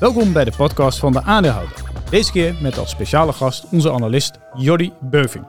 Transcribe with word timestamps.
Welkom 0.00 0.32
bij 0.32 0.44
de 0.44 0.52
podcast 0.56 0.98
van 0.98 1.12
de 1.12 1.22
aandeelhouder. 1.22 1.74
Deze 2.10 2.32
keer 2.32 2.54
met 2.60 2.78
als 2.78 2.90
speciale 2.90 3.32
gast 3.32 3.66
onze 3.70 3.92
analist 3.92 4.38
Jordi 4.54 4.92
Beuving. 5.00 5.44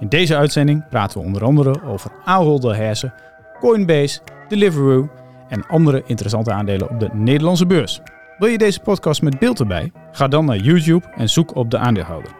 In 0.00 0.08
deze 0.08 0.36
uitzending 0.36 0.88
praten 0.88 1.20
we 1.20 1.26
onder 1.26 1.44
andere 1.44 1.82
over 1.82 2.10
Ahold 2.24 2.62
Delhaize, 2.62 3.12
Coinbase, 3.60 4.20
Deliveroo 4.48 5.10
en 5.48 5.66
andere 5.66 6.02
interessante 6.06 6.52
aandelen 6.52 6.90
op 6.90 7.00
de 7.00 7.08
Nederlandse 7.12 7.66
beurs. 7.66 8.00
Wil 8.38 8.48
je 8.48 8.58
deze 8.58 8.80
podcast 8.80 9.22
met 9.22 9.38
beeld 9.38 9.60
erbij? 9.60 9.92
Ga 10.12 10.28
dan 10.28 10.44
naar 10.44 10.56
YouTube 10.56 11.06
en 11.16 11.28
zoek 11.28 11.54
op 11.54 11.70
de 11.70 11.78
aandeelhouder. 11.78 12.30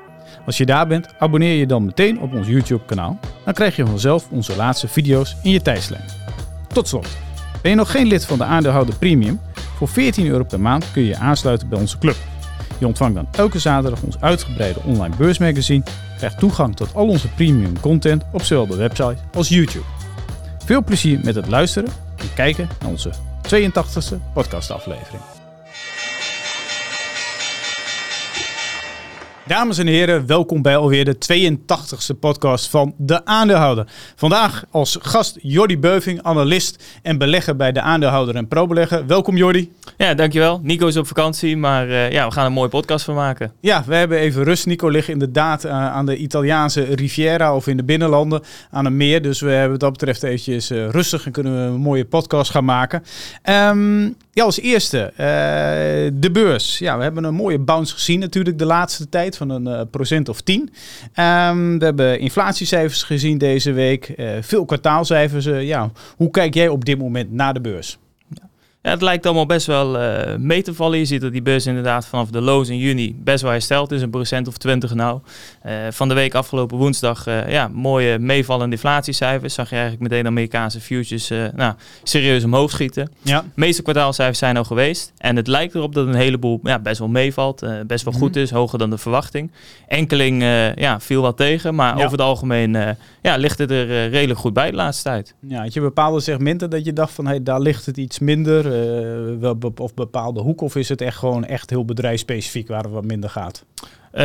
Als 0.46 0.56
je 0.56 0.66
daar 0.66 0.86
bent, 0.86 1.08
abonneer 1.18 1.54
je 1.54 1.66
dan 1.66 1.84
meteen 1.84 2.20
op 2.20 2.34
ons 2.34 2.46
YouTube 2.46 2.84
kanaal. 2.84 3.18
Dan 3.44 3.54
krijg 3.54 3.76
je 3.76 3.86
vanzelf 3.86 4.30
onze 4.30 4.56
laatste 4.56 4.88
video's 4.88 5.36
in 5.42 5.50
je 5.50 5.62
tijdslijn. 5.62 6.04
Tot 6.72 6.88
slot, 6.88 7.08
ben 7.62 7.70
je 7.70 7.76
nog 7.76 7.90
geen 7.90 8.06
lid 8.06 8.24
van 8.24 8.38
de 8.38 8.44
aandeelhouder 8.44 8.94
Premium? 8.94 9.40
Voor 9.78 9.88
14 9.88 10.26
euro 10.26 10.44
per 10.44 10.60
maand 10.60 10.90
kun 10.92 11.02
je 11.02 11.08
je 11.08 11.16
aansluiten 11.16 11.68
bij 11.68 11.78
onze 11.78 11.98
club. 11.98 12.16
Je 12.78 12.86
ontvangt 12.86 13.14
dan 13.14 13.28
elke 13.30 13.58
zaterdag 13.58 14.02
ons 14.02 14.20
uitgebreide 14.20 14.80
online 14.84 15.16
beursmagazine, 15.16 15.82
krijgt 16.16 16.38
toegang 16.38 16.76
tot 16.76 16.94
al 16.94 17.08
onze 17.08 17.28
premium 17.28 17.80
content 17.80 18.24
op 18.32 18.42
zowel 18.42 18.66
de 18.66 18.76
website 18.76 19.16
als 19.32 19.48
YouTube. 19.48 19.84
Veel 20.64 20.84
plezier 20.84 21.20
met 21.22 21.34
het 21.34 21.48
luisteren 21.48 21.90
en 22.16 22.34
kijken 22.34 22.68
naar 22.80 22.90
onze 22.90 23.10
82e 23.46 24.32
podcastaflevering. 24.32 25.37
Dames 29.48 29.78
en 29.78 29.86
heren, 29.86 30.26
welkom 30.26 30.62
bij 30.62 30.76
alweer 30.76 31.04
de 31.04 31.16
82e 31.32 32.18
podcast 32.20 32.70
van 32.70 32.94
De 32.96 33.24
Aandeelhouder. 33.24 33.86
Vandaag 34.16 34.64
als 34.70 34.98
gast 35.00 35.38
Jordi 35.42 35.78
Beuving, 35.78 36.22
analist 36.22 36.84
en 37.02 37.18
belegger 37.18 37.56
bij 37.56 37.72
De 37.72 37.80
Aandeelhouder 37.80 38.34
en 38.34 38.48
ProBelegger. 38.48 39.06
Welkom 39.06 39.36
Jordi. 39.36 39.72
Ja, 39.96 40.14
dankjewel. 40.14 40.60
Nico 40.62 40.86
is 40.86 40.96
op 40.96 41.06
vakantie, 41.06 41.56
maar 41.56 41.88
uh, 41.88 42.10
ja, 42.10 42.26
we 42.26 42.32
gaan 42.32 42.46
een 42.46 42.52
mooie 42.52 42.68
podcast 42.68 43.04
van 43.04 43.14
maken. 43.14 43.52
Ja, 43.60 43.84
we 43.86 43.94
hebben 43.94 44.18
even 44.18 44.44
rust. 44.44 44.66
Nico 44.66 44.88
ligt 44.88 45.08
inderdaad 45.08 45.64
uh, 45.64 45.72
aan 45.72 46.06
de 46.06 46.16
Italiaanse 46.16 46.82
Riviera 46.82 47.54
of 47.54 47.66
in 47.66 47.76
de 47.76 47.84
binnenlanden 47.84 48.42
aan 48.70 48.84
een 48.84 48.96
meer. 48.96 49.22
Dus 49.22 49.40
we 49.40 49.50
hebben 49.50 49.70
wat 49.70 49.80
dat 49.80 49.92
betreft 49.92 50.22
eventjes 50.22 50.70
uh, 50.70 50.88
rustig 50.88 51.26
en 51.26 51.32
kunnen 51.32 51.52
we 51.52 51.72
een 51.72 51.80
mooie 51.80 52.04
podcast 52.04 52.50
gaan 52.50 52.64
maken. 52.64 53.02
Um, 53.44 54.16
ja, 54.38 54.44
als 54.44 54.60
eerste 54.60 55.12
de 56.14 56.30
beurs. 56.32 56.78
Ja, 56.78 56.96
we 56.96 57.02
hebben 57.02 57.24
een 57.24 57.34
mooie 57.34 57.58
bounce 57.58 57.94
gezien 57.94 58.20
natuurlijk 58.20 58.58
de 58.58 58.64
laatste 58.64 59.08
tijd 59.08 59.36
van 59.36 59.50
een 59.50 59.66
uh, 59.66 59.80
procent 59.90 60.28
of 60.28 60.40
10. 60.40 60.60
Um, 60.60 61.78
we 61.78 61.84
hebben 61.84 62.20
inflatiecijfers 62.20 63.02
gezien 63.02 63.38
deze 63.38 63.72
week, 63.72 64.14
uh, 64.16 64.30
veel 64.40 64.64
kwartaalcijfers. 64.64 65.44
Ja, 65.44 65.90
hoe 66.16 66.30
kijk 66.30 66.54
jij 66.54 66.68
op 66.68 66.84
dit 66.84 66.98
moment 66.98 67.32
naar 67.32 67.54
de 67.54 67.60
beurs? 67.60 67.98
Ja, 68.88 68.94
het 68.94 69.02
lijkt 69.02 69.26
allemaal 69.26 69.46
best 69.46 69.66
wel 69.66 70.00
uh, 70.00 70.36
mee 70.36 70.62
te 70.62 70.74
vallen. 70.74 70.98
Je 70.98 71.04
ziet 71.04 71.20
dat 71.20 71.32
die 71.32 71.42
beurs 71.42 71.66
inderdaad 71.66 72.06
vanaf 72.06 72.30
de 72.30 72.40
lows 72.40 72.68
in 72.68 72.78
juni 72.78 73.16
best 73.18 73.42
wel 73.42 73.50
hersteld 73.50 73.92
is. 73.92 74.02
Een 74.02 74.10
procent 74.10 74.48
of 74.48 74.56
20 74.56 74.94
nou. 74.94 75.20
Uh, 75.66 75.72
van 75.90 76.08
de 76.08 76.14
week 76.14 76.34
afgelopen 76.34 76.76
woensdag 76.76 77.26
uh, 77.26 77.50
ja, 77.50 77.68
mooie 77.68 78.18
meevallende 78.18 78.74
inflatiecijfers. 78.74 79.54
Zag 79.54 79.70
je 79.70 79.76
eigenlijk 79.76 80.10
meteen 80.10 80.26
Amerikaanse 80.26 80.80
futures 80.80 81.30
nou, 81.54 81.74
serieus 82.02 82.44
omhoog 82.44 82.70
schieten. 82.70 83.10
Ja. 83.22 83.40
De 83.40 83.46
meeste 83.54 83.82
kwartaalcijfers 83.82 84.38
zijn 84.38 84.56
al 84.56 84.64
geweest. 84.64 85.12
En 85.18 85.36
het 85.36 85.46
lijkt 85.46 85.74
erop 85.74 85.94
dat 85.94 86.06
een 86.06 86.14
heleboel 86.14 86.60
ja, 86.62 86.78
best 86.78 86.98
wel 86.98 87.08
meevalt. 87.08 87.66
best 87.86 88.04
wel 88.04 88.12
goed 88.12 88.36
is, 88.36 88.50
hoger 88.50 88.78
dan 88.78 88.90
de 88.90 88.98
verwachting. 88.98 89.50
Enkeling 89.88 90.42
ja, 90.74 91.00
viel 91.00 91.22
wat 91.22 91.36
tegen. 91.36 91.74
Maar 91.74 91.96
ja. 91.96 92.04
over 92.04 92.10
het 92.10 92.26
algemeen 92.26 92.96
ja, 93.22 93.36
ligt 93.36 93.58
het 93.58 93.70
er 93.70 94.08
redelijk 94.08 94.40
goed 94.40 94.52
bij 94.52 94.70
de 94.70 94.76
laatste 94.76 95.02
tijd. 95.02 95.34
Ja, 95.48 95.62
had 95.62 95.72
je 95.72 95.80
bepaalde 95.80 96.20
segmenten 96.20 96.70
dat 96.70 96.84
je 96.84 96.92
dacht 96.92 97.12
van 97.12 97.26
hey, 97.26 97.42
daar 97.42 97.60
ligt 97.60 97.86
het 97.86 97.96
iets 97.96 98.18
minder? 98.18 98.77
Uh, 99.42 99.70
of 99.74 99.94
bepaalde 99.94 100.40
hoek? 100.40 100.60
Of 100.60 100.76
is 100.76 100.88
het 100.88 101.00
echt 101.00 101.16
gewoon 101.16 101.44
echt 101.44 101.70
heel 101.70 101.84
bedrijfsspecifiek 101.84 102.68
waar 102.68 102.82
het 102.82 102.92
wat 102.92 103.04
minder 103.04 103.30
gaat? 103.30 103.64
Uh, 104.18 104.24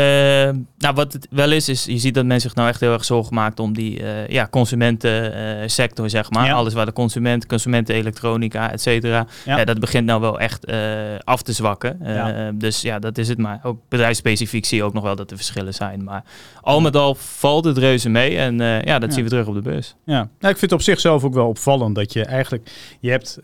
nou, 0.78 0.96
wat 0.96 1.14
het 1.14 1.28
wel 1.30 1.52
is, 1.52 1.70
is 1.70 1.86
je 1.86 1.98
ziet 1.98 2.14
dat 2.14 2.26
men 2.26 2.42
zich 2.42 2.56
nou 2.56 2.70
echt 2.70 2.80
heel 2.80 2.94
erg 2.94 3.06
zorgen 3.06 3.34
maakt 3.34 3.60
om 3.60 3.74
die 3.74 4.02
uh, 4.02 4.28
ja, 4.28 4.48
consumentensector, 4.52 6.10
zeg 6.10 6.32
maar. 6.32 6.46
Ja. 6.46 6.54
Alles 6.54 6.74
waar 6.74 6.86
de 6.86 6.94
consument, 6.94 7.46
consumentenelektronica, 7.46 8.72
et 8.72 8.82
cetera. 8.82 9.28
Ja. 9.46 9.66
dat 9.66 9.80
begint 9.80 10.06
nou 10.06 10.22
wel 10.22 10.40
echt 10.40 10.70
uh, 10.70 10.78
af 11.24 11.42
te 11.42 11.54
zwakken. 11.54 12.00
Ja. 12.04 12.52
Dus 12.56 12.82
ja, 12.82 13.00
dat 13.00 13.18
is 13.18 13.28
het. 13.28 13.38
Maar 13.38 13.60
ook 13.64 13.80
bedrijfsspecifiek 13.90 14.66
zie 14.66 14.78
je 14.78 14.84
ook 14.84 14.94
nog 14.94 15.04
wel 15.04 15.16
dat 15.16 15.32
er 15.32 15.38
verschillen 15.38 15.74
zijn. 15.74 16.04
Maar 16.04 16.24
al 16.62 16.82
met 16.82 16.96
al 16.96 17.16
valt 17.16 17.66
het 17.66 17.78
reuze 17.78 18.10
mee. 18.10 18.38
En 18.38 18.58
ja, 18.86 19.00
dat 19.00 19.14
zien 19.14 19.24
we 19.24 19.30
terug 19.30 19.48
op 19.48 19.54
de 19.54 19.62
beurs. 19.62 19.96
Ja, 20.06 20.16
nou, 20.16 20.54
ik 20.54 20.58
vind 20.58 20.62
het 20.62 20.74
op 20.74 20.82
zichzelf 20.82 21.24
ook 21.24 21.34
wel 21.34 21.48
opvallend 21.48 21.96
dat 21.96 22.14
je 22.14 22.26
eigenlijk, 22.26 22.72
je 23.00 23.10
hebt 23.10 23.38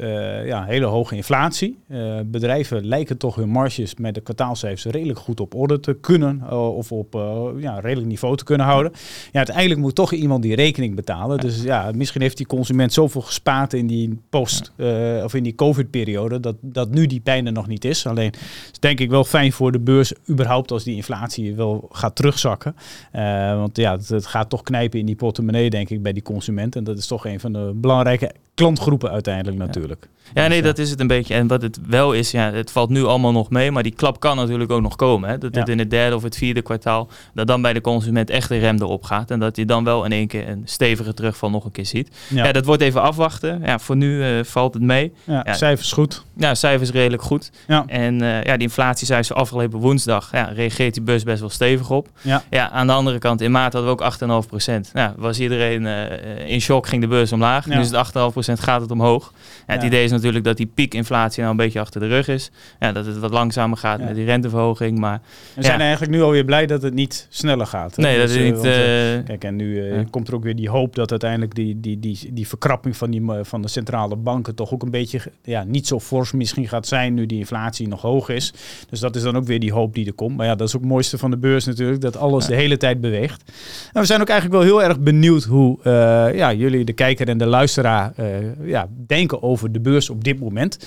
ja, 0.45 0.65
hele 0.65 0.85
hoge 0.85 1.15
inflatie. 1.15 1.79
bedrijven 2.25 2.87
lijken 2.87 3.17
toch 3.17 3.35
hun 3.35 3.49
marges 3.49 3.95
met 3.95 4.13
de 4.13 4.21
kwartaalcijfers 4.21 4.93
redelijk 4.93 5.19
goed 5.19 5.39
op 5.39 5.55
orde 5.55 5.79
te 5.79 5.97
kunnen 6.01 6.37
uh, 6.43 6.75
of 6.77 6.91
op 6.91 7.15
uh, 7.15 7.47
ja, 7.57 7.79
redelijk 7.79 8.07
niveau 8.07 8.35
te 8.37 8.43
kunnen 8.43 8.65
houden. 8.65 8.91
Ja, 9.31 9.37
uiteindelijk 9.37 9.79
moet 9.79 9.95
toch 9.95 10.13
iemand 10.13 10.43
die 10.43 10.55
rekening 10.55 10.95
betalen. 10.95 11.37
Dus 11.37 11.63
ja, 11.63 11.91
misschien 11.95 12.21
heeft 12.21 12.37
die 12.37 12.45
consument 12.45 12.93
zoveel 12.93 13.21
gespaard 13.21 13.73
in 13.73 13.87
die 13.87 14.19
post 14.29 14.71
uh, 14.77 15.23
of 15.23 15.33
in 15.33 15.43
die 15.43 15.55
COVID-periode 15.55 16.39
dat, 16.39 16.55
dat 16.61 16.89
nu 16.89 17.07
die 17.07 17.19
pijn 17.19 17.45
er 17.45 17.51
nog 17.51 17.67
niet 17.67 17.85
is. 17.85 18.05
Alleen 18.07 18.31
is 18.71 18.79
denk 18.79 18.99
ik 18.99 19.09
wel 19.09 19.23
fijn 19.23 19.51
voor 19.51 19.71
de 19.71 19.79
beurs 19.79 20.13
überhaupt 20.29 20.71
als 20.71 20.83
die 20.83 20.95
inflatie 20.95 21.55
wel 21.55 21.87
gaat 21.91 22.15
terugzakken. 22.15 22.75
want 23.57 23.77
ja, 23.77 23.91
het, 23.91 24.09
het, 24.09 24.25
gaat 24.25 24.49
toch 24.49 24.63
knijpen 24.63 24.99
in 24.99 25.05
die 25.05 25.15
portemonnee 25.15 25.69
denk 25.69 25.89
ik 25.89 26.01
bij 26.01 26.13
die 26.13 26.23
consument. 26.23 26.75
En 26.75 26.83
dat 26.83 26.97
is 26.97 27.07
toch 27.07 27.25
een 27.25 27.39
van 27.39 27.53
de 27.53 27.71
belangrijke 27.75 28.31
klantgroepen 28.59 29.11
uiteindelijk 29.11 29.57
natuurlijk. 29.57 30.07
Ja, 30.33 30.47
nee, 30.47 30.61
dat 30.61 30.77
is 30.77 30.89
het 30.89 30.99
een 30.99 31.07
beetje. 31.07 31.33
En 31.33 31.47
wat 31.47 31.61
het 31.61 31.79
wel 31.87 32.13
is, 32.13 32.31
ja, 32.31 32.51
het 32.51 32.71
valt 32.71 32.89
nu 32.89 33.03
allemaal 33.03 33.31
nog 33.31 33.49
mee, 33.49 33.71
maar 33.71 33.83
die 33.83 33.91
klap 33.91 34.19
kan 34.19 34.35
natuurlijk 34.35 34.71
ook 34.71 34.81
nog 34.81 34.95
komen. 34.95 35.29
Hè? 35.29 35.37
Dat 35.37 35.55
het 35.55 35.69
in 35.69 35.79
het 35.79 35.89
derde 35.89 36.15
of 36.15 36.23
het 36.23 36.35
vierde 36.35 36.61
kwartaal, 36.61 37.09
dat 37.33 37.47
dan 37.47 37.61
bij 37.61 37.73
de 37.73 37.81
consument 37.81 38.29
echt 38.29 38.49
de 38.49 38.57
rem 38.57 38.75
erop 38.75 39.03
gaat. 39.03 39.31
En 39.31 39.39
dat 39.39 39.55
je 39.55 39.65
dan 39.65 39.83
wel 39.83 40.05
in 40.05 40.11
één 40.11 40.27
keer 40.27 40.47
een 40.47 40.61
stevige 40.65 41.13
terugval 41.13 41.49
nog 41.49 41.65
een 41.65 41.71
keer 41.71 41.85
ziet. 41.85 42.15
Ja, 42.27 42.45
ja 42.45 42.51
dat 42.51 42.65
wordt 42.65 42.81
even 42.81 43.01
afwachten. 43.01 43.61
Ja, 43.65 43.79
voor 43.79 43.95
nu 43.95 44.37
uh, 44.37 44.43
valt 44.43 44.73
het 44.73 44.83
mee. 44.83 45.13
Ja, 45.23 45.41
ja, 45.45 45.53
cijfers 45.53 45.91
goed. 45.91 46.23
Ja, 46.37 46.55
cijfers 46.55 46.91
redelijk 46.91 47.21
goed. 47.21 47.51
Ja. 47.67 47.83
En 47.87 48.21
uh, 48.21 48.43
ja, 48.43 48.53
die 48.53 48.67
inflatiecijfers 48.67 49.33
afgelopen 49.33 49.79
woensdag 49.79 50.31
ja, 50.31 50.43
reageert 50.43 50.93
die 50.93 51.03
bus 51.03 51.23
best 51.23 51.39
wel 51.39 51.49
stevig 51.49 51.89
op. 51.89 52.07
Ja. 52.21 52.43
ja, 52.49 52.69
aan 52.69 52.87
de 52.87 52.93
andere 52.93 53.17
kant, 53.17 53.41
in 53.41 53.51
maart 53.51 53.73
hadden 53.73 53.95
we 53.95 54.03
ook 54.03 54.43
8,5 54.43 54.47
procent. 54.47 54.91
Ja, 54.93 55.13
was 55.17 55.39
iedereen 55.39 55.81
uh, 55.81 56.49
in 56.49 56.61
shock, 56.61 56.87
ging 56.87 57.01
de 57.01 57.07
beurs 57.07 57.31
omlaag. 57.31 57.65
Nu 57.65 57.79
is 57.79 57.89
het 57.89 58.07
8,5 58.07 58.11
procent, 58.31 58.48
gaat 58.57 58.81
het 58.81 58.91
omhoog. 58.91 59.33
Ja, 59.67 59.73
het 59.73 59.83
idee 59.83 60.03
is 60.03 60.11
natuurlijk 60.11 60.43
dat 60.43 60.57
die 60.57 60.71
piekinflatie 60.73 61.39
nou 61.39 61.51
een 61.51 61.57
beetje 61.57 61.79
achter 61.79 62.01
de 62.01 62.07
rug 62.07 62.27
is. 62.27 62.51
Ja, 62.79 62.91
dat 62.91 63.05
het 63.05 63.19
wat 63.19 63.31
langzamer 63.31 63.77
gaat 63.77 63.99
met 63.99 64.15
die 64.15 64.25
renteverhoging. 64.25 64.99
Maar 64.99 65.21
we 65.55 65.63
zijn 65.63 65.79
eigenlijk 65.79 66.11
nu 66.11 66.21
alweer 66.21 66.45
blij 66.45 66.65
dat 66.65 66.81
het 66.81 66.93
niet 66.93 67.27
sneller 67.29 67.67
gaat. 67.67 67.97
Nee, 67.97 68.17
dat 68.17 68.29
is 68.29 68.35
dus, 68.35 68.43
niet. 68.43 68.55
Uh, 68.55 68.63
kijk, 69.25 69.43
en 69.43 69.55
nu 69.55 70.03
komt 70.09 70.27
er 70.27 70.35
ook 70.35 70.43
weer 70.43 70.55
die 70.55 70.69
hoop 70.69 70.95
dat 70.95 71.11
uiteindelijk 71.11 71.55
die, 71.55 71.79
die, 71.79 71.99
die, 71.99 72.29
die 72.33 72.47
verkrapping 72.47 72.97
van, 72.97 73.11
die, 73.11 73.23
van 73.41 73.61
de 73.61 73.67
centrale 73.67 74.15
banken 74.15 74.55
toch 74.55 74.73
ook 74.73 74.83
een 74.83 74.91
beetje 74.91 75.21
ja, 75.43 75.63
niet 75.63 75.87
zo 75.87 75.99
fors 75.99 76.31
misschien 76.31 76.67
gaat 76.67 76.87
zijn 76.87 77.13
nu 77.13 77.25
die 77.25 77.39
inflatie 77.39 77.87
nog 77.87 78.01
hoog 78.01 78.29
is. 78.29 78.53
Dus 78.89 78.99
dat 78.99 79.15
is 79.15 79.21
dan 79.21 79.37
ook 79.37 79.45
weer 79.45 79.59
die 79.59 79.73
hoop 79.73 79.93
die 79.93 80.05
er 80.05 80.13
komt. 80.13 80.37
Maar 80.37 80.45
ja, 80.45 80.55
dat 80.55 80.67
is 80.67 80.75
ook 80.75 80.81
het 80.81 80.89
mooiste 80.89 81.17
van 81.17 81.31
de 81.31 81.37
beurs 81.37 81.65
natuurlijk, 81.65 82.01
dat 82.01 82.17
alles 82.17 82.45
de 82.45 82.55
hele 82.55 82.77
tijd 82.77 83.01
beweegt. 83.01 83.43
En 83.93 84.01
we 84.01 84.07
zijn 84.07 84.21
ook 84.21 84.29
eigenlijk 84.29 84.61
wel 84.61 84.69
heel 84.69 84.89
erg 84.89 84.99
benieuwd 84.99 85.43
hoe 85.43 85.77
uh, 85.83 85.93
ja, 86.37 86.53
jullie, 86.53 86.85
de 86.85 86.93
kijker 86.93 87.27
en 87.27 87.37
de 87.37 87.45
luisteraar, 87.45 88.13
ja, 88.61 88.87
denken 89.07 89.43
over 89.43 89.71
de 89.71 89.79
beurs 89.79 90.09
op 90.09 90.23
dit 90.23 90.39
moment. 90.39 90.79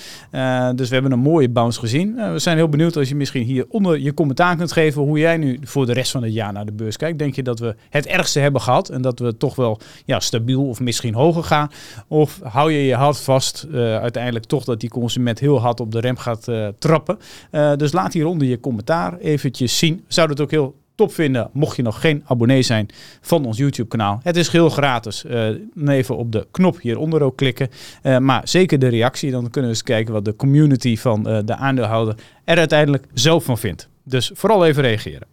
dus 0.75 0.89
we 0.89 0.95
hebben 0.95 1.13
een 1.13 1.19
mooie 1.19 1.49
bounce 1.49 1.81
gezien. 1.81 2.15
we 2.33 2.39
zijn 2.39 2.57
heel 2.57 2.69
benieuwd 2.69 2.97
als 2.97 3.09
je 3.09 3.15
misschien 3.15 3.43
hier 3.43 3.65
onder 3.69 3.99
je 3.99 4.15
commentaar 4.15 4.57
kunt 4.57 4.73
geven 4.73 5.03
hoe 5.03 5.19
jij 5.19 5.37
nu 5.37 5.59
voor 5.63 5.87
de 5.87 5.93
rest 5.93 6.11
van 6.11 6.23
het 6.23 6.33
jaar 6.33 6.53
naar 6.53 6.67
de 6.67 6.73
beurs 6.73 6.97
kijkt. 6.97 7.19
Denk 7.19 7.35
je 7.35 7.43
dat 7.43 7.59
we 7.59 7.75
het 7.91 8.07
ergste 8.07 8.41
hebben 8.41 8.61
gehad 8.61 8.89
en 8.89 9.03
dat 9.03 9.19
we 9.19 9.37
toch 9.37 9.55
wel 9.55 9.81
ja, 10.05 10.21
stabiel 10.21 10.69
of 10.69 10.81
misschien 10.81 11.15
hoger 11.15 11.45
gaan? 11.45 11.71
Of 12.09 12.41
hou 12.43 12.73
je 12.73 12.85
je 12.85 12.95
hart 12.95 13.21
vast 13.21 13.67
uiteindelijk 13.75 14.45
toch 14.45 14.65
dat 14.65 14.81
die 14.81 14.91
consument 14.91 15.39
heel 15.39 15.61
hard 15.61 15.81
op 15.81 15.93
de 15.93 16.01
rem 16.01 16.17
gaat 16.17 16.49
trappen? 16.79 17.19
Dus 17.77 17.93
laat 17.93 18.13
hieronder 18.13 18.49
je 18.49 18.61
commentaar 18.61 19.19
eventjes 19.19 19.79
zien. 19.79 20.05
Zouden 20.09 20.37
het 20.37 20.45
ook 20.45 20.51
heel 20.51 20.81
top 21.03 21.13
vinden, 21.13 21.51
mocht 21.53 21.77
je 21.77 21.83
nog 21.83 22.01
geen 22.01 22.23
abonnee 22.27 22.63
zijn 22.63 22.89
van 23.21 23.45
ons 23.45 23.59
YouTube 23.59 23.89
kanaal. 23.89 24.21
Het 24.23 24.37
is 24.37 24.49
heel 24.49 24.69
gratis. 24.69 25.25
Uh, 25.25 25.49
even 25.89 26.17
op 26.17 26.33
de 26.33 26.47
knop 26.51 26.81
hieronder 26.81 27.23
ook 27.23 27.37
klikken. 27.37 27.69
Uh, 28.03 28.19
maar 28.19 28.49
zeker 28.49 28.79
de 28.79 28.89
reactie, 28.89 29.31
dan 29.31 29.43
kunnen 29.43 29.71
we 29.71 29.77
eens 29.77 29.83
kijken 29.83 30.13
wat 30.13 30.25
de 30.25 30.37
community 30.37 30.97
van 30.97 31.29
uh, 31.29 31.39
de 31.45 31.57
aandeelhouder 31.57 32.15
er 32.45 32.59
uiteindelijk 32.59 33.07
zelf 33.15 33.45
van 33.45 33.59
vindt. 33.59 33.89
Dus 34.05 34.31
vooral 34.35 34.67
even 34.67 34.83
reageren. 34.83 35.27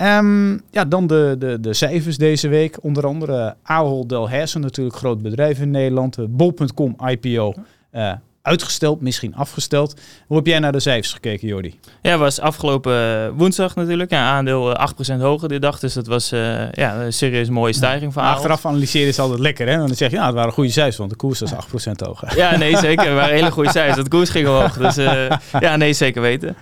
Um, 0.00 0.60
ja, 0.70 0.84
dan 0.84 1.06
de, 1.06 1.36
de, 1.38 1.60
de 1.60 1.74
cijfers 1.74 2.16
deze 2.16 2.48
week. 2.48 2.78
Onder 2.84 3.06
andere 3.06 3.56
Ahold 3.62 4.08
Delhaize, 4.08 4.58
natuurlijk 4.58 4.96
groot 4.96 5.22
bedrijf 5.22 5.60
in 5.60 5.70
Nederland. 5.70 6.36
Bol.com 6.36 6.96
IPO 7.06 7.54
uitgesteld, 8.48 9.00
misschien 9.00 9.34
afgesteld. 9.34 10.00
Hoe 10.26 10.36
heb 10.36 10.46
jij 10.46 10.58
naar 10.58 10.72
de 10.72 10.80
cijfers 10.80 11.12
gekeken, 11.12 11.48
Jordi? 11.48 11.78
Ja, 12.02 12.18
was 12.18 12.40
afgelopen 12.40 13.34
woensdag 13.34 13.74
natuurlijk. 13.74 14.10
Ja, 14.10 14.30
aandeel 14.30 14.76
8% 15.16 15.20
hoger 15.20 15.48
dit 15.48 15.62
dag. 15.62 15.78
Dus 15.78 15.94
dat 15.94 16.06
was 16.06 16.28
ja, 16.72 16.94
een 17.00 17.12
serieus 17.12 17.48
mooie 17.48 17.72
stijging 17.72 18.12
van 18.12 18.22
Achteraf 18.22 18.66
analyseren 18.66 19.08
is 19.08 19.18
altijd 19.18 19.40
lekker, 19.40 19.66
hè? 19.68 19.76
Want 19.76 19.88
dan 19.88 19.96
zeg 19.96 20.10
je, 20.10 20.16
ja, 20.16 20.26
het 20.26 20.34
waren 20.34 20.52
goede 20.52 20.70
cijfers, 20.70 20.96
want 20.96 21.10
de 21.10 21.16
koers 21.16 21.40
was 21.40 21.52
8% 21.52 21.56
hoger. 22.04 22.36
Ja, 22.36 22.56
nee, 22.56 22.76
zeker. 22.86 23.06
Het 23.06 23.14
waren 23.14 23.34
hele 23.34 23.50
goede 23.50 23.70
cijfers. 23.70 24.04
De 24.04 24.10
koers 24.10 24.30
ging 24.30 24.48
omhoog. 24.48 24.76
Dus 24.76 24.94
ja, 25.60 25.76
nee, 25.76 25.92
zeker 25.92 26.22
weten. 26.22 26.56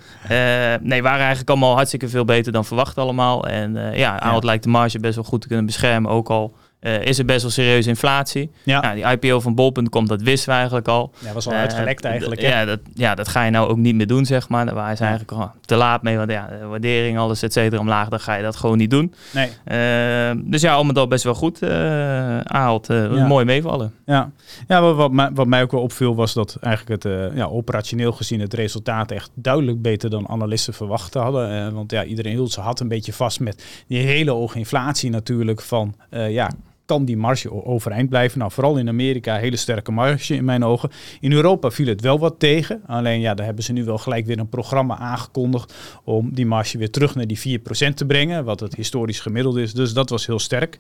nee, 0.81 1.03
waren 1.03 1.19
eigenlijk 1.19 1.51
allemaal 1.51 1.75
hartstikke 1.75 2.09
veel 2.09 2.25
beter 2.25 2.53
dan 2.53 2.65
verwacht 2.65 2.99
allemaal. 2.99 3.47
En 3.47 3.93
ja, 3.95 4.21
Ahold 4.21 4.45
lijkt 4.45 4.63
de 4.65 4.69
marge 4.71 4.99
best 4.99 5.15
wel 5.15 5.25
goed 5.25 5.41
te 5.41 5.47
kunnen 5.47 5.67
beschermen. 5.67 6.11
Ook 6.11 6.29
al 6.29 6.55
uh, 6.87 7.05
is 7.05 7.19
er 7.19 7.25
best 7.25 7.43
wel 7.43 7.51
serieuze 7.51 7.89
inflatie. 7.89 8.51
Ja. 8.63 8.81
Nou, 8.81 8.95
die 8.95 9.05
IPO 9.05 9.41
van 9.41 9.55
Bol.com, 9.55 10.07
dat 10.07 10.23
wisten 10.23 10.49
we 10.49 10.55
eigenlijk 10.55 10.89
al. 10.89 11.13
Ja, 11.19 11.33
was 11.33 11.47
al 11.47 11.53
uh, 11.53 11.59
uitgelekt 11.59 12.05
eigenlijk. 12.05 12.41
Ja 12.41 12.65
dat, 12.65 12.81
ja, 12.95 13.15
dat 13.15 13.29
ga 13.29 13.45
je 13.45 13.51
nou 13.51 13.69
ook 13.69 13.77
niet 13.77 13.95
meer 13.95 14.07
doen, 14.07 14.27
zeg 14.27 14.49
maar. 14.49 14.67
Daar 14.67 14.75
waren 14.75 14.97
ze 14.97 15.03
eigenlijk 15.03 15.33
al 15.33 15.51
te 15.61 15.77
laat 15.77 16.03
mee. 16.03 16.17
Want 16.17 16.31
ja, 16.31 16.49
de 16.61 16.67
waardering, 16.67 17.19
alles 17.19 17.43
et 17.43 17.53
cetera 17.53 17.81
omlaag, 17.81 18.09
dan 18.09 18.21
ga 18.21 18.35
je 18.35 18.43
dat 18.43 18.57
gewoon 18.57 18.79
niet 18.79 18.91
doen. 18.91 19.15
Nee. 19.33 19.49
Uh, 19.49 20.43
dus 20.45 20.61
ja, 20.61 20.79
om 20.79 20.89
het 20.89 20.99
al 20.99 21.09
best 21.09 21.25
wel 21.25 21.35
goed 21.35 21.63
aanhaalt. 21.63 22.87
Ja. 22.87 23.27
Mooi 23.27 23.45
meevallen. 23.45 23.93
Ja, 24.07 24.31
ja 24.69 24.81
wat, 24.81 24.97
wat, 24.97 25.13
mij, 25.13 25.31
wat 25.35 25.47
mij 25.47 25.63
ook 25.63 25.73
wel 25.73 25.83
opviel 25.83 26.15
was 26.15 26.35
dat 26.35 26.57
eigenlijk 26.61 27.03
het 27.03 27.33
ja, 27.35 27.45
operationeel 27.45 28.13
gezien 28.13 28.41
het 28.41 28.55
resultaat 28.55 29.11
echt 29.11 29.31
duidelijk 29.35 29.83
beter 29.83 30.11
dan 30.11 30.29
analisten 30.29 30.75
verwacht 30.75 31.15
hadden. 31.15 31.75
want 31.75 31.91
ja, 31.91 32.05
iedereen 32.05 32.33
hield 32.33 32.53
ze 32.53 32.61
had 32.61 32.81
een 32.81 32.89
beetje 32.89 33.13
vast 33.13 33.41
met 33.41 33.65
die 33.87 33.99
hele 33.99 34.31
hoge 34.31 34.59
inflatie 34.59 35.11
natuurlijk 35.11 35.61
van 35.61 35.95
ja, 36.11 36.51
kan 36.87 37.05
die 37.05 37.17
marge 37.17 37.65
overeind 37.65 38.09
blijven. 38.09 38.39
Nou, 38.39 38.51
vooral 38.51 38.77
in 38.77 38.89
Amerika 38.89 39.37
hele 39.37 39.57
sterke 39.57 39.93
marge 39.93 40.35
in 40.35 40.45
mijn 40.45 40.65
ogen. 40.65 40.91
In 41.21 41.33
Europa 41.33 41.71
viel 41.71 41.87
het 41.87 42.01
wel 42.01 42.19
wat 42.19 42.35
tegen. 42.39 42.83
Alleen 42.87 43.21
ja, 43.21 43.35
daar 43.35 43.47
hebben 43.47 43.65
ze 43.65 43.73
nu 43.73 43.85
wel 43.85 43.99
gelijk 43.99 44.27
weer 44.27 44.39
een 44.39 44.49
programma 44.49 44.99
aangekondigd 44.99 45.75
om 46.05 46.35
die 46.35 46.47
marge 46.47 46.79
weer 46.79 46.91
terug 46.91 47.15
naar 47.15 47.27
die 47.27 47.61
4% 47.61 47.95
te 47.95 48.07
brengen, 48.07 48.45
wat 48.45 48.61
het 48.61 48.75
historisch 48.75 49.21
gemiddeld 49.21 49.57
is. 49.57 49.75
Dus 49.75 49.93
dat 49.93 50.11
was 50.11 50.27
heel 50.27 50.39
sterk. 50.39 50.79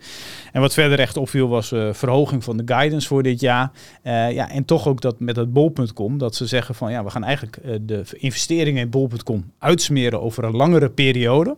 En 0.53 0.61
wat 0.61 0.75
verder 0.75 0.99
echt 0.99 1.17
opviel 1.17 1.49
was 1.49 1.73
uh, 1.73 1.93
verhoging 1.93 2.45
van 2.45 2.57
de 2.57 2.63
guidance 2.67 3.09
voor 3.09 3.23
dit 3.23 3.41
jaar. 3.41 3.71
Uh, 4.03 4.33
ja, 4.33 4.51
en 4.51 4.65
toch 4.65 4.89
ook 4.89 5.01
dat 5.01 5.21
met 5.21 5.37
het 5.37 5.53
bol.com, 5.53 6.19
dat 6.19 6.35
ze 6.35 6.47
zeggen 6.47 6.75
van 6.75 6.91
ja, 6.91 7.05
we 7.05 7.11
gaan 7.11 7.25
eigenlijk 7.25 7.59
uh, 7.65 7.75
de 7.81 8.05
investeringen 8.13 8.83
in 8.83 8.91
bol.com 8.91 9.53
uitsmeren 9.59 10.23
over 10.23 10.45
een 10.45 10.57
langere 10.57 10.91
periode. 10.91 11.57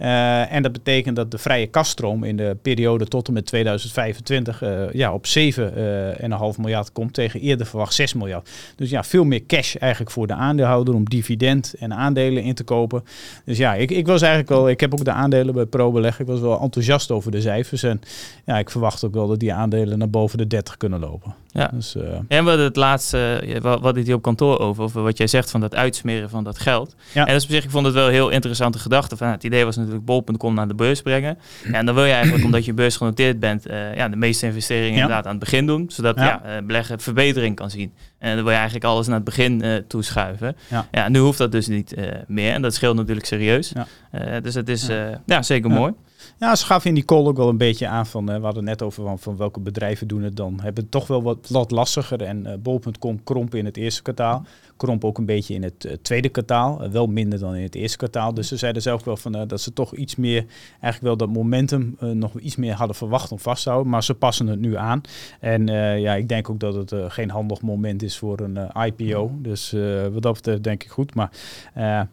Uh, 0.00 0.52
en 0.52 0.62
dat 0.62 0.72
betekent 0.72 1.16
dat 1.16 1.30
de 1.30 1.38
vrije 1.38 1.66
kaststroom 1.66 2.24
in 2.24 2.36
de 2.36 2.56
periode 2.62 3.06
tot 3.06 3.28
en 3.28 3.32
met 3.32 3.46
2025 3.46 4.62
uh, 4.62 4.92
ja, 4.92 5.12
op 5.12 5.26
7,5 5.26 5.32
uh, 5.58 6.56
miljard 6.58 6.92
komt 6.92 7.14
tegen 7.14 7.40
eerder 7.40 7.66
verwacht 7.66 7.94
6 7.94 8.14
miljard. 8.14 8.50
Dus 8.76 8.90
ja, 8.90 9.04
veel 9.04 9.24
meer 9.24 9.46
cash 9.46 9.74
eigenlijk 9.74 10.12
voor 10.12 10.26
de 10.26 10.34
aandeelhouder 10.34 10.94
om 10.94 11.04
dividend 11.04 11.74
en 11.78 11.94
aandelen 11.94 12.42
in 12.42 12.54
te 12.54 12.64
kopen. 12.64 13.04
Dus 13.44 13.58
ja, 13.58 13.74
ik, 13.74 13.90
ik 13.90 14.06
was 14.06 14.20
eigenlijk 14.20 14.50
wel, 14.50 14.68
ik 14.68 14.80
heb 14.80 14.92
ook 14.92 15.04
de 15.04 15.12
aandelen 15.12 15.54
bij 15.54 15.66
ProBeleg, 15.66 16.20
ik 16.20 16.26
was 16.26 16.40
wel 16.40 16.60
enthousiast 16.60 17.10
over 17.10 17.30
de 17.30 17.40
cijfers. 17.40 17.82
En 17.82 18.00
ja, 18.44 18.58
ik 18.58 18.70
verwacht 18.70 19.04
ook 19.04 19.14
wel 19.14 19.26
dat 19.26 19.38
die 19.38 19.52
aandelen 19.52 19.98
naar 19.98 20.10
boven 20.10 20.38
de 20.38 20.46
30 20.46 20.76
kunnen 20.76 21.00
lopen. 21.00 21.34
Ja. 21.52 21.70
Dus, 21.72 21.96
en 22.28 22.44
we 22.44 22.50
het 22.50 22.76
laatste, 22.76 23.58
wat, 23.62 23.80
wat 23.80 23.96
hier 23.96 24.14
op 24.14 24.22
kantoor 24.22 24.58
over, 24.58 24.82
over 24.82 25.02
wat 25.02 25.18
jij 25.18 25.26
zegt 25.26 25.50
van 25.50 25.60
dat 25.60 25.74
uitsmeren 25.74 26.30
van 26.30 26.44
dat 26.44 26.58
geld. 26.58 26.94
Ja. 27.12 27.20
En 27.20 27.32
dat 27.32 27.36
is 27.36 27.44
op 27.44 27.50
zich, 27.50 27.64
ik 27.64 27.70
vond 27.70 27.86
het 27.86 27.94
wel 27.94 28.06
een 28.06 28.12
heel 28.12 28.28
interessante 28.28 28.78
gedachte. 28.78 29.16
Van, 29.16 29.28
het 29.28 29.44
idee 29.44 29.64
was 29.64 29.76
natuurlijk 29.76 29.89
bol.com 29.98 30.54
naar 30.54 30.68
de 30.68 30.74
beurs 30.74 31.02
brengen. 31.02 31.38
Ja, 31.64 31.72
en 31.72 31.86
dan 31.86 31.94
wil 31.94 32.04
je 32.04 32.12
eigenlijk, 32.12 32.44
omdat 32.50 32.64
je 32.64 32.72
beursgenoteerd 32.72 33.40
bent, 33.40 33.70
uh, 33.70 33.96
ja, 33.96 34.08
de 34.08 34.16
meeste 34.16 34.46
investeringen 34.46 34.94
inderdaad 34.94 35.24
aan 35.24 35.30
het 35.30 35.40
begin 35.40 35.66
doen. 35.66 35.84
Zodat 35.88 36.16
ja. 36.16 36.42
Uh, 36.44 36.66
beleggen 36.66 37.00
verbetering 37.00 37.56
kan 37.56 37.70
zien. 37.70 37.92
En 38.18 38.34
dan 38.34 38.42
wil 38.42 38.52
je 38.52 38.58
eigenlijk 38.58 38.84
alles 38.84 39.06
naar 39.06 39.16
het 39.16 39.24
begin 39.24 39.64
uh, 39.64 39.76
toeschuiven. 39.76 40.56
Ja. 40.68 40.86
ja, 40.90 41.08
nu 41.08 41.18
hoeft 41.18 41.38
dat 41.38 41.52
dus 41.52 41.66
niet 41.66 41.94
meer. 42.26 42.52
En 42.52 42.62
dat 42.62 42.74
scheelt 42.74 42.96
natuurlijk 42.96 43.26
serieus. 43.26 43.72
Ja. 44.10 44.40
dus 44.40 44.54
het 44.54 44.68
is 44.68 44.88
ja. 45.26 45.42
zeker 45.42 45.70
mooi. 45.70 45.92
Ja, 46.38 46.56
ze 46.56 46.66
gaven 46.66 46.88
in 46.88 46.94
die 46.94 47.04
call 47.04 47.26
ook 47.26 47.36
wel 47.36 47.48
een 47.48 47.56
beetje 47.56 47.88
aan 47.88 48.06
van, 48.06 48.26
we 48.26 48.32
hadden 48.32 48.64
net 48.64 48.82
over 48.82 49.04
van, 49.04 49.18
van, 49.18 49.36
welke 49.36 49.60
bedrijven 49.60 50.08
doen 50.08 50.22
het 50.22 50.36
dan. 50.36 50.60
Hebben 50.62 50.82
het 50.82 50.92
toch 50.92 51.06
wel 51.06 51.22
wat, 51.22 51.46
wat 51.48 51.70
lastiger 51.70 52.22
en 52.22 52.46
uh, 52.46 52.52
bol.com 52.58 53.22
kromp 53.24 53.54
in 53.54 53.64
het 53.64 53.76
eerste 53.76 54.02
kwartaal 54.02 54.46
kromp 54.80 55.04
ook 55.04 55.18
een 55.18 55.24
beetje 55.24 55.54
in 55.54 55.62
het 55.62 55.84
uh, 55.84 55.92
tweede 56.02 56.28
kwartaal. 56.28 56.84
Uh, 56.84 56.90
wel 56.90 57.06
minder 57.06 57.38
dan 57.38 57.54
in 57.54 57.62
het 57.62 57.74
eerste 57.74 57.96
kwartaal. 57.96 58.34
Dus 58.34 58.48
ze 58.48 58.56
zeiden 58.56 58.82
zelf 58.82 59.04
wel 59.04 59.16
van, 59.16 59.36
uh, 59.36 59.42
dat 59.46 59.60
ze 59.60 59.72
toch 59.72 59.94
iets 59.94 60.16
meer, 60.16 60.44
eigenlijk 60.70 61.02
wel 61.02 61.16
dat 61.16 61.36
momentum 61.36 61.96
nog 62.00 62.38
iets 62.38 62.56
meer 62.56 62.74
hadden 62.74 62.96
verwacht 62.96 63.32
om 63.32 63.38
vast 63.38 63.62
te 63.62 63.68
houden. 63.68 63.90
Maar 63.92 64.04
ze 64.04 64.14
passen 64.14 64.46
het 64.46 64.60
nu 64.60 64.76
aan. 64.76 65.00
En 65.40 65.66
ja, 66.00 66.14
ik 66.14 66.28
denk 66.28 66.50
ook 66.50 66.60
dat 66.60 66.74
het 66.74 67.12
geen 67.12 67.30
handig 67.30 67.60
moment 67.60 68.02
is 68.02 68.18
voor 68.18 68.40
een 68.40 68.58
IPO. 68.86 69.30
Dus 69.34 69.74
wat 70.12 70.22
dat 70.22 70.32
betreft 70.34 70.64
denk 70.64 70.82
ik 70.82 70.90
goed. 70.90 71.14
Maar 71.14 71.30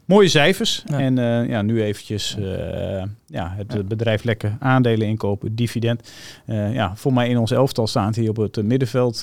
mooie 0.06 0.28
cijfers. 0.28 0.84
En 0.88 1.16
ja, 1.48 1.62
nu 1.62 1.84
eventjes 1.84 2.38
ja, 3.25 3.54
het 3.58 3.88
bedrijf 3.88 4.24
lekker 4.24 4.56
aandelen 4.60 5.08
inkopen, 5.08 5.56
dividend. 5.56 6.12
ja, 6.72 6.96
voor 6.96 7.14
mij 7.14 7.30
in 7.30 7.38
ons 7.38 7.52
elftal 7.52 7.88
staat 7.88 8.16
hier 8.16 8.30
op 8.30 8.38
het 8.38 8.64
middenveld 8.64 9.19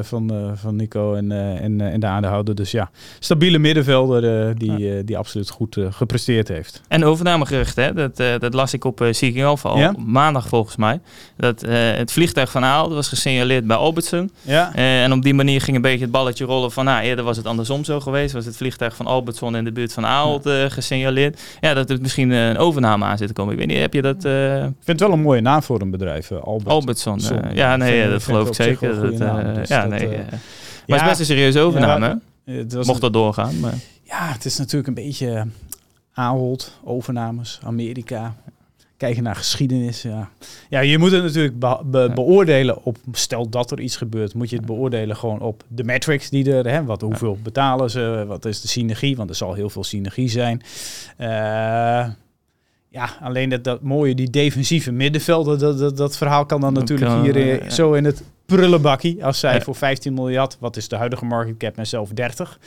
van, 0.00 0.52
van 0.54 0.76
Nico 0.76 1.14
en, 1.14 1.32
en, 1.60 1.80
en 1.80 2.00
de 2.00 2.06
aandeelhouder. 2.06 2.54
Dus 2.54 2.70
ja, 2.70 2.79
ja, 2.80 2.90
stabiele 3.18 3.58
middenvelder 3.58 4.48
uh, 4.48 4.54
die, 4.56 4.78
uh, 4.78 5.02
die 5.04 5.18
absoluut 5.18 5.50
goed 5.50 5.76
uh, 5.76 5.86
gepresteerd 5.90 6.48
heeft. 6.48 6.82
En 6.88 7.04
overnamegerucht, 7.04 7.76
hè? 7.76 7.92
Dat, 7.92 8.16
dat 8.16 8.54
las 8.54 8.74
ik 8.74 8.84
op 8.84 9.00
uh, 9.00 9.12
Seeking 9.12 9.44
Alpha 9.44 9.68
al 9.68 9.78
ja? 9.78 9.94
maandag 10.06 10.48
volgens 10.48 10.76
mij. 10.76 11.00
Dat 11.36 11.60
het 11.60 12.12
vliegtuig 12.12 12.50
van 12.50 12.64
Aal 12.64 12.94
was 12.94 13.08
gesignaleerd 13.08 13.66
bij 13.66 13.76
Albertson. 13.76 14.30
Ja. 14.42 14.74
en 14.74 15.12
op 15.12 15.22
die 15.22 15.34
manier 15.34 15.60
ging 15.60 15.76
een 15.76 15.82
beetje 15.82 16.00
het 16.00 16.10
balletje 16.10 16.44
rollen 16.44 16.72
van, 16.72 16.84
nou, 16.84 17.02
eerder 17.02 17.24
was 17.24 17.36
het 17.36 17.46
andersom 17.46 17.84
zo 17.84 18.00
geweest. 18.00 18.32
Was 18.32 18.44
het 18.44 18.56
vliegtuig 18.56 18.96
van 18.96 19.06
Albertson 19.06 19.56
in 19.56 19.64
de 19.64 19.72
buurt 19.72 19.92
van 19.92 20.06
Aal 20.06 20.40
ja. 20.42 20.68
gesignaleerd. 20.68 21.40
Ja, 21.60 21.74
dat 21.74 21.90
er 21.90 21.98
misschien 22.00 22.30
een 22.30 22.58
overname 22.58 23.04
aan 23.04 23.18
zit 23.18 23.28
te 23.28 23.32
komen. 23.32 23.52
Ik 23.52 23.58
weet 23.58 23.68
niet, 23.68 23.78
heb 23.78 23.94
je 23.94 24.02
dat... 24.02 24.24
Ik 24.24 24.84
vind 24.84 25.00
het 25.00 25.00
wel 25.00 25.12
een 25.12 25.22
mooie 25.22 25.40
naam 25.40 25.62
voor 25.62 25.80
een 25.80 25.90
bedrijf, 25.90 26.32
Albert. 26.32 26.68
Albertson. 26.70 27.20
ja, 27.52 27.76
nee, 27.76 28.08
dat 28.08 28.22
geloof 28.22 28.48
ik 28.48 28.54
zeker. 28.54 29.00
Dat, 29.00 29.18
naam, 29.18 29.54
dus 29.54 29.68
ja, 29.68 29.80
dat, 29.80 29.90
nee. 29.90 30.08
maar 30.08 30.98
het 30.98 31.00
is 31.00 31.02
best 31.02 31.20
een 31.20 31.26
serieuze 31.26 31.60
overname. 31.60 32.20
Mocht 32.86 33.00
dat 33.00 33.12
doorgaan. 33.12 33.60
Maar... 33.60 33.74
Ja, 34.02 34.32
het 34.32 34.44
is 34.44 34.56
natuurlijk 34.56 34.88
een 34.88 35.04
beetje 35.04 35.46
Ahold, 36.12 36.78
overnames, 36.84 37.60
Amerika. 37.62 38.34
Kijken 38.96 39.22
naar 39.22 39.36
geschiedenis. 39.36 40.02
Ja. 40.02 40.30
ja, 40.68 40.80
je 40.80 40.98
moet 40.98 41.10
het 41.10 41.22
natuurlijk 41.22 41.58
beoordelen 42.14 42.84
op, 42.84 42.96
stel 43.12 43.48
dat 43.48 43.70
er 43.70 43.80
iets 43.80 43.96
gebeurt, 43.96 44.34
moet 44.34 44.50
je 44.50 44.56
het 44.56 44.66
beoordelen 44.66 45.16
gewoon 45.16 45.40
op 45.40 45.64
de 45.68 45.84
metrics 45.84 46.30
die 46.30 46.52
er, 46.52 46.70
hè, 46.70 46.84
wat, 46.84 47.00
hoeveel 47.00 47.38
betalen 47.42 47.90
ze, 47.90 48.24
wat 48.26 48.44
is 48.44 48.60
de 48.60 48.68
synergie, 48.68 49.16
want 49.16 49.30
er 49.30 49.36
zal 49.36 49.54
heel 49.54 49.70
veel 49.70 49.84
synergie 49.84 50.28
zijn. 50.28 50.62
Uh, 51.20 51.26
ja, 52.88 53.10
alleen 53.20 53.48
dat, 53.48 53.64
dat 53.64 53.82
mooie, 53.82 54.14
die 54.14 54.30
defensieve 54.30 54.92
middenvelden, 54.92 55.58
dat, 55.58 55.78
dat, 55.78 55.96
dat 55.96 56.16
verhaal 56.16 56.46
kan 56.46 56.60
dan 56.60 56.72
natuurlijk 56.72 57.22
hier 57.22 57.62
uh, 57.62 57.70
zo 57.70 57.92
in 57.92 58.04
het 58.04 58.22
prullenbakkie. 58.50 59.24
Als 59.24 59.38
zij 59.38 59.60
voor 59.60 59.74
15 59.74 60.14
miljard, 60.14 60.56
wat 60.60 60.76
is 60.76 60.88
de 60.88 60.96
huidige 60.96 61.24
market 61.24 61.56
cap, 61.56 61.76
en 61.76 61.86
zelf 61.86 62.08
30. 62.08 62.58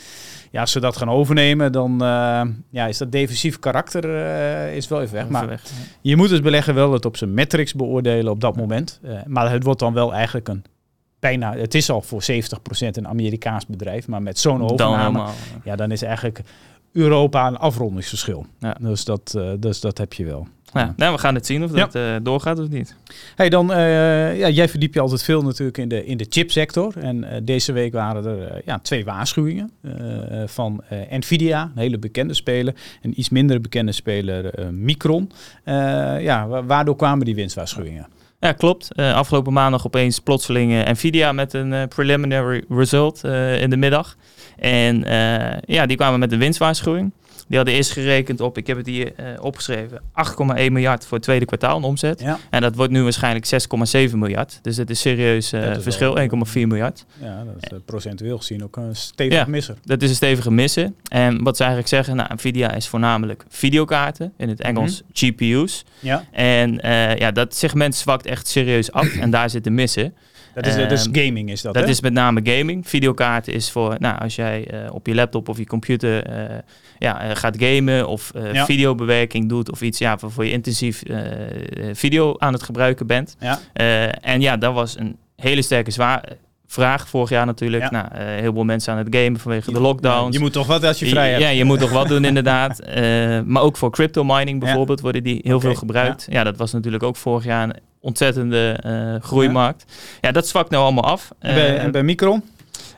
Ja, 0.51 0.61
als 0.61 0.71
ze 0.71 0.79
dat 0.79 0.97
gaan 0.97 1.09
overnemen, 1.09 1.71
dan 1.71 1.91
uh, 1.91 2.41
ja, 2.69 2.87
is 2.87 2.97
dat 2.97 3.11
defensief 3.11 3.59
karakter 3.59 4.05
uh, 4.05 4.75
is 4.75 4.87
wel 4.87 5.01
even 5.01 5.13
weg. 5.13 5.29
Maar 5.29 5.61
je 6.01 6.15
moet 6.15 6.29
dus 6.29 6.41
beleggen 6.41 6.75
wel 6.75 6.93
het 6.93 7.05
op 7.05 7.17
zijn 7.17 7.33
metrics 7.33 7.73
beoordelen 7.73 8.31
op 8.31 8.41
dat 8.41 8.55
moment. 8.55 8.99
Uh, 9.03 9.19
maar 9.25 9.51
het 9.51 9.63
wordt 9.63 9.79
dan 9.79 9.93
wel 9.93 10.13
eigenlijk 10.13 10.47
een 10.47 10.63
bijna, 11.19 11.55
het 11.55 11.73
is 11.73 11.89
al 11.89 12.01
voor 12.01 12.21
70% 12.31 12.35
een 12.91 13.07
Amerikaans 13.07 13.65
bedrijf, 13.65 14.07
maar 14.07 14.21
met 14.21 14.39
zo'n 14.39 14.63
overname, 14.63 15.17
dan 15.17 15.31
ja, 15.63 15.75
dan 15.75 15.91
is 15.91 16.01
eigenlijk 16.01 16.41
Europa 16.93 17.47
een 17.47 17.57
afrondingsverschil. 17.57 18.45
Ja. 18.59 18.77
Dus, 18.79 19.05
dat, 19.05 19.37
dus 19.59 19.79
dat 19.79 19.97
heb 19.97 20.13
je 20.13 20.25
wel. 20.25 20.47
Ja, 20.73 20.93
nou, 20.97 21.13
we 21.13 21.19
gaan 21.19 21.35
het 21.35 21.45
zien 21.45 21.63
of 21.63 21.71
dat 21.71 21.95
uh, 21.95 22.15
doorgaat 22.21 22.59
of 22.59 22.69
niet. 22.69 22.95
Hey, 23.35 23.49
dan, 23.49 23.71
uh, 23.71 24.37
ja, 24.37 24.49
jij 24.49 24.69
verdiep 24.69 24.93
je 24.93 24.99
altijd 24.99 25.23
veel 25.23 25.41
natuurlijk 25.41 25.77
in 25.77 25.87
de, 25.87 26.05
in 26.05 26.17
de 26.17 26.25
chipsector. 26.29 26.93
En 26.97 27.17
uh, 27.17 27.29
deze 27.43 27.71
week 27.71 27.93
waren 27.93 28.25
er 28.25 28.61
ja, 28.65 28.79
twee 28.79 29.05
waarschuwingen 29.05 29.71
van 30.45 30.83
Nvidia, 31.09 31.61
een 31.61 31.81
hele 31.81 31.97
bekende 31.97 32.33
speler. 32.33 32.73
En 33.01 33.19
iets 33.19 33.29
minder 33.29 33.61
bekende 33.61 33.91
speler 33.91 34.71
Micron. 34.73 35.31
ja, 36.19 36.47
waardoor 36.47 36.95
kwamen 36.95 37.25
die 37.25 37.35
winstwaarschuwingen? 37.35 38.07
Ja, 38.09 38.22
klopt. 38.57 38.95
afgelopen 38.95 39.53
maandag 39.53 39.85
opeens 39.85 40.19
plotseling 40.19 40.89
Nvidia 40.89 41.31
met 41.31 41.53
een 41.53 41.87
preliminary 41.87 42.63
result 42.69 43.23
in 43.59 43.69
de 43.69 43.77
middag. 43.77 44.15
En 44.57 44.99
ja, 45.65 45.85
die 45.85 45.97
kwamen 45.97 46.19
met 46.19 46.31
een 46.31 46.39
winstwaarschuwing. 46.39 47.11
Die 47.53 47.61
hadden 47.61 47.79
eerst 47.79 47.91
gerekend 47.91 48.41
op, 48.41 48.57
ik 48.57 48.67
heb 48.67 48.77
het 48.77 48.85
hier 48.85 49.13
uh, 49.19 49.25
opgeschreven, 49.39 50.01
8,1 50.01 50.71
miljard 50.71 51.05
voor 51.05 51.17
het 51.17 51.25
tweede 51.25 51.45
kwartaal 51.45 51.81
omzet. 51.81 52.21
Ja. 52.21 52.39
En 52.49 52.61
dat 52.61 52.75
wordt 52.75 52.91
nu 52.91 53.03
waarschijnlijk 53.03 53.45
6,7 54.09 54.15
miljard. 54.15 54.59
Dus 54.61 54.75
dat 54.75 54.89
is 54.89 54.99
serieus 54.99 55.53
uh, 55.53 55.73
verschil, 55.79 56.17
1,4 56.19 56.27
miljard. 56.53 57.05
Ja, 57.21 57.43
dat 57.43 57.55
is 57.59 57.71
uh, 57.71 57.79
procentueel 57.85 58.37
gezien 58.37 58.63
ook 58.63 58.75
een 58.75 58.95
stevige 58.95 59.37
ja, 59.37 59.45
misser. 59.47 59.75
Dat 59.83 60.01
is 60.01 60.09
een 60.09 60.15
stevige 60.15 60.51
misser. 60.51 60.91
En 61.07 61.43
wat 61.43 61.55
ze 61.57 61.63
eigenlijk 61.63 61.91
zeggen, 61.93 62.15
nou, 62.15 62.33
Nvidia 62.33 62.71
is 62.71 62.87
voornamelijk 62.87 63.45
videokaarten, 63.49 64.33
in 64.37 64.49
het 64.49 64.61
Engels 64.61 65.01
mm 65.01 65.07
-hmm. 65.13 65.35
GPU's. 65.35 65.85
Ja. 65.99 66.25
En 66.31 66.79
ja, 67.17 67.31
dat 67.31 67.55
segment 67.55 67.95
zwakt 67.95 68.25
echt 68.25 68.47
serieus 68.47 68.91
af 68.91 69.15
en 69.23 69.29
daar 69.29 69.49
zit 69.49 69.63
de 69.63 69.69
missen. 69.69 70.13
Dat 70.53 70.65
is, 70.65 70.75
dat 70.75 70.91
is 70.91 71.05
Ehm, 71.05 71.25
gaming, 71.25 71.49
is 71.51 71.61
dat 71.61 71.73
dat 71.73 71.83
hè? 71.83 71.89
is 71.89 72.01
met 72.01 72.13
name 72.13 72.39
gaming. 72.43 72.87
Videokaarten 72.87 73.53
is 73.53 73.71
voor, 73.71 73.95
nou, 73.99 74.19
als 74.19 74.35
jij 74.35 74.67
eh, 74.67 74.93
op 74.93 75.07
je 75.07 75.15
laptop 75.15 75.49
of 75.49 75.57
je 75.57 75.65
computer 75.65 76.25
eh, 76.25 76.57
ja, 76.99 77.21
eh, 77.21 77.35
gaat 77.35 77.55
gamen 77.59 78.07
of 78.07 78.31
Ja. 78.51 78.65
videobewerking 78.65 79.49
doet 79.49 79.71
of 79.71 79.81
iets 79.81 79.97
ja, 79.97 80.17
waarvoor 80.19 80.45
je 80.45 80.51
intensief 80.51 81.03
video 81.93 82.35
aan 82.37 82.53
het 82.53 82.63
gebruiken 82.63 83.07
bent. 83.07 83.35
Ja. 83.39 83.59
En 84.21 84.41
ja, 84.41 84.57
dat 84.57 84.73
was 84.73 84.99
een 84.99 85.17
hele 85.35 85.61
sterke 85.61 85.91
zwaar, 85.91 86.23
vraag 86.67 87.07
vorig 87.07 87.29
jaar 87.29 87.45
natuurlijk. 87.45 87.83
Ja. 87.83 87.89
Nou, 87.91 88.23
heel 88.39 88.53
veel 88.53 88.63
mensen 88.63 88.93
aan 88.93 88.99
het 88.99 89.15
gamen 89.15 89.39
vanwege 89.39 89.71
de 89.71 89.79
lockdowns. 89.79 90.35
Je 90.35 90.41
moet 90.41 90.53
toch 90.53 90.67
wat 90.67 90.83
als 90.83 90.99
je 90.99 91.07
vrij 91.07 91.29
hebt. 91.29 91.41
Ja, 91.41 91.49
je 91.49 91.63
moet 91.63 91.79
toch 91.79 91.91
wat 91.91 92.07
doen 92.07 92.25
inderdaad. 92.25 92.79
Maar 93.45 93.61
ook 93.61 93.77
voor 93.77 93.91
crypto 93.91 94.23
mining 94.23 94.59
bijvoorbeeld 94.59 94.99
worden 95.01 95.23
die 95.23 95.39
heel 95.43 95.59
veel 95.59 95.75
gebruikt. 95.75 96.27
Ja. 96.29 96.43
dat 96.43 96.57
was 96.57 96.71
natuurlijk 96.71 97.03
ook 97.03 97.15
vorig 97.15 97.43
jaar 97.43 97.63
een 97.63 97.75
ontzettende 98.03 98.77
eh, 98.83 99.15
groeimarkt. 99.27 99.85
Ja. 100.21 100.31
dat 100.31 100.47
zwakt 100.47 100.69
nou 100.69 100.83
allemaal 100.83 101.03
af. 101.03 101.31
En 101.39 101.55
bij, 101.55 101.75
Eh, 101.77 101.83
en 101.83 101.91
bij 101.91 102.03
Micron? 102.03 102.43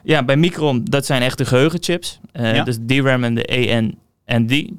ja, 0.03 0.23
bij 0.23 0.37
Micron, 0.37 0.81
dat 0.83 1.05
zijn 1.05 1.21
echt 1.21 1.37
de 1.37 1.45
geheugenchips. 1.45 2.19
Eh 2.31 2.55
Ja. 2.55 2.63
Dus 2.63 2.77
DRAM 2.87 3.23
en 3.23 3.35
de 3.35 3.47
AN 3.71 3.95
en 4.25 4.45
die 4.45 4.77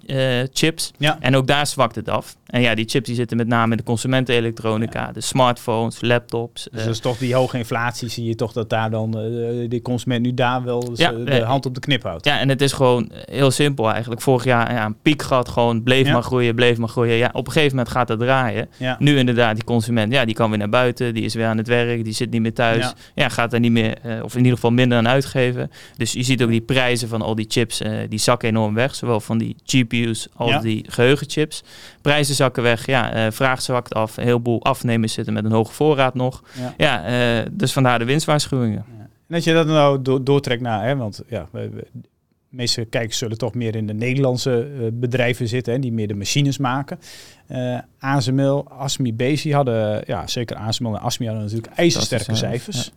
chips. 0.52 0.92
Ja. 0.98 1.16
En 1.20 1.36
ook 1.36 1.46
daar 1.46 1.66
zwakt 1.66 1.94
het 1.94 2.08
af. 2.08 2.36
En 2.46 2.60
ja, 2.60 2.74
die 2.74 2.88
chips 2.88 3.06
die 3.06 3.14
zitten 3.14 3.36
met 3.36 3.46
name 3.46 3.70
in 3.70 3.76
de 3.76 3.82
consumentenelektronica, 3.82 5.12
de 5.12 5.20
smartphones, 5.20 6.00
laptops. 6.00 6.68
Dus 6.72 6.86
is 6.86 6.98
toch 6.98 7.18
die 7.18 7.34
hoge 7.34 7.58
inflatie, 7.58 8.08
zie 8.08 8.24
je 8.24 8.34
toch 8.34 8.52
dat 8.52 8.70
daar 8.70 8.90
dan 8.90 9.06
eh, 9.18 9.68
de 9.68 9.80
consument 9.82 10.22
nu 10.22 10.34
daar 10.34 10.64
wel 10.64 10.90
Ja, 10.94 11.10
de 11.12 11.42
hand 11.42 11.66
op 11.66 11.74
de 11.74 11.80
knip 11.80 12.02
houdt. 12.02 12.24
Ja, 12.24 12.38
en 12.38 12.48
het 12.48 12.60
is 12.60 12.72
gewoon 12.72 13.10
heel 13.24 13.50
simpel 13.50 13.90
eigenlijk. 13.90 14.20
Vorig 14.20 14.44
jaar 14.44 14.72
ja, 14.72 14.84
een 14.84 14.96
piek 15.02 15.22
gehad, 15.22 15.48
gewoon 15.48 15.82
bleef 15.82 16.06
Ja. 16.06 16.12
maar 16.12 16.22
groeien, 16.22 16.54
bleef 16.54 16.78
maar 16.78 16.88
groeien. 16.88 17.16
Ja, 17.16 17.30
op 17.32 17.46
een 17.46 17.52
gegeven 17.52 17.76
moment 17.76 17.94
gaat 17.94 18.08
dat 18.08 18.18
draaien. 18.18 18.68
Nu 18.98 19.18
inderdaad, 19.18 19.54
die 19.54 19.64
consument, 19.64 20.12
ja, 20.12 20.24
die 20.24 20.34
kan 20.34 20.48
weer 20.48 20.58
naar 20.58 20.68
buiten, 20.68 21.14
die 21.14 21.24
is 21.24 21.34
weer 21.34 21.46
aan 21.46 21.56
het 21.56 21.68
werk, 21.68 22.04
die 22.04 22.12
zit 22.12 22.30
niet 22.30 22.40
meer 22.42 22.54
thuis. 22.54 22.92
Ja. 23.14 23.28
Gaat 23.28 23.52
er 23.52 23.60
niet 23.60 23.72
meer, 23.72 23.98
eh, 24.02 24.22
of 24.24 24.32
in 24.32 24.38
ieder 24.38 24.54
geval 24.54 24.70
minder 24.70 24.98
aan 24.98 25.08
uitgeven. 25.08 25.70
Dus 25.96 26.12
je 26.12 26.22
ziet 26.22 26.42
ook 26.42 26.50
die 26.50 26.60
prijzen 26.60 27.08
van 27.08 27.22
al 27.22 27.34
die 27.34 27.46
chips, 27.48 27.82
die 28.08 28.18
zakken 28.18 28.48
enorm 28.48 28.74
weg. 28.74 28.94
Zowel 28.94 29.20
van 29.20 29.38
die 29.38 29.56
GPU's 29.64 30.28
als 30.34 30.62
die 30.62 30.84
geheugenchips. 30.88 31.62
Prijzen 32.02 32.34
zakken 32.36 32.62
weg, 32.62 32.86
ja, 32.86 33.12
eh, 33.12 33.30
vraag 33.32 33.62
zakt 33.62 33.94
af. 33.94 34.16
Een 34.16 34.24
heleboel 34.24 34.62
afnemers 34.64 35.12
zitten 35.12 35.32
met 35.34 35.44
een 35.44 35.52
hoge 35.52 35.72
voorraad 35.72 36.14
nog. 36.14 36.42
Ja. 36.58 36.74
Ja, 36.76 37.04
eh, 37.40 37.46
dus 37.52 37.72
vandaar 37.72 37.98
de 37.98 38.04
winstwaarschuwingen. 38.04 38.84
En 39.28 39.34
als 39.34 39.44
je 39.44 39.52
dat 39.52 39.66
nou 39.66 40.02
do- 40.02 40.22
doortrekt 40.22 40.62
naar, 40.62 40.86
hè, 40.86 40.96
want 40.96 41.22
ja, 41.28 41.46
we- 41.52 41.68
we- 41.70 41.88
de 41.92 42.62
meeste 42.62 42.84
kijkers 42.84 43.18
zullen 43.18 43.38
toch 43.38 43.54
meer 43.54 43.76
in 43.76 43.86
de 43.86 43.92
Nederlandse 43.94 44.68
eh, 44.80 44.86
bedrijven 44.92 45.48
zitten, 45.48 45.72
hè, 45.72 45.78
die 45.78 45.92
meer 45.92 46.08
de 46.08 46.14
machines 46.14 46.58
maken. 46.58 46.98
Eh 47.46 47.78
ASML, 47.98 48.66
ASMI, 48.68 49.14
Bezi 49.14 49.52
hadden, 49.54 50.02
ja, 50.06 50.26
zeker 50.26 50.56
ASML 50.56 50.94
en 50.96 51.00
ASMI 51.00 51.26
hadden 51.26 51.44
natuurlijk 51.44 51.72
ijzersterke 51.76 52.34
cijfers. 52.34 52.92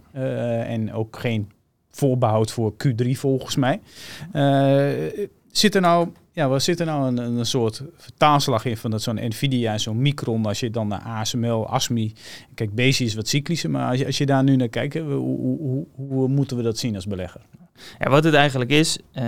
En 0.67 0.93
ook 0.93 1.17
geen 1.19 1.51
voorbehoud 1.99 2.51
voor 2.51 2.73
Q3 2.73 3.11
volgens 3.11 3.55
mij. 3.55 3.79
Eh, 4.31 5.27
zit 5.51 5.75
er 5.75 5.81
nou, 5.81 6.09
ja, 6.31 6.47
wat 6.47 6.63
zit 6.63 6.79
er 6.79 6.85
nou 6.85 7.07
een, 7.07 7.17
een 7.17 7.45
soort 7.45 7.83
vertaalslag 7.97 8.65
in 8.65 8.77
van 8.77 8.91
dat 8.91 9.01
zo'n 9.01 9.19
Nvidia 9.27 9.71
en 9.71 9.79
zo'n 9.79 10.01
Micron, 10.01 10.45
als 10.45 10.59
je 10.59 10.69
dan 10.69 10.87
naar 10.87 11.01
ASML, 11.01 11.67
ASMI, 11.67 12.13
kijk, 12.53 12.75
Bezi 12.75 13.05
is 13.05 13.15
wat 13.15 13.27
cyclischer, 13.27 13.69
maar 13.69 13.89
als 13.89 13.99
je, 13.99 14.05
als 14.05 14.17
je 14.17 14.25
daar 14.25 14.43
nu 14.43 14.55
naar 14.55 14.67
kijkt, 14.67 14.97
hoe, 14.97 15.07
hoe, 15.07 15.85
hoe 15.95 16.27
moeten 16.27 16.57
we 16.57 16.63
dat 16.63 16.77
zien 16.77 16.95
als 16.95 17.07
belegger? 17.07 17.41
Ja, 17.99 18.09
wat 18.09 18.23
het 18.23 18.33
eigenlijk 18.33 18.71
is, 18.71 18.97
eh, 19.11 19.25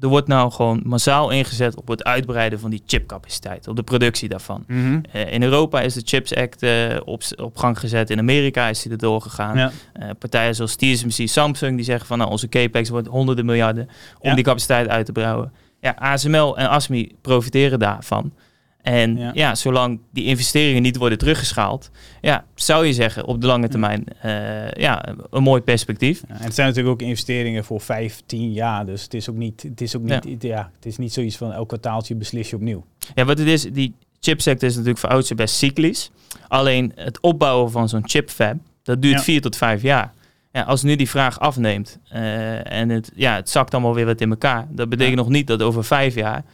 er 0.00 0.08
wordt 0.08 0.28
nou 0.28 0.50
gewoon 0.52 0.80
massaal 0.84 1.30
ingezet 1.30 1.76
op 1.76 1.88
het 1.88 2.04
uitbreiden 2.04 2.60
van 2.60 2.70
die 2.70 2.82
chipcapaciteit, 2.86 3.68
op 3.68 3.76
de 3.76 3.82
productie 3.82 4.28
daarvan. 4.28 4.64
Eh, 5.12 5.32
in 5.32 5.42
Europa 5.42 5.80
is 5.80 5.94
de 5.94 6.02
Chips 6.04 6.34
Act 6.34 6.62
eh, 6.62 6.96
op, 7.04 7.22
op 7.36 7.56
gang 7.56 7.78
gezet. 7.78 8.10
In 8.10 8.18
Amerika 8.18 8.68
is 8.68 8.82
die 8.82 8.92
er 8.92 8.98
doorgegaan. 8.98 9.56
Ja. 9.56 9.70
Eh, 9.92 10.08
partijen 10.18 10.54
zoals 10.54 10.76
TSMC, 10.76 11.28
Samsung, 11.28 11.76
die 11.76 11.84
zeggen 11.84 12.06
van 12.06 12.18
nou, 12.18 12.30
onze 12.30 12.48
capex 12.48 12.88
wordt 12.88 13.06
honderden 13.08 13.44
miljarden 13.44 13.88
om 14.18 14.28
Ja. 14.28 14.34
die 14.34 14.44
capaciteit 14.44 14.88
uit 14.88 15.06
te 15.06 15.12
bouwen. 15.12 15.52
Ja, 15.80 15.94
ASML 15.98 16.56
en 16.58 16.68
ASMI 16.68 17.16
profiteren 17.22 17.78
daarvan. 17.78 18.32
En 18.92 19.16
Ja. 19.16 19.30
ja. 19.34 19.54
zolang 19.54 20.00
die 20.12 20.24
investeringen 20.24 20.82
niet 20.82 20.96
worden 20.96 21.18
teruggeschaald, 21.18 21.90
ja, 22.20 22.44
zou 22.54 22.86
je 22.86 22.92
zeggen 22.92 23.26
op 23.26 23.40
de 23.40 23.46
lange 23.46 23.68
termijn, 23.68 24.04
eh, 24.20 24.70
ja, 24.70 25.14
een 25.30 25.42
mooi 25.42 25.60
perspectief. 25.60 26.22
Ja, 26.28 26.34
en 26.34 26.44
het 26.44 26.54
zijn 26.54 26.66
natuurlijk 26.68 26.94
ook 27.02 27.08
investeringen 27.08 27.64
voor 27.64 27.80
vijf, 27.80 28.22
tien 28.26 28.52
jaar, 28.52 28.86
dus 28.86 29.02
het 29.02 29.14
is 29.14 29.30
ook 29.30 29.36
niet, 29.36 29.62
het 29.62 29.80
is 29.80 29.96
ook 29.96 30.02
niet, 30.02 30.42
ja. 30.42 30.70
het 30.76 30.86
is 30.86 30.96
niet 30.96 31.12
zoiets 31.12 31.36
van 31.36 31.52
elk 31.52 31.68
kwartaaltje 31.68 32.14
beslis 32.14 32.50
je 32.50 32.56
opnieuw. 32.56 32.84
Ja, 33.14 33.24
wat 33.24 33.38
het 33.38 33.48
is, 33.48 33.62
die 33.62 33.94
chipsector 34.20 34.68
is 34.68 34.74
natuurlijk 34.74 35.00
voor 35.00 35.10
oudste 35.10 35.34
best 35.34 35.54
cyclisch. 35.54 36.10
Alleen 36.48 36.92
het 36.94 37.20
opbouwen 37.20 37.70
van 37.70 37.88
zo'n 37.88 38.08
chipfab, 38.08 38.56
dat 38.82 39.02
duurt 39.02 39.16
Ja. 39.16 39.22
vier 39.22 39.40
tot 39.40 39.56
vijf 39.56 39.82
jaar. 39.82 40.12
Ja, 40.52 40.62
als 40.62 40.82
nu 40.82 40.96
die 40.96 41.08
vraag 41.08 41.40
afneemt 41.40 41.98
eh, 42.08 42.72
en 42.72 42.88
het, 42.88 43.10
ja, 43.14 43.34
het 43.34 43.50
zakt 43.50 43.72
allemaal 43.74 43.94
weer 43.94 44.06
wat 44.06 44.20
in 44.20 44.30
elkaar, 44.30 44.66
dat 44.70 44.88
betekent 44.88 45.16
nog 45.16 45.28
niet 45.28 45.46
dat 45.46 45.62
over 45.62 45.84
vijf 45.84 46.14
jaar 46.14 46.44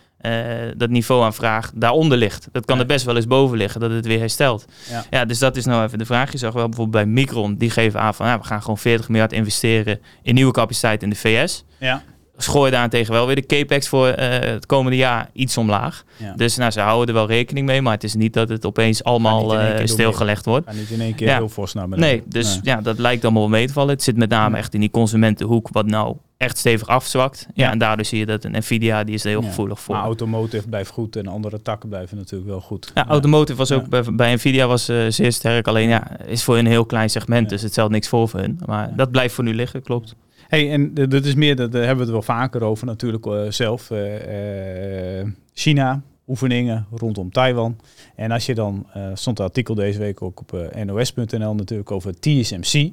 dat 0.77 0.91
niveau 0.91 1.25
aan 1.25 1.35
vraag 1.35 1.71
daaronder 1.75 2.19
ligt. 2.19 2.49
Dat 2.53 2.65
kan 2.65 2.79
er 2.79 2.87
best 2.87 3.05
wel 3.05 3.17
eens 3.17 3.27
boven 3.27 3.57
liggen, 3.57 3.81
dat 3.81 3.91
het 3.91 4.07
weer 4.07 4.19
herstelt. 4.19 4.65
Ja. 4.91 5.05
Ja, 5.11 5.25
dus 5.25 5.39
dat 5.39 5.57
is 5.57 5.65
nou 5.65 5.85
even 5.85 5.99
de 5.99 6.05
vraag. 6.05 6.33
Je 6.33 6.39
zag 6.39 6.53
wel 6.53 6.69
bijvoorbeeld 6.69 7.05
bij 7.05 7.13
Micron, 7.13 7.55
die 7.55 7.71
geven 7.71 8.01
aan 8.01 8.15
van 8.15 8.27
ja, 8.27 8.39
we 8.39 8.45
gaan 8.45 8.61
gewoon 8.61 8.79
40 8.79 9.09
miljard 9.09 9.33
investeren 9.33 10.01
in 10.23 10.35
nieuwe 10.35 10.53
capaciteit 10.53 11.03
in 11.03 11.11
de 11.11 11.17
VS. 11.17 11.65
Ja. 11.79 12.03
Gooi 12.37 12.71
daarentegen 12.71 13.13
wel 13.13 13.27
weer 13.27 13.35
de 13.35 13.47
capex 13.47 13.89
voor 13.89 14.07
eh, 14.09 14.51
het 14.51 14.67
komende 14.67 14.97
jaar 14.97 15.31
iets 15.33 15.57
omlaag. 15.57 16.05
Ja. 16.17 16.33
Dus 16.37 16.57
nou, 16.57 16.71
ze 16.71 16.81
houden 16.81 17.09
er 17.09 17.21
wel 17.21 17.27
rekening 17.29 17.67
mee, 17.67 17.83
maar 17.83 17.93
het 17.93 18.05
is 18.05 18.15
niet 18.15 18.33
dat 18.33 18.49
het 18.49 18.67
opeens 18.67 19.05
allemaal 19.05 19.49
door 19.49 19.63
stilgelegd 19.85 20.45
wordt. 20.45 20.73
Niet 20.73 20.91
in 20.91 21.01
één 21.01 21.15
keer 21.15 21.29
Ja. 21.29 21.37
heel 21.37 21.49
fors 21.49 21.73
naar 21.73 21.89
beneden. 21.89 22.11
Nee, 22.11 22.23
dus 22.27 22.59
ja, 22.63 22.81
dat 22.81 22.99
lijkt 22.99 23.23
allemaal 23.25 23.43
wel 23.43 23.51
mee 23.51 23.67
te 23.67 23.73
vallen. 23.73 23.91
Het 23.91 24.03
zit 24.03 24.17
met 24.17 24.29
name 24.31 24.57
echt 24.57 24.75
in 24.75 24.81
die 24.81 24.91
consumentenhoek, 24.91 25.69
wat 25.73 25.87
nou 25.87 26.17
echt 26.37 26.59
stevig 26.59 26.89
afzwakt. 26.89 27.47
Ja, 27.55 27.71
en 27.71 27.79
daardoor 27.79 28.05
zie 28.05 28.19
je 28.19 28.27
dat 28.27 28.45
een 28.45 28.53
Nvidia, 28.59 29.05
die 29.05 29.15
is 29.15 29.23
er 29.25 29.29
heel 29.31 29.43
gevoelig 29.43 29.81
voor. 29.81 29.95
Maar 29.95 30.05
automotive 30.05 30.69
blijft 30.69 30.91
goed 30.91 31.17
en 31.17 31.27
andere 31.27 31.63
takken 31.63 31.89
blijven 31.89 32.17
natuurlijk 32.17 32.51
wel 32.51 32.61
goed. 32.61 32.91
Ja, 32.95 33.07
automotive 33.07 33.59
was 33.59 33.73
ook 33.73 33.89
bij, 33.89 34.03
bij 34.13 34.35
Nvidia 34.35 34.67
was, 34.67 34.89
eh, 34.89 34.97
zeer 35.09 35.33
sterk. 35.33 35.69
Alleen 35.69 35.89
ja, 35.89 36.21
is 36.27 36.43
voor 36.45 36.59
een 36.59 36.67
heel 36.67 36.85
klein 36.87 37.11
segment, 37.11 37.49
dus 37.49 37.63
het 37.63 37.73
stelt 37.73 37.91
niks 37.91 38.09
voor 38.09 38.29
voor 38.29 38.41
hun. 38.41 38.61
Maar 38.67 38.93
dat 38.97 39.11
blijft 39.11 39.35
voor 39.35 39.45
nu 39.45 39.55
liggen, 39.55 39.83
klopt. 39.83 40.15
Hey, 40.49 40.71
en 40.73 40.95
d- 40.95 41.11
dat 41.11 41.25
is 41.25 41.35
meer, 41.35 41.57
dat 41.57 41.73
daar 41.73 41.81
hebben 41.87 42.07
we 42.07 42.13
het 42.13 42.27
wel 42.27 42.37
vaker 42.37 42.63
over 42.63 42.87
natuurlijk 42.87 43.27
eh, 43.27 43.51
zelf. 43.51 43.91
eh, 43.91 45.21
eh, 45.21 45.27
China, 45.55 46.03
oefeningen 46.29 46.87
rondom 46.91 47.31
Taiwan. 47.31 47.77
En 48.17 48.31
als 48.31 48.47
je 48.47 48.55
dan, 48.55 48.87
eh, 48.93 49.11
stond 49.15 49.39
een 49.39 49.45
artikel 49.45 49.75
deze 49.75 49.99
week 49.99 50.23
ook 50.23 50.41
op 50.41 50.53
eh, 50.55 50.85
nos.nl 50.85 51.55
natuurlijk 51.55 51.91
over 51.91 52.21
TSMC. 52.21 52.91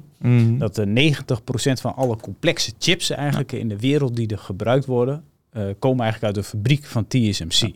Dat 0.58 0.74
de 0.74 0.86
90% 0.86 1.80
van 1.80 1.94
alle 1.94 2.16
complexe 2.16 2.72
chips 2.78 3.10
eigenlijk 3.10 3.52
in 3.52 3.68
de 3.68 3.78
wereld 3.78 4.16
die 4.16 4.28
er 4.28 4.38
gebruikt 4.38 4.86
worden, 4.86 5.24
eh, 5.50 5.62
komen 5.78 6.02
eigenlijk 6.02 6.34
uit 6.36 6.44
de 6.44 6.50
fabriek 6.50 6.84
van 6.84 7.06
TSMC. 7.06 7.70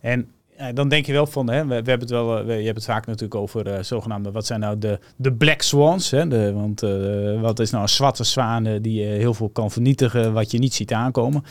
En 0.00 0.20
eh, 0.20 0.26
dan 0.74 0.88
denk 0.88 1.06
je 1.06 1.12
wel 1.12 1.26
van, 1.26 1.50
hè, 1.50 1.60
we, 1.62 1.68
we 1.68 1.74
hebben 1.74 1.98
het 2.00 2.10
wel, 2.10 2.38
eh, 2.38 2.44
we- 2.44 2.52
je 2.54 2.64
hebt 2.64 2.76
het 2.76 2.84
vaak 2.84 3.06
natuurlijk 3.06 3.34
over 3.34 3.66
eh, 3.66 3.82
zogenaamde, 3.82 4.30
wat 4.30 4.46
zijn 4.46 4.60
nou 4.60 4.78
de, 4.78 4.98
de 5.16 5.32
black 5.32 5.62
swans? 5.62 6.10
Hè, 6.10 6.28
de, 6.28 6.52
want 6.52 6.82
eh, 6.82 7.40
wat 7.40 7.58
is 7.58 7.70
nou 7.70 7.82
een 7.82 7.88
zwarte 7.88 8.24
zwaan 8.24 8.66
eh, 8.66 8.78
die 8.82 9.02
eh, 9.04 9.08
heel 9.18 9.34
veel 9.34 9.48
kan 9.48 9.70
vernietigen, 9.70 10.32
wat 10.32 10.50
je 10.50 10.58
niet 10.58 10.74
ziet 10.74 10.92
aankomen. 10.92 11.42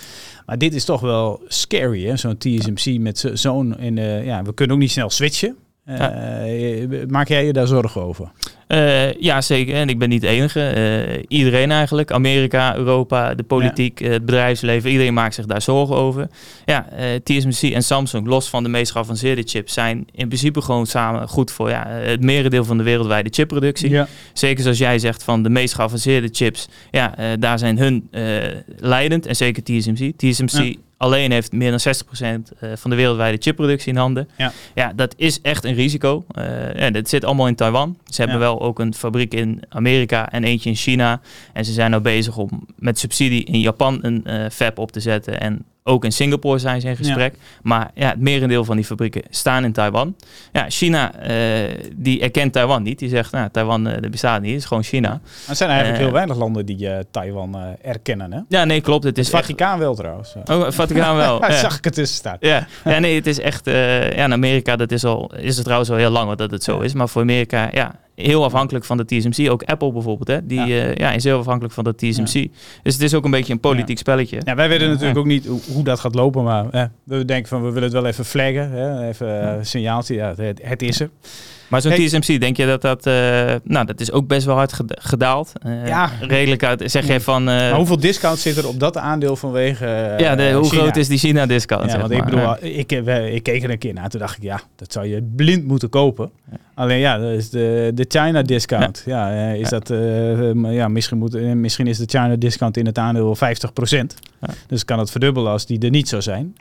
Maar 0.45 0.57
dit 0.57 0.73
is 0.73 0.85
toch 0.85 1.01
wel 1.01 1.41
scary, 1.47 2.05
hè, 2.05 2.17
zo'n 2.17 2.37
TSMC 2.37 2.99
met 2.99 3.17
zo- 3.19 3.35
zo'n, 3.35 3.77
en 3.77 3.97
eh, 3.97 4.25
ja, 4.25 4.43
we 4.43 4.53
kunnen 4.53 4.75
ook 4.75 4.81
niet 4.81 4.91
snel 4.91 5.09
switchen. 5.09 5.55
Eh, 5.85 7.07
Maak 7.07 7.27
jij 7.27 7.45
je 7.45 7.53
daar 7.53 7.67
zorgen 7.67 8.01
over? 8.01 8.31
Eh, 8.69 9.13
ja, 9.13 9.41
zeker. 9.41 9.75
En 9.75 9.89
ik 9.89 9.99
ben 9.99 10.09
niet 10.09 10.21
de 10.21 10.27
enige. 10.27 10.61
Eh, 10.61 11.23
iedereen 11.27 11.71
eigenlijk. 11.71 12.11
Amerika, 12.11 12.75
Europa, 12.75 13.35
de 13.35 13.43
politiek, 13.43 14.01
eh, 14.01 14.11
het 14.11 14.25
bedrijfsleven. 14.25 14.89
Iedereen 14.89 15.13
maakt 15.13 15.33
zich 15.33 15.45
daar 15.45 15.61
zorgen 15.61 15.95
over. 15.95 16.27
Ja, 16.65 16.87
TSMC 17.23 17.73
en 17.73 17.83
Samsung, 17.83 18.27
los 18.27 18.49
van 18.49 18.63
de 18.63 18.69
meest 18.69 18.91
geavanceerde 18.91 19.43
chips, 19.45 19.73
zijn 19.73 20.07
in 20.11 20.27
principe 20.27 20.61
gewoon 20.61 20.85
samen 20.85 21.27
goed 21.27 21.51
voor 21.51 21.69
ja, 21.69 21.87
het 21.87 22.23
merendeel 22.23 22.65
van 22.65 22.77
de 22.77 22.83
wereldwijde 22.83 23.29
chipproductie. 23.31 23.89
Ja. 23.89 24.07
Zeker 24.33 24.63
zoals 24.63 24.77
jij 24.77 24.99
zegt 24.99 25.23
van 25.23 25.43
de 25.43 25.49
meest 25.49 25.73
geavanceerde 25.73 26.29
chips. 26.31 26.67
Ja, 26.91 27.35
daar 27.39 27.59
zijn 27.59 27.77
hun 27.77 28.09
leidend. 28.77 29.25
En 29.25 29.35
zeker 29.35 29.63
TSMC. 29.63 30.11
TSMC. 30.17 30.75
Alleen 30.99 31.31
heeft 31.31 31.51
meer 31.51 31.69
dan 31.77 31.79
60% 31.79 32.57
eh, 32.59 32.69
van 32.75 32.89
de 32.89 32.95
wereldwijde 32.95 33.37
chipproductie 33.41 33.91
in 33.91 33.97
handen. 33.97 34.29
Ja. 34.37 34.51
ja, 34.75 34.93
dat 34.95 35.13
is 35.17 35.41
echt 35.41 35.63
een 35.63 35.73
risico. 35.73 36.25
Eh 36.31 36.75
ja, 36.75 36.89
dat 36.91 37.09
zit 37.09 37.23
allemaal 37.25 37.47
in 37.47 37.55
Taiwan. 37.55 37.97
Ze 38.05 38.21
hebben 38.21 38.39
Ja. 38.39 38.43
wel 38.45 38.61
ook 38.61 38.79
een 38.79 38.93
fabriek 38.93 39.33
in 39.33 39.61
Amerika 39.69 40.31
en 40.31 40.43
eentje 40.43 40.69
in 40.69 40.75
China. 40.75 41.21
En 41.53 41.65
ze 41.65 41.71
zijn 41.71 41.89
nou 41.91 42.01
bezig 42.03 42.37
om 42.37 42.65
met 42.75 42.99
subsidie 42.99 43.43
in 43.43 43.59
Japan 43.59 43.99
een 44.01 44.25
eh, 44.25 44.45
fab 44.51 44.77
op 44.77 44.91
te 44.91 44.99
zetten. 44.99 45.39
En 45.39 45.65
ook 45.89 46.03
in 46.05 46.11
Singapore 46.11 46.59
zijn 46.59 46.81
ze 46.81 46.87
in 46.87 46.95
gesprek. 46.95 47.33
Maar 47.61 47.91
ja, 47.93 48.09
het 48.09 48.19
merendeel 48.19 48.63
van 48.65 48.75
die 48.75 48.85
fabrieken 48.85 49.21
staan 49.29 49.63
in 49.63 49.71
Taiwan. 49.73 50.15
Ja, 50.51 50.65
China, 50.69 51.13
eh, 51.15 51.35
die 51.95 52.21
erkent 52.21 52.53
Taiwan 52.53 52.83
niet. 52.83 52.99
Die 52.99 53.09
zegt, 53.09 53.31
nou, 53.31 53.49
Taiwan 53.51 53.87
eh, 53.87 54.01
dat 54.01 54.11
bestaat 54.11 54.41
niet, 54.41 54.51
het 54.51 54.59
is 54.59 54.65
gewoon 54.65 54.83
China. 54.83 55.09
Maar 55.09 55.19
er 55.47 55.55
zijn 55.55 55.69
eigenlijk 55.69 55.99
Eh, 55.99 56.05
heel 56.05 56.13
weinig 56.15 56.37
landen 56.37 56.65
die 56.65 56.87
Taiwan 57.11 57.57
erkennen. 57.81 58.31
Hè? 58.33 58.39
Ja, 58.47 58.63
nee, 58.65 58.81
klopt. 58.81 59.03
Het 59.03 59.17
Het 59.17 59.25
is 59.25 59.33
echt- 59.33 59.41
Vaticaan 59.41 59.79
wel 59.79 59.95
trouwens. 59.95 60.35
Oh, 60.45 60.71
Vaticaan 60.71 61.15
wel. 61.15 61.37
Ja. 61.49 61.57
zag 61.57 61.77
ik 61.77 61.83
het 61.83 61.93
tussen 61.93 62.17
staan. 62.17 62.37
Ja. 62.39 62.67
ja, 62.85 62.99
nee, 62.99 63.15
het 63.15 63.27
is 63.27 63.39
echt... 63.39 63.65
ja, 63.65 64.09
in 64.23 64.33
Amerika 64.33 64.75
dat 64.75 64.91
is, 64.91 65.03
al, 65.05 65.31
is 65.35 65.55
het 65.55 65.63
trouwens 65.63 65.89
al 65.91 65.97
heel 65.97 66.09
lang 66.09 66.35
dat 66.35 66.51
het 66.51 66.63
zo 66.63 66.77
Ja. 66.77 66.83
is. 66.83 66.93
Maar 66.93 67.09
voor 67.09 67.21
Amerika, 67.21 67.69
ja, 67.71 67.95
heel 68.21 68.43
afhankelijk 68.43 68.85
van 68.85 68.97
de 68.97 69.05
TSMC. 69.05 69.49
Ook 69.49 69.63
Apple 69.63 69.91
bijvoorbeeld, 69.91 70.27
hè, 70.27 70.45
die 70.45 70.65
ja. 70.65 70.91
ja 70.95 71.11
is 71.11 71.23
heel 71.23 71.37
afhankelijk 71.37 71.73
van 71.73 71.83
de 71.83 71.95
TSMC. 71.95 72.47
Dus 72.83 72.93
het 72.93 73.01
is 73.01 73.13
ook 73.13 73.25
een 73.25 73.31
beetje 73.31 73.53
een 73.53 73.59
politiek 73.59 73.97
spelletje. 73.97 74.41
Ja, 74.43 74.55
wij 74.55 74.69
weten 74.69 74.89
natuurlijk 74.89 75.19
ook 75.19 75.25
niet 75.25 75.45
hoe, 75.45 75.59
hoe, 75.73 75.83
dat 75.83 75.99
gaat 75.99 76.15
lopen, 76.15 76.43
maar 76.43 76.91
we 77.03 77.25
denken 77.25 77.49
van 77.49 77.61
we 77.61 77.67
willen 77.67 77.83
het 77.83 77.93
wel 77.93 78.05
even 78.05 78.25
flaggen, 78.25 78.71
hè, 78.71 79.07
even 79.07 79.57
een 79.57 79.65
signaaltje. 79.65 80.13
Ja, 80.13 80.33
het, 80.35 80.59
het 80.63 80.81
is 80.81 80.99
er. 80.99 81.09
Maar 81.69 81.81
zo'n 81.81 81.91
TSMC, 81.91 82.39
denk 82.39 82.57
je 82.57 82.65
dat 82.65 82.81
dat... 82.81 83.07
Uh, 83.07 83.13
nou, 83.63 83.85
dat 83.85 83.99
is 83.99 84.11
ook 84.11 84.27
best 84.27 84.45
wel 84.45 84.55
hard 84.55 84.79
gedaald. 84.87 85.51
Uh, 85.65 85.87
ja. 85.87 86.11
Redelijk 86.21 86.63
uit. 86.63 86.91
Zeg 86.91 87.07
je 87.07 87.19
van... 87.19 87.41
Uh, 87.41 87.45
maar 87.45 87.73
hoeveel 87.73 87.99
discount 87.99 88.39
zit 88.39 88.57
er 88.57 88.67
op 88.67 88.79
dat 88.79 88.97
aandeel 88.97 89.35
vanwege 89.35 90.15
Ja, 90.17 90.35
de, 90.35 90.51
hoe 90.51 90.69
groot 90.69 90.95
is 90.95 91.07
die 91.07 91.17
China-discount? 91.17 91.91
Ja, 91.91 91.99
want 91.99 92.11
ik 92.11 92.25
bedoel, 92.25 92.55
ik, 92.59 92.91
ik 93.31 93.43
keek 93.43 93.63
er 93.63 93.69
een 93.69 93.77
keer 93.77 93.93
naar. 93.93 94.09
Toen 94.09 94.19
dacht 94.19 94.37
ik, 94.37 94.43
ja, 94.43 94.61
dat 94.75 94.93
zou 94.93 95.05
je 95.07 95.29
blind 95.35 95.65
moeten 95.65 95.89
kopen. 95.89 96.31
Alleen 96.73 96.99
ja, 96.99 97.17
dat 97.17 97.31
is 97.31 97.49
de, 97.49 97.91
de 97.93 98.05
China 98.07 98.41
discount. 98.41 99.03
Ja, 99.05 99.51
is 99.51 99.69
dat... 99.69 99.91
ja, 100.63 100.87
misschien, 100.87 101.17
moet, 101.17 101.33
misschien 101.55 101.87
is 101.87 101.97
de 101.97 102.05
China 102.07 102.35
discount 102.35 102.77
in 102.77 102.85
het 102.85 102.97
aandeel 102.97 103.37
50%. 103.37 103.39
Dus 104.67 104.85
kan 104.85 104.99
het 104.99 105.11
verdubbelen 105.11 105.51
als 105.51 105.65
die 105.65 105.79
er 105.79 105.89
niet 105.89 106.09
zou 106.09 106.21
zijn. 106.21 106.55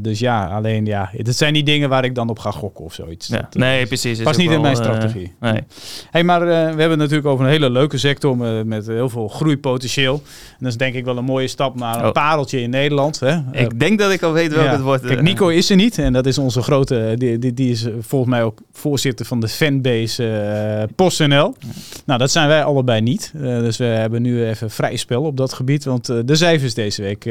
dus 0.00 0.18
ja, 0.18 0.46
alleen 0.46 0.86
ja, 0.86 1.10
het 1.12 1.36
zijn 1.36 1.54
die 1.54 1.62
dingen 1.62 1.88
waar 1.88 2.04
ik 2.04 2.14
dan 2.14 2.28
op 2.28 2.38
ga 2.38 2.50
gokken 2.50 2.84
of 2.84 2.94
zoiets. 2.94 3.28
Dat, 3.28 3.54
nee, 3.54 3.86
precies 3.86 4.18
niet 4.42 4.50
in 4.50 4.60
mijn 4.60 4.76
strategie. 4.76 5.32
nee. 5.40 5.60
Hey, 6.10 6.24
maar 6.24 6.40
uh, 6.40 6.48
we 6.48 6.54
hebben 6.54 6.90
het 6.90 6.98
natuurlijk 6.98 7.26
over 7.26 7.44
een 7.44 7.50
hele 7.50 7.70
leuke 7.70 7.98
sector 7.98 8.36
met, 8.36 8.66
met 8.66 8.86
heel 8.86 9.08
veel 9.08 9.28
groeipotentieel. 9.28 10.14
En 10.14 10.56
dat 10.58 10.68
is 10.68 10.76
denk 10.76 10.94
ik 10.94 11.04
wel 11.04 11.16
een 11.16 11.24
mooie 11.24 11.48
stap 11.48 11.76
naar 11.76 11.98
een 11.98 12.06
oh. 12.06 12.12
pareltje 12.12 12.60
in 12.60 12.70
Nederland. 12.70 13.20
Hè? 13.20 13.36
Ik 13.36 13.72
uh, 13.72 13.78
denk 13.78 13.98
dat 13.98 14.10
ik 14.10 14.22
al 14.22 14.32
weet 14.32 14.54
welke 14.54 14.70
het 14.70 14.80
wordt. 14.80 15.06
Kijk, 15.06 15.22
Nico 15.22 15.48
is 15.48 15.70
er 15.70 15.76
niet. 15.76 15.98
En 15.98 16.12
dat 16.12 16.26
is 16.26 16.38
onze 16.38 16.62
grote, 16.62 17.14
die, 17.16 17.38
die, 17.38 17.54
die 17.54 17.70
is 17.70 17.86
volgens 18.00 18.30
mij 18.30 18.42
ook 18.42 18.58
voorzitter 18.72 19.26
van 19.26 19.40
de 19.40 19.48
fanbase 19.48 20.88
PostNL. 20.94 21.54
Nou, 22.06 22.18
dat 22.18 22.30
zijn 22.30 22.48
wij 22.48 22.64
allebei 22.64 23.00
niet. 23.00 23.32
dus 23.34 23.76
we 23.76 23.84
hebben 23.84 24.22
nu 24.22 24.46
even 24.46 24.70
vrij 24.70 24.96
spel 24.96 25.22
op 25.22 25.36
dat 25.36 25.52
gebied. 25.52 25.84
Want 25.84 26.06
de 26.06 26.34
cijfers 26.34 26.74
deze 26.74 27.02
week, 27.02 27.24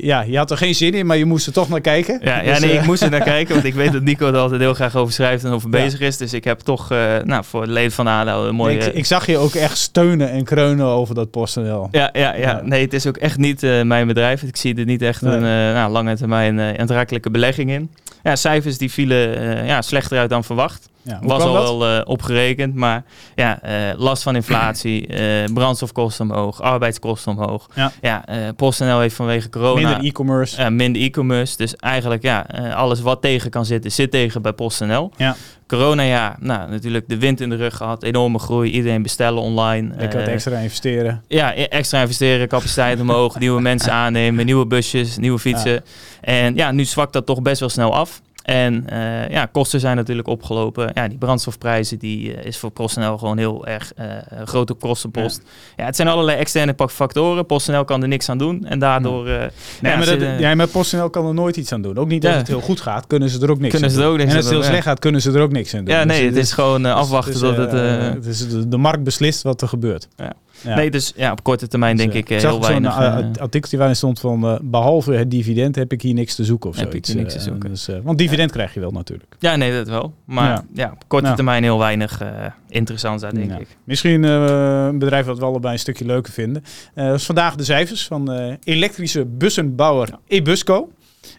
ja, 0.00 0.20
je 0.20 0.36
had 0.36 0.50
er 0.50 0.56
geen 0.56 0.74
zin 0.74 0.94
in, 0.94 1.06
maar 1.06 1.16
je 1.16 1.24
moest 1.24 1.46
er 1.46 1.52
toch 1.52 1.68
naar 1.68 1.80
kijken. 1.80 2.20
Ja, 2.22 2.42
ja 2.42 2.52
dus, 2.52 2.60
nee, 2.60 2.72
ik 2.72 2.86
moest 2.86 3.02
er 3.02 3.10
naar 3.10 3.22
kijken. 3.34 3.54
Want 3.54 3.66
ik 3.66 3.74
weet 3.74 3.92
dat 3.92 4.02
Nico 4.02 4.26
er 4.26 4.36
altijd 4.36 4.60
heel 4.60 4.74
graag 4.74 4.96
over 4.96 5.12
schrijft 5.12 5.44
en 5.44 5.50
over 5.50 5.70
bezig 5.70 5.95
is. 6.00 6.16
Dus 6.16 6.32
ik 6.32 6.44
heb 6.44 6.60
toch 6.60 6.92
uh, 6.92 7.16
nou, 7.24 7.44
voor 7.44 7.60
het 7.60 7.70
leden 7.70 7.92
van 7.92 8.06
ADO 8.06 8.46
een 8.46 8.54
mooie... 8.54 8.78
Ik, 8.78 8.94
ik, 8.94 9.06
zag 9.06 9.26
je 9.26 9.38
ook 9.38 9.54
echt 9.54 9.78
steunen 9.78 10.30
en 10.30 10.44
kreunen 10.44 10.86
over 10.86 11.14
dat 11.14 11.30
PostNL. 11.30 11.88
Ja, 11.90 12.10
ja, 12.12 12.34
ja, 12.34 12.60
nee, 12.64 12.84
het 12.84 12.92
is 12.92 13.06
ook 13.06 13.16
echt 13.16 13.38
niet 13.38 13.62
uh, 13.62 13.82
mijn 13.82 14.06
bedrijf. 14.06 14.42
Ik 14.42 14.56
zie 14.56 14.74
er 14.74 14.84
niet 14.84 15.02
echt 15.02 15.22
een 15.22 15.42
uh, 15.42 15.72
nou, 15.72 15.90
lange 15.90 16.16
termijn 16.16 16.78
aantrekkelijke 16.78 17.30
belegging 17.30 17.70
in. 17.70 17.90
Ja, 18.22 18.36
cijfers 18.36 18.78
die 18.78 18.92
vielen 18.92 19.64
ja, 19.66 19.82
slechter 19.82 20.18
uit 20.18 20.30
dan 20.30 20.44
verwacht. 20.44 20.88
Ja, 21.06 21.18
was 21.22 21.42
al 21.42 21.52
wel 21.52 21.96
uh, 21.96 22.00
opgerekend, 22.04 22.74
maar 22.74 23.04
ja, 23.34 23.60
uh, 23.64 23.98
last 23.98 24.22
van 24.22 24.34
inflatie, 24.34 25.08
uh, 25.08 25.44
brandstofkosten 25.54 26.30
omhoog, 26.30 26.60
arbeidskosten 26.60 27.32
omhoog. 27.32 27.68
Ja, 27.74 27.92
ja 28.00 28.24
PostNL 28.56 29.00
heeft 29.00 29.14
vanwege 29.14 29.48
corona... 29.48 29.88
Minder 29.88 30.04
e-commerce. 30.04 30.70
minder 30.70 31.02
e-commerce. 31.02 31.56
Dus 31.56 31.76
eigenlijk 31.76 32.22
ja, 32.22 32.46
alles 32.74 33.00
wat 33.00 33.22
tegen 33.22 33.50
kan 33.50 33.64
zitten, 33.64 33.92
zit 33.92 34.10
tegen 34.10 34.42
bij 34.42 34.52
PostNL. 34.52 35.10
Ja. 35.16 35.36
Corona, 35.66 36.02
ja, 36.02 36.36
nou, 36.40 36.70
natuurlijk 36.70 37.08
de 37.08 37.18
wind 37.18 37.40
in 37.40 37.50
de 37.50 37.56
rug 37.56 37.76
gehad, 37.76 38.02
enorme 38.02 38.38
groei, 38.38 38.70
iedereen 38.70 39.02
bestellen 39.02 39.42
online. 39.42 39.94
Ik 39.98 40.12
had 40.12 40.22
extra 40.22 40.58
investeren. 40.58 41.22
Ja, 41.28 41.56
e-, 41.56 41.62
extra 41.62 42.00
investeren, 42.00 42.48
capaciteit 42.48 43.00
omhoog, 43.00 43.38
nieuwe 43.40 43.60
mensen 43.60 43.92
aannemen, 43.92 44.44
nieuwe 44.44 44.66
busjes, 44.66 45.16
nieuwe 45.16 45.38
fietsen. 45.38 45.84
En 46.20 46.54
ja, 46.54 46.70
nu 46.70 46.84
zwakt 46.84 47.12
dat 47.12 47.26
toch 47.26 47.42
best 47.42 47.60
wel 47.60 47.68
snel 47.68 47.94
af. 47.94 48.20
En 48.46 48.84
uh, 48.92 49.28
ja, 49.28 49.46
kosten 49.46 49.80
zijn 49.80 49.96
natuurlijk 49.96 50.28
opgelopen. 50.28 50.90
Ja, 50.94 51.08
die 51.08 51.18
brandstofprijzen 51.18 51.98
die, 51.98 52.36
uh, 52.36 52.44
is 52.44 52.58
voor 52.58 52.70
PostNL 52.70 53.18
gewoon 53.18 53.38
heel 53.38 53.66
erg 53.66 53.92
uh, 53.98 54.06
grote 54.44 54.74
kostenpost. 54.74 55.40
Ja. 55.44 55.50
ja. 55.76 55.84
het 55.84 55.96
zijn 55.96 56.08
allerlei 56.08 56.38
externe 56.38 56.74
factoren. 56.88 57.46
PostNL 57.46 57.84
kan 57.84 58.02
er 58.02 58.08
niks 58.08 58.28
aan 58.28 58.38
doen. 58.38 58.64
En 58.64 58.78
daardoor... 58.78 59.24
nee, 59.24 59.50
ja, 59.80 59.96
maar, 59.96 60.06
dat, 60.06 60.20
ja, 60.38 60.54
maar 60.54 60.68
PostNL 60.68 61.10
kan 61.10 61.26
er 61.26 61.34
nooit 61.34 61.56
iets 61.56 61.72
aan 61.72 61.82
doen. 61.82 61.98
Ook 61.98 62.08
niet 62.08 62.26
als 62.26 62.36
het 62.36 62.48
heel 62.48 62.60
goed 62.60 62.80
gaat, 62.80 63.06
kunnen 63.06 63.30
ze 63.30 63.40
er 63.40 63.50
ook 63.50 63.58
niks 63.58 63.70
kunnen 63.70 63.90
aan 63.90 63.96
ze 63.96 64.02
er 64.02 64.08
ook 64.08 64.16
niks 64.16 64.30
En 64.30 64.36
als 64.36 64.44
het 64.44 64.54
heel 64.54 64.62
slecht 64.62 64.82
gaat, 64.82 64.98
kunnen 64.98 65.22
ze 65.22 65.32
er 65.32 65.40
ook 65.40 65.52
niks 65.52 65.74
aan 65.74 65.84
doen. 65.84 65.94
Ja, 65.94 66.04
nee, 66.04 66.18
dus 66.18 66.28
het 66.28 66.44
is 66.44 66.52
gewoon 66.52 66.84
afwachten 66.84 67.32
dus, 67.32 67.40
tot 67.40 67.56
het... 67.56 68.70
de 68.70 68.76
markt 68.76 69.02
beslist 69.02 69.42
wat 69.42 69.62
er 69.62 69.68
gebeurt. 69.68 70.08
Ja. 70.16 70.32
Nee, 70.74 70.90
dus 70.90 71.12
ja, 71.16 71.32
op 71.32 71.42
korte 71.42 71.68
termijn 71.68 71.96
denk 71.96 72.12
dus, 72.12 72.20
ik, 72.20 72.28
ik 72.30 72.40
heel 72.40 72.60
weinig. 72.60 72.94
Zo'n 72.94 73.02
uh, 73.02 73.40
artikel 73.40 73.78
waarin 73.78 73.96
stond 73.96 74.20
van 74.20 74.58
behalve 74.62 75.12
het 75.12 75.30
dividend 75.30 75.76
heb 75.76 75.92
ik 75.92 76.02
hier 76.02 76.14
niks 76.14 76.34
te 76.34 76.44
zoeken 76.44 76.70
of 76.70 76.76
heb 76.76 76.88
zoiets. 76.90 77.10
Ik 77.10 77.16
niks 77.16 77.32
te 77.32 77.40
zoeken. 77.40 77.70
Dus, 77.70 77.88
want 78.02 78.18
dividend 78.18 78.50
krijg 78.50 78.74
je 78.74 78.80
wel 78.80 78.90
natuurlijk. 78.90 79.36
Ja, 79.38 79.56
nee, 79.56 79.72
dat 79.72 79.88
wel. 79.88 80.14
Maar 80.24 80.64
ja, 80.74 80.90
op 80.92 81.04
korte 81.06 81.32
termijn 81.32 81.62
heel 81.62 81.78
weinig 81.78 82.22
interessant 82.68 83.20
denk 83.20 83.52
ik. 83.52 83.76
Misschien 83.84 84.22
een 84.22 84.98
bedrijf 84.98 85.26
dat 85.26 85.38
we 85.38 85.44
allebei 85.44 85.72
een 85.72 85.78
stukje 85.78 86.04
leuker 86.04 86.32
vinden. 86.32 86.64
dat 86.94 87.14
is 87.14 87.26
vandaag 87.26 87.54
de 87.54 87.64
cijfers 87.64 88.06
van 88.06 88.30
elektrische 88.64 89.24
bussenbouwer 89.24 90.08
Ebusco. 90.26 90.88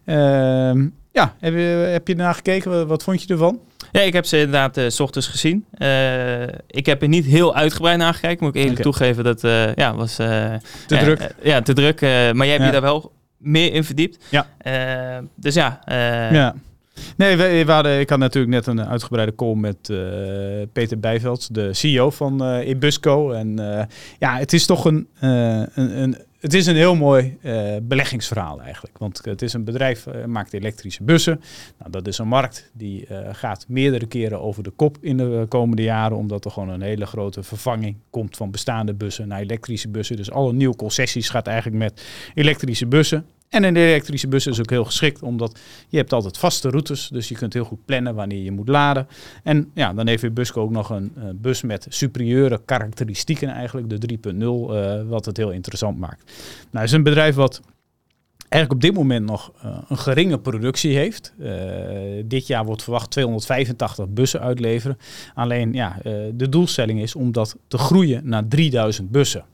Ehm, 0.05 0.87
ja, 1.11 1.35
heb 1.39 1.53
je, 1.53 1.59
heb 1.91 2.07
je 2.07 2.15
naar 2.15 2.33
gekeken? 2.33 2.87
Wat 2.87 3.03
vond 3.03 3.23
je 3.23 3.33
ervan? 3.33 3.59
Ja, 3.91 4.01
ik 4.01 4.13
heb 4.13 4.25
ze 4.25 4.37
inderdaad 4.37 4.77
uh, 4.77 4.89
s 4.89 4.99
ochtends 4.99 5.27
gezien. 5.27 5.65
Uh, 5.77 6.43
ik 6.67 6.85
heb 6.85 7.01
er 7.01 7.07
niet 7.07 7.25
heel 7.25 7.55
uitgebreid 7.55 7.97
naar 7.97 8.13
gekeken. 8.13 8.45
Moet 8.45 8.55
ik 8.55 8.63
even 8.63 8.81
toegeven 8.81 9.23
dat 9.23 9.43
uh, 9.43 9.73
ja, 9.73 9.95
was... 9.95 10.15
te 10.15 10.59
druk. 10.87 11.33
ja, 11.41 11.61
te 11.61 11.73
druk. 11.73 12.01
maar 12.01 12.45
jij 12.45 12.49
hebt 12.49 12.65
je 12.65 12.71
daar 12.71 12.81
wel 12.81 13.11
meer 13.37 13.73
in 13.73 13.83
verdiept. 13.83 14.25
Ja. 14.29 14.47
dus 15.35 15.53
ja. 15.53 15.79
ja. 16.31 16.55
Nee, 17.15 17.37
we, 17.37 17.63
we, 17.65 17.71
hadden, 17.71 17.99
ik 17.99 18.09
had 18.09 18.19
natuurlijk 18.19 18.53
net 18.53 18.67
een 18.67 18.85
uitgebreide 18.85 19.35
call 19.35 19.55
met 19.55 19.77
Peter 20.73 20.99
Bijveld, 20.99 21.53
de 21.53 21.73
CEO 21.73 22.09
van 22.09 22.43
uh, 22.43 22.67
Ebusco. 22.67 23.31
En 23.31 23.55
ja, 24.19 24.37
het 24.37 24.53
is 24.53 24.65
toch 24.65 24.85
een, 24.85 25.07
een, 25.19 26.01
een 26.01 26.17
het 26.39 26.53
is 26.53 26.65
een 26.65 26.75
heel 26.75 26.95
mooi 26.95 27.37
uh, 27.41 27.75
beleggingsverhaal 27.81 28.61
eigenlijk. 28.61 28.97
Want 28.97 29.25
het 29.25 29.41
is 29.41 29.53
een 29.53 29.63
bedrijf, 29.63 30.05
uh, 30.05 30.25
maakt 30.25 30.53
elektrische 30.53 31.03
bussen. 31.03 31.41
Nou, 31.79 31.91
dat 31.91 32.07
is 32.07 32.17
een 32.17 32.27
markt 32.27 32.69
die 32.73 33.07
uh, 33.11 33.19
gaat 33.31 33.65
meerdere 33.67 34.05
keren 34.05 34.41
over 34.41 34.63
de 34.63 34.69
kop 34.69 34.97
in 35.01 35.17
de 35.17 35.45
komende 35.49 35.81
jaren. 35.81 36.17
Omdat 36.17 36.45
er 36.45 36.51
gewoon 36.51 36.69
een 36.69 36.81
hele 36.81 37.05
grote 37.05 37.43
vervanging 37.43 37.95
komt 38.09 38.37
van 38.37 38.51
bestaande 38.51 38.93
bussen 38.93 39.27
naar 39.27 39.39
elektrische 39.39 39.89
bussen. 39.89 40.15
Dus 40.15 40.31
alle 40.31 40.53
nieuwe 40.53 40.75
concessies 40.75 41.29
gaat 41.29 41.47
eigenlijk 41.47 41.77
met 41.77 42.05
elektrische 42.33 42.85
bussen. 42.87 43.25
En 43.49 43.63
een 43.63 43.75
elektrische 43.75 44.27
bus 44.27 44.47
is 44.47 44.59
ook 44.59 44.69
heel 44.69 44.85
geschikt, 44.85 45.21
omdat 45.21 45.59
je 45.87 45.97
hebt 45.97 46.13
altijd 46.13 46.37
vaste 46.37 46.69
routes. 46.69 47.07
Dus 47.07 47.29
je 47.29 47.35
kunt 47.35 47.53
heel 47.53 47.63
goed 47.63 47.85
plannen 47.85 48.15
wanneer 48.15 48.43
je 48.43 48.51
moet 48.51 48.67
laden. 48.67 49.07
En 49.43 49.71
ja, 49.73 49.93
dan 49.93 50.07
heeft 50.07 50.33
Busco 50.33 50.61
ook 50.61 50.71
nog 50.71 50.89
een 50.89 51.13
bus 51.35 51.61
met 51.61 51.85
superieure 51.89 52.61
karakteristieken 52.65 53.49
eigenlijk, 53.49 53.89
de 53.89 54.17
3.0, 54.33 54.39
uh, 54.39 55.09
wat 55.09 55.25
het 55.25 55.37
heel 55.37 55.51
interessant 55.51 55.97
maakt. 55.97 56.23
Nou, 56.25 56.35
het 56.71 56.83
is 56.83 56.91
een 56.91 57.03
bedrijf 57.03 57.35
wat 57.35 57.61
eigenlijk 58.49 58.83
op 58.83 58.89
dit 58.89 59.01
moment 59.01 59.25
nog 59.25 59.51
uh, 59.65 59.77
een 59.87 59.97
geringe 59.97 60.39
productie 60.39 60.95
heeft. 60.95 61.33
Dit 62.25 62.47
jaar 62.47 62.65
wordt 62.65 62.83
verwacht 62.83 63.11
285 63.11 64.09
bussen 64.09 64.41
uitleveren. 64.41 64.97
Alleen 65.33 65.73
ja, 65.73 65.95
uh, 65.97 66.13
de 66.33 66.49
doelstelling 66.49 67.01
is 67.01 67.15
om 67.15 67.31
dat 67.31 67.55
te 67.67 67.77
groeien 67.77 68.29
naar 68.29 68.47
3000 68.47 69.11
bussen. 69.11 69.45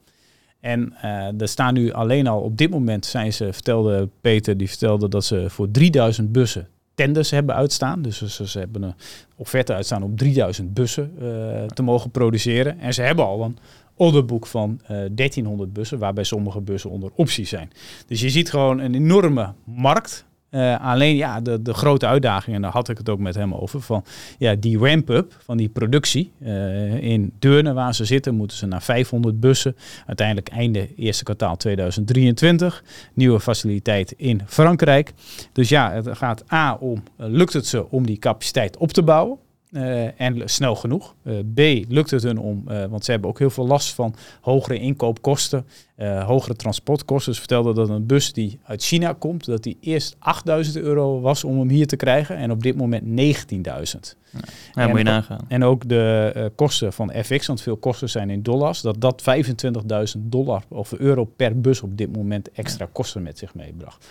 En 0.64 0.94
uh, 1.04 1.42
er 1.42 1.48
staan 1.48 1.74
nu 1.74 1.92
alleen 1.92 2.28
al 2.28 2.42
op 2.42 2.58
dit 2.58 2.70
moment 2.70 3.06
zijn 3.06 3.34
ze, 3.34 3.54
vertelde 3.54 4.10
Peter, 4.22 4.58
die 4.58 4.70
vertelde 4.70 5.10
dat 5.10 5.26
ze 5.26 5.46
voor 5.50 5.72
3000 5.72 6.32
bussen 6.32 6.68
tenders 6.96 7.32
hebben 7.32 7.56
uitstaan. 7.56 8.02
Dus 8.02 8.22
ze, 8.22 8.60
hebben 8.60 8.84
een 8.84 8.94
offerte 9.36 9.74
uitstaan 9.74 10.04
om 10.04 10.16
3000 10.16 10.74
bussen 10.74 11.12
uh, 11.22 11.64
te 11.64 11.84
mogen 11.84 12.12
produceren. 12.12 12.80
En 12.80 12.94
ze 12.94 13.02
hebben 13.02 13.26
al 13.26 13.44
een 13.44 13.58
orderboek 13.96 14.46
van 14.46 14.82
uh, 14.92 15.06
eh, 15.06 15.12
1300 15.16 15.74
bussen, 15.74 16.00
waarbij 16.00 16.24
sommige 16.24 16.62
bussen 16.62 16.90
onder 16.90 17.12
optie 17.16 17.46
zijn. 17.46 17.72
Dus 18.08 18.22
je 18.22 18.30
ziet 18.30 18.50
gewoon 18.50 18.80
een 18.80 18.96
enorme 18.96 19.54
markt 19.64 20.26
uh, 20.54 20.80
alleen 20.80 21.16
ja, 21.16 21.42
de, 21.42 21.62
de 21.62 21.74
grote 21.74 22.06
uitdaging, 22.06 22.56
en 22.56 22.62
daar 22.62 22.72
had 22.72 22.90
ik 22.90 22.98
het 22.98 23.10
ook 23.10 23.20
met 23.20 23.36
hem 23.36 23.54
over, 23.54 23.82
van 23.82 24.04
ja, 24.38 24.56
die 24.56 24.78
ramp-up 24.78 25.38
van 25.44 25.58
die 25.58 25.70
productie. 25.70 26.32
Uh, 26.42 26.94
in 26.94 27.34
Deurne, 27.40 27.74
waar 27.74 27.96
ze 27.96 28.06
zitten, 28.06 28.36
moeten 28.36 28.58
ze 28.58 28.66
naar 28.66 28.82
500 28.82 29.40
bussen. 29.40 29.76
Uiteindelijk 30.06 30.50
einde 30.50 30.96
eerste 30.96 31.24
kwartaal 31.24 31.56
2023. 31.56 32.84
Nieuwe 33.14 33.40
faciliteit 33.40 34.14
in 34.18 34.42
Frankrijk. 34.46 35.14
Dus 35.52 35.70
ja, 35.70 35.92
het 35.92 36.18
gaat 36.18 36.54
A 36.54 36.74
om, 36.80 37.04
lukt 37.18 37.54
het 37.54 37.68
ze 37.68 37.90
om 37.90 38.06
die 38.06 38.18
capaciteit 38.18 38.78
op 38.78 38.92
te 38.92 39.04
bouwen? 39.04 39.38
En 40.18 40.42
snel 40.46 40.76
genoeg. 40.76 41.16
B, 41.54 41.60
lukt 41.88 42.12
het 42.12 42.24
hun 42.24 42.38
om, 42.38 42.64
want 42.90 43.06
ze 43.06 43.12
hebben 43.12 43.30
ook 43.30 43.40
heel 43.40 43.50
veel 43.50 43.68
last 43.68 43.94
van 43.94 44.16
hogere 44.42 44.80
inkoopkosten, 44.80 45.66
hogere 46.26 46.56
transportkosten. 46.56 47.34
Ze 47.34 47.40
vertelden 47.40 47.76
dat 47.76 47.90
een 47.90 48.06
bus 48.06 48.34
die 48.34 48.60
uit 48.64 48.84
China 48.84 49.14
komt, 49.14 49.46
dat 49.46 49.64
die 49.64 49.78
eerst 49.80 50.16
8000 50.20 50.78
euro 50.78 51.22
was 51.22 51.44
om 51.44 51.60
hem 51.60 51.70
hier 51.70 51.88
te 51.88 51.96
krijgen 51.96 52.36
en 52.36 52.52
op 52.52 52.64
dit 52.64 52.76
moment 52.76 53.04
19.000. 53.04 53.14
Ja, 54.32 54.40
en, 54.74 54.90
moet 54.90 54.98
je 54.98 55.04
nagaan. 55.04 55.46
En 55.48 55.64
ook 55.64 55.90
de 55.90 56.52
kosten 56.56 56.94
van 56.94 57.12
FX, 57.24 57.48
want 57.48 57.62
veel 57.62 57.78
kosten 57.78 58.10
zijn 58.10 58.30
in 58.30 58.44
dollars, 58.44 58.82
dat 58.82 59.02
dat 59.02 59.24
25.000 60.16 60.22
dollar 60.22 60.64
of 60.68 60.94
euro 60.94 61.26
per 61.26 61.62
bus 61.62 61.82
op 61.82 61.98
dit 61.98 62.16
moment 62.16 62.52
extra 62.52 62.88
kosten 62.92 63.24
met 63.24 63.38
zich 63.38 63.56
meebracht. 63.56 64.08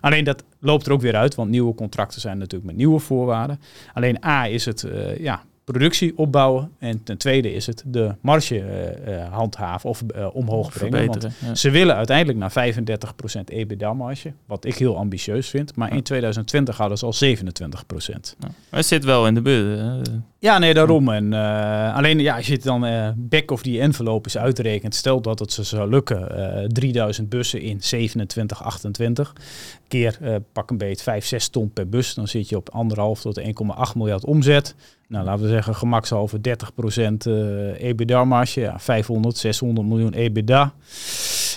Alleen 0.00 0.24
dat 0.24 0.44
loopt 0.58 0.86
er 0.86 0.92
ook 0.92 1.00
weer 1.00 1.16
uit, 1.16 1.34
want 1.34 1.50
nieuwe 1.50 1.74
contracten 1.74 2.20
zijn 2.20 2.38
natuurlijk 2.38 2.64
met 2.64 2.76
nieuwe 2.76 2.98
voorwaarden. 2.98 3.60
Alleen 3.92 4.24
A 4.24 4.46
is 4.46 4.64
het 4.64 4.82
uh, 4.82 5.18
ja, 5.18 5.42
productie 5.64 6.18
opbouwen. 6.18 6.70
En 6.78 7.02
ten 7.02 7.18
tweede 7.18 7.52
is 7.52 7.66
het 7.66 7.82
de 7.86 8.14
marge 8.20 8.64
uh, 9.08 9.32
handhaven 9.32 9.90
of 9.90 10.02
omhoog 10.32 10.72
brengen. 10.72 11.06
Want 11.06 11.58
ze 11.58 11.70
willen 11.70 11.96
uiteindelijk 11.96 12.38
naar 12.38 12.74
35% 13.40 13.40
EBITDA-marge, 13.44 14.32
wat 14.46 14.64
ik 14.64 14.74
heel 14.74 14.96
ambitieus 14.96 15.48
vind. 15.48 15.76
Maar 15.76 15.94
in 15.94 16.02
2020 16.02 16.76
hadden 16.76 16.98
ze 16.98 17.04
al 17.04 17.14
27%. 17.14 18.36
Ja. 18.38 18.48
het 18.70 18.86
zit 18.86 19.04
wel 19.04 19.26
in 19.26 19.34
de 19.34 19.42
buurt. 19.42 20.10
Ja, 20.38 20.58
nee, 20.58 20.74
daarom. 20.74 21.08
En, 21.08 21.32
alleen 21.94 22.18
ja, 22.18 22.36
als 22.36 22.46
je 22.46 22.52
het 22.52 22.62
dan 22.62 23.14
back 23.16 23.50
of 23.50 23.62
die 23.62 23.80
envelop 23.80 24.26
is 24.26 24.38
uitrekent, 24.38 24.94
stel 24.94 25.20
dat 25.20 25.38
het 25.38 25.52
ze 25.52 25.62
zou 25.62 25.90
lukken, 25.90 26.28
3000 26.72 27.28
bussen 27.28 27.60
in 27.60 27.82
27, 27.82 28.62
28, 28.62 29.32
keer 29.88 30.18
pak 30.52 30.70
een 30.70 30.78
beetje 30.78 31.02
5, 31.02 31.24
6 31.24 31.48
ton 31.48 31.70
per 31.72 31.88
bus, 31.88 32.14
dan 32.14 32.28
zit 32.28 32.48
je 32.48 32.56
op 32.56 32.68
anderhalf 32.68 33.20
tot 33.20 33.40
1,8 33.40 33.46
miljard 33.94 34.24
omzet 34.24 34.74
nou, 35.12 35.24
laten 35.24 35.42
we 35.42 35.48
zeggen 35.48 35.74
gemakshalve 35.74 36.38
30% 36.38 36.40
uh, 37.28 37.82
EBITDA-marge. 37.82 38.60
Ja, 38.60 38.78
500, 38.78 39.36
600 39.36 39.88
miljoen 39.88 40.12
EBITDA. 40.12 40.74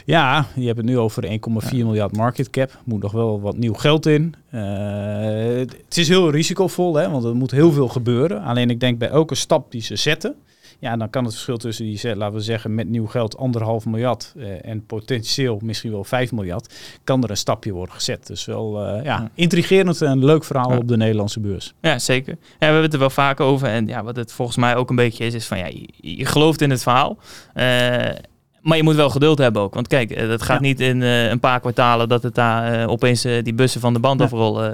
Ja, 0.05 0.45
je 0.55 0.65
hebt 0.65 0.77
het 0.77 0.85
nu 0.85 0.97
over 0.97 1.23
1,4 1.25 1.69
miljard 1.71 2.15
market 2.15 2.49
cap. 2.49 2.79
Moet 2.83 3.01
nog 3.01 3.11
wel 3.11 3.41
wat 3.41 3.57
nieuw 3.57 3.73
geld 3.73 4.05
in. 4.05 4.35
Uh, 4.51 4.61
het 5.57 5.97
is 5.97 6.07
heel 6.07 6.29
risicovol, 6.29 6.95
hè, 6.95 7.09
want 7.09 7.23
er 7.23 7.35
moet 7.35 7.51
heel 7.51 7.71
veel 7.71 7.87
gebeuren. 7.87 8.43
Alleen 8.43 8.69
ik 8.69 8.79
denk 8.79 8.97
bij 8.97 9.09
elke 9.09 9.35
stap 9.35 9.71
die 9.71 9.81
ze 9.81 9.95
zetten, 9.95 10.35
ja, 10.85 10.97
dan 10.97 11.09
kan 11.09 11.23
het 11.23 11.33
verschil 11.33 11.57
tussen 11.57 11.85
die, 11.85 12.15
laten 12.15 12.35
we 12.35 12.41
zeggen, 12.41 12.75
met 12.75 12.89
nieuw 12.89 13.05
geld 13.05 13.37
anderhalf 13.37 13.85
miljard 13.85 14.33
uh, 14.35 14.65
en 14.65 14.85
potentieel 14.85 15.59
misschien 15.63 15.91
wel 15.91 16.03
5 16.03 16.31
miljard, 16.31 16.73
kan 17.03 17.23
er 17.23 17.29
een 17.29 17.37
stapje 17.37 17.71
worden 17.71 17.95
gezet. 17.95 18.27
Dus 18.27 18.45
wel 18.45 18.97
uh, 18.97 19.03
ja, 19.03 19.29
intrigerend 19.33 20.01
en 20.01 20.25
leuk 20.25 20.43
verhaal 20.43 20.77
op 20.77 20.87
de 20.87 20.97
Nederlandse 20.97 21.39
beurs. 21.39 21.73
Ja, 21.81 21.99
zeker. 21.99 22.37
Ja, 22.39 22.55
we 22.57 22.65
hebben 22.65 22.83
het 22.83 22.93
er 22.93 22.99
wel 22.99 23.09
vaak 23.09 23.39
over. 23.39 23.67
En 23.67 23.87
ja, 23.87 24.03
wat 24.03 24.15
het 24.15 24.31
volgens 24.31 24.57
mij 24.57 24.75
ook 24.75 24.89
een 24.89 24.95
beetje 24.95 25.25
is, 25.25 25.33
is 25.33 25.47
van 25.47 25.57
ja, 25.57 25.65
je, 25.65 25.87
je 26.17 26.25
gelooft 26.25 26.61
in 26.61 26.69
het 26.69 26.83
verhaal. 26.83 27.17
Uh, 27.55 28.09
maar 28.65 28.77
je 28.77 28.83
moet 28.83 28.95
wel 28.95 29.09
geduld 29.09 29.37
hebben 29.37 29.61
ook. 29.61 29.73
Want 29.73 29.87
kijk, 29.87 30.27
dat 30.27 30.41
gaat 30.41 30.59
niet 30.59 30.79
in 30.79 31.01
uh, 31.01 31.29
een 31.29 31.39
paar 31.39 31.59
kwartalen 31.59 32.09
dat 32.09 32.23
het 32.23 32.35
daar 32.35 32.79
uh, 32.79 32.89
opeens 32.89 33.25
uh, 33.25 33.43
die 33.43 33.53
bussen 33.53 33.81
van 33.81 33.93
de 33.93 33.99
band 33.99 34.17
nee. 34.17 34.27
afrollen. 34.27 34.73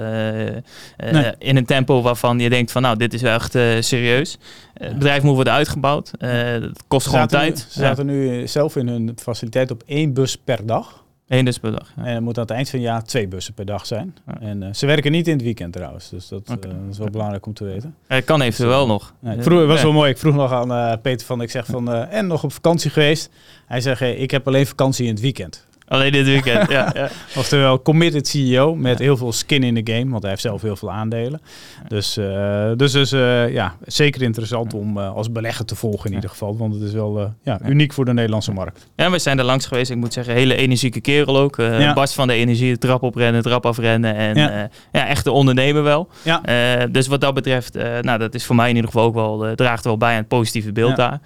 Nee. 0.96 1.32
In 1.38 1.56
een 1.56 1.64
tempo 1.64 2.02
waarvan 2.02 2.38
je 2.38 2.48
denkt 2.48 2.72
van 2.72 2.82
nou, 2.82 2.96
dit 2.96 3.14
is 3.14 3.22
wel 3.22 3.34
echt 3.34 3.52
serieus. 3.84 4.38
Het 4.74 4.94
bedrijf 4.94 5.22
moet 5.22 5.34
worden 5.34 5.52
uitgebouwd. 5.52 6.10
het 6.18 6.82
kost 6.88 7.06
gewoon 7.06 7.26
tijd. 7.26 7.54
Nu, 7.54 7.60
ze 7.68 7.80
zaten 7.80 8.06
nu 8.06 8.46
zelf 8.46 8.76
in 8.76 8.88
hun 8.88 9.12
faciliteit 9.22 9.70
op 9.70 9.82
één 9.86 10.12
bus 10.12 10.36
per 10.36 10.66
dag. 10.66 11.01
Eén 11.32 11.44
bus 11.44 11.58
per 11.58 11.70
dag. 11.70 11.92
Ja. 11.96 12.04
En 12.04 12.14
het 12.14 12.22
moet 12.22 12.36
aan 12.36 12.42
het 12.42 12.52
eind 12.52 12.70
van 12.70 12.78
het 12.78 12.88
jaar 12.88 13.04
twee 13.04 13.28
bussen 13.28 13.54
per 13.54 13.64
dag 13.64 13.86
zijn. 13.86 14.16
Ja. 14.26 14.40
En 14.40 14.62
uh, 14.62 14.68
ze 14.72 14.86
werken 14.86 15.12
niet 15.12 15.26
in 15.26 15.32
het 15.32 15.42
weekend 15.42 15.72
trouwens. 15.72 16.08
Dus 16.08 16.28
dat, 16.28 16.50
okay. 16.50 16.70
uh, 16.70 16.76
is 16.90 16.98
wel 16.98 17.10
belangrijk 17.10 17.46
om 17.46 17.54
te 17.54 17.64
weten. 17.64 17.94
Het 18.06 18.24
kan 18.24 18.40
eventueel 18.40 18.68
wel 18.68 18.86
nog. 18.86 19.14
Ja, 19.20 19.32
ik 19.32 19.42
vroeg, 19.42 19.58
het 19.58 19.68
was 19.68 19.82
wel 19.82 19.92
mooi. 19.92 20.10
Ik 20.10 20.18
vroeg 20.18 20.34
nog 20.34 20.52
aan 20.52 20.70
uh, 20.70 20.92
Peter 21.02 21.26
van, 21.26 21.40
ik 21.40 21.50
zeg 21.50 21.66
van, 21.66 21.92
en 21.92 22.26
nog 22.26 22.44
op 22.44 22.52
vakantie 22.52 22.90
geweest? 22.90 23.30
Hij 23.66 23.80
zegt, 23.80 24.00
ik 24.00 24.30
heb 24.30 24.46
alleen 24.46 24.66
vakantie 24.66 25.06
in 25.06 25.12
het 25.12 25.20
weekend. 25.20 25.66
Alleen 25.88 26.12
dit 26.12 26.26
weekend, 26.26 26.70
ja, 26.70 26.90
ja. 26.94 27.08
Oftewel, 27.36 27.82
committed 27.82 28.28
CEO 28.28 28.74
met 28.74 28.98
heel 28.98 29.16
veel 29.16 29.32
skin 29.32 29.62
in 29.62 29.84
the 29.84 29.92
game, 29.92 30.10
want 30.10 30.20
hij 30.20 30.30
heeft 30.30 30.42
zelf 30.42 30.62
heel 30.62 30.76
veel 30.76 30.92
aandelen. 30.92 31.40
Dus, 31.88 32.18
uh, 32.18 32.70
dus, 32.76 32.92
dus 32.92 33.12
uh, 33.12 33.52
ja, 33.52 33.76
zeker 33.86 34.22
interessant 34.22 34.74
om 34.74 34.98
uh, 34.98 35.14
als 35.14 35.32
belegger 35.32 35.64
te 35.64 35.74
volgen 35.74 36.08
in 36.08 36.14
ieder 36.14 36.30
geval, 36.30 36.56
want 36.56 36.74
het 36.74 36.82
is 36.82 36.92
wel 36.92 37.34
ja, 37.42 37.60
uniek 37.64 37.92
voor 37.92 38.04
de 38.04 38.12
Nederlandse 38.12 38.52
markt. 38.52 38.86
Ja, 38.96 39.10
we 39.10 39.18
zijn 39.18 39.38
er 39.38 39.44
langs 39.44 39.66
geweest. 39.66 39.90
Ik 39.90 39.96
moet 39.96 40.12
zeggen, 40.12 40.34
hele 40.34 40.54
energieke 40.54 41.00
kerel 41.00 41.38
ook. 41.38 41.56
Bas 41.94 42.14
van 42.14 42.26
de 42.26 42.34
energie, 42.34 42.72
de 42.72 42.78
trap 42.78 43.02
oprennen, 43.02 43.42
trap 43.42 43.66
afrennen 43.66 44.14
en 44.14 44.36
ja, 44.36 44.68
ja 44.92 45.06
echt 45.06 45.24
de 45.24 45.30
ondernemer 45.30 45.82
wel. 45.82 46.08
Ja. 46.22 46.40
dus 46.86 47.06
wat 47.06 47.20
dat 47.20 47.34
betreft, 47.34 47.74
nou, 48.00 48.18
dat 48.18 48.34
is 48.34 48.44
voor 48.44 48.56
mij 48.56 48.68
in 48.68 48.74
ieder 48.74 48.90
geval 48.90 49.06
ook 49.06 49.14
wel, 49.14 49.54
draagt 49.54 49.84
wel 49.84 49.96
bij 49.96 50.10
aan 50.10 50.16
het 50.16 50.28
positieve 50.28 50.72
beeld 50.72 50.96
daar. 50.96 51.20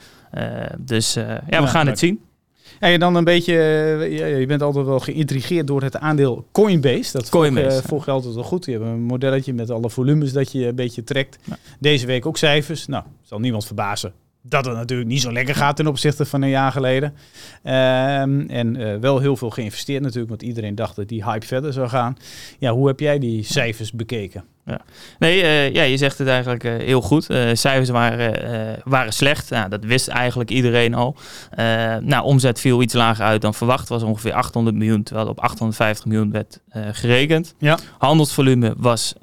dus 0.78 1.14
ja, 1.48 1.62
we 1.62 1.66
gaan 1.66 1.86
het 1.86 1.98
zien. 1.98 2.20
En 2.78 2.90
je 2.90 2.98
dan 2.98 3.14
een 3.14 3.24
beetje, 3.24 3.54
je 4.38 4.44
bent 4.46 4.62
altijd 4.62 4.86
wel 4.86 5.00
geïntrigeerd 5.00 5.66
door 5.66 5.82
het 5.82 5.96
aandeel 5.96 6.46
Coinbase. 6.52 7.12
Dat 7.12 7.28
Coinbase, 7.28 7.70
volg, 7.70 7.84
volg 7.84 8.04
je 8.04 8.10
altijd 8.10 8.34
wel 8.34 8.44
goed. 8.44 8.64
Je 8.64 8.72
hebt 8.72 8.84
een 8.84 9.02
modelletje 9.02 9.54
met 9.54 9.70
alle 9.70 9.90
volumes 9.90 10.32
dat 10.32 10.52
je 10.52 10.66
een 10.66 10.74
beetje 10.74 11.04
trekt. 11.04 11.38
Deze 11.78 12.06
week 12.06 12.26
ook 12.26 12.36
cijfers. 12.36 12.86
Nou, 12.86 13.04
zal 13.22 13.38
niemand 13.38 13.66
verbazen 13.66 14.12
dat 14.48 14.64
het 14.64 14.74
natuurlijk 14.74 15.08
niet 15.08 15.20
zo 15.20 15.32
lekker 15.32 15.54
gaat 15.54 15.76
ten 15.76 15.86
opzichte 15.86 16.24
van 16.24 16.42
een 16.42 16.48
jaar 16.48 16.72
geleden. 16.72 17.14
Um, 17.62 18.48
en 18.48 18.80
uh, 18.80 18.96
wel 18.96 19.18
heel 19.18 19.36
veel 19.36 19.50
geïnvesteerd 19.50 20.02
natuurlijk, 20.02 20.28
want 20.28 20.42
iedereen 20.42 20.74
dacht 20.74 20.96
dat 20.96 21.08
die 21.08 21.24
hype 21.24 21.46
verder 21.46 21.72
zou 21.72 21.88
gaan. 21.88 22.16
Ja, 22.58 22.72
hoe 22.72 22.86
heb 22.86 23.00
jij 23.00 23.18
die 23.18 23.42
cijfers 23.42 23.92
bekeken? 23.92 24.44
Ja. 24.64 24.80
Nee, 25.18 25.42
uh, 25.42 25.74
ja, 25.74 25.82
je 25.82 25.96
zegt 25.96 26.18
het 26.18 26.28
eigenlijk 26.28 26.64
uh, 26.64 26.76
heel 26.76 27.00
goed. 27.00 27.30
Uh, 27.30 27.48
cijfers 27.52 27.88
waren, 27.88 28.80
waren 28.84 29.12
slecht. 29.12 29.50
Nou, 29.50 29.68
dat 29.68 29.84
wist 29.84 30.08
eigenlijk 30.08 30.50
iedereen 30.50 30.94
al. 30.94 31.16
nou, 32.00 32.24
omzet 32.24 32.60
viel 32.60 32.82
iets 32.82 32.94
lager 32.94 33.24
uit 33.24 33.40
dan 33.40 33.54
verwacht. 33.54 33.88
was 33.88 34.02
ongeveer 34.02 34.32
800 34.32 34.76
miljoen, 34.76 35.02
terwijl 35.02 35.28
op 35.28 35.40
850 35.40 36.06
miljoen 36.06 36.30
werd 36.30 36.60
gerekend. 36.92 37.54
Ja. 37.58 37.78
Handelsvolume 37.98 38.74
was 38.76 39.14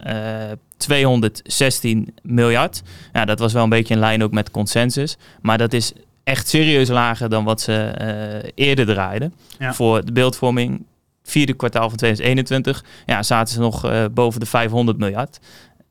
216 0.84 2.14
miljard. 2.22 2.82
Ja, 3.14 3.26
dat 3.26 3.40
was 3.40 3.54
wel 3.54 3.64
een 3.64 3.70
beetje 3.70 3.94
in 3.94 4.00
lijn 4.00 4.24
ook 4.24 4.32
met 4.32 4.52
consensus. 4.52 5.18
Maar 5.42 5.58
dat 5.58 5.74
is 5.74 5.94
echt 6.24 6.48
serieus 6.48 6.90
lager 6.90 7.30
dan 7.30 7.44
wat 7.44 7.62
ze 7.62 8.52
eerder 8.56 8.86
draaiden. 8.86 9.34
Ja. 9.60 9.74
Voor 9.74 10.06
de 10.06 10.12
beeldvorming 10.12 10.86
vierde 11.24 11.54
kwartaal 11.54 11.90
van 11.90 11.98
2021 11.98 12.84
ja, 13.06 13.24
zaten 13.24 13.54
ze 13.54 13.60
nog 13.60 13.86
uh, 13.86 14.06
boven 14.12 14.40
de 14.40 14.46
500 14.46 14.98
miljard. 14.98 15.40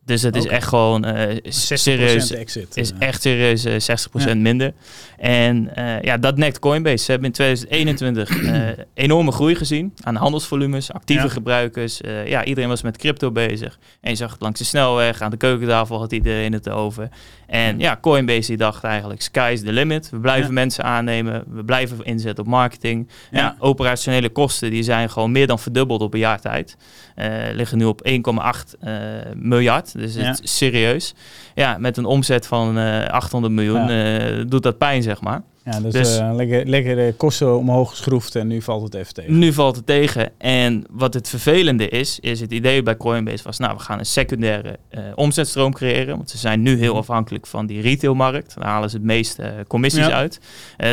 Dus 0.04 0.22
het 0.22 0.36
is 0.36 0.46
echt 0.46 0.66
gewoon 0.66 1.06
uh, 1.06 1.36
serieus. 1.44 2.32
Exit, 2.32 2.76
is 2.76 2.92
echt 2.98 3.22
serieus 3.22 3.64
uh, 3.66 3.96
60% 4.20 4.24
ja. 4.24 4.34
minder. 4.34 4.72
En 5.18 5.70
uh, 5.78 6.00
ja, 6.00 6.18
dat 6.18 6.36
nekt 6.36 6.58
Coinbase. 6.58 7.04
Ze 7.04 7.10
hebben 7.10 7.28
in 7.28 7.34
2021 7.34 8.30
enorme 8.94 9.32
groei 9.32 9.54
gezien 9.54 9.94
aan 10.00 10.14
handelsvolumes, 10.14 10.92
actieve 10.92 11.22
ja. 11.22 11.28
gebruikers. 11.28 12.00
ja, 12.24 12.44
iedereen 12.44 12.68
was 12.68 12.82
met 12.82 12.96
crypto 12.96 13.30
bezig. 13.30 13.78
En 14.00 14.10
je 14.10 14.16
zag 14.16 14.30
het 14.30 14.40
langs 14.40 14.58
de 14.58 14.64
snelweg, 14.64 15.20
aan 15.20 15.30
de 15.30 15.36
keukentafel 15.36 15.98
had 15.98 16.12
iedereen 16.12 16.52
het 16.52 16.68
over. 16.68 17.08
En 17.46 17.78
ja, 17.78 17.98
Coinbase 18.00 18.48
die 18.48 18.56
dacht 18.56 18.84
eigenlijk, 18.84 19.22
sky's 19.22 19.62
the 19.62 19.72
limit. 19.72 20.10
We 20.10 20.18
blijven 20.18 20.46
ja. 20.46 20.52
mensen 20.52 20.84
aannemen, 20.84 21.44
we 21.48 21.64
blijven 21.64 22.04
inzetten 22.04 22.44
op 22.44 22.50
marketing. 22.50 23.08
Ja. 23.30 23.56
operationele 23.58 24.28
kosten 24.28 24.70
die 24.70 24.82
zijn 24.82 25.10
gewoon 25.10 25.32
meer 25.32 25.46
dan 25.46 25.58
verdubbeld 25.58 26.00
op 26.00 26.14
een 26.14 26.20
jaar 26.20 26.40
tijd. 26.40 26.76
Liggen 27.52 27.78
nu 27.78 27.84
op 27.84 28.08
1,8 28.08 28.12
uh, 28.84 29.91
miljard, 29.94 30.14
dus 30.14 30.26
het 30.26 30.40
is 30.42 30.56
serieus. 30.56 31.14
Ja, 31.54 31.78
met 31.78 31.96
een 31.96 32.04
omzet 32.04 32.46
van 32.46 32.78
uh, 32.78 33.06
800 33.06 33.54
miljoen 33.54 33.88
uh, 33.88 34.44
doet 34.48 34.62
dat 34.62 34.78
pijn, 34.78 35.02
zeg 35.02 35.20
maar. 35.20 35.42
Ja, 35.64 35.80
dus, 35.80 35.92
dus 35.92 36.18
uh, 36.18 36.34
lekker, 36.34 36.66
lekker 36.66 36.96
de 36.96 37.14
kosten 37.16 37.58
omhoog 37.58 37.90
geschroefd 37.90 38.34
en 38.34 38.46
nu 38.46 38.62
valt 38.62 38.82
het 38.82 38.94
even 38.94 39.14
tegen. 39.14 39.38
Nu 39.38 39.52
valt 39.52 39.76
het 39.76 39.86
tegen. 39.86 40.30
En 40.38 40.84
wat 40.90 41.14
het 41.14 41.28
vervelende 41.28 41.88
is, 41.88 42.18
is 42.20 42.40
het 42.40 42.52
idee 42.52 42.82
bij 42.82 42.96
Coinbase 42.96 43.44
was, 43.44 43.58
nou, 43.58 43.76
we 43.76 43.82
gaan 43.82 43.98
een 43.98 44.06
secundaire 44.06 44.78
uh, 44.90 45.00
omzetstroom 45.14 45.72
creëren. 45.72 46.16
Want 46.16 46.30
ze 46.30 46.38
zijn 46.38 46.62
nu 46.62 46.78
heel 46.78 46.90
mhm. 46.90 46.98
afhankelijk 46.98 47.46
van 47.46 47.66
die 47.66 47.80
retailmarkt. 47.80 48.54
Daar 48.58 48.68
halen 48.68 48.90
ze 48.90 48.96
het 48.96 49.04
meeste 49.04 49.42
uh, 49.42 49.50
commissies 49.66 50.06
ja. 50.06 50.12
uit. 50.12 50.40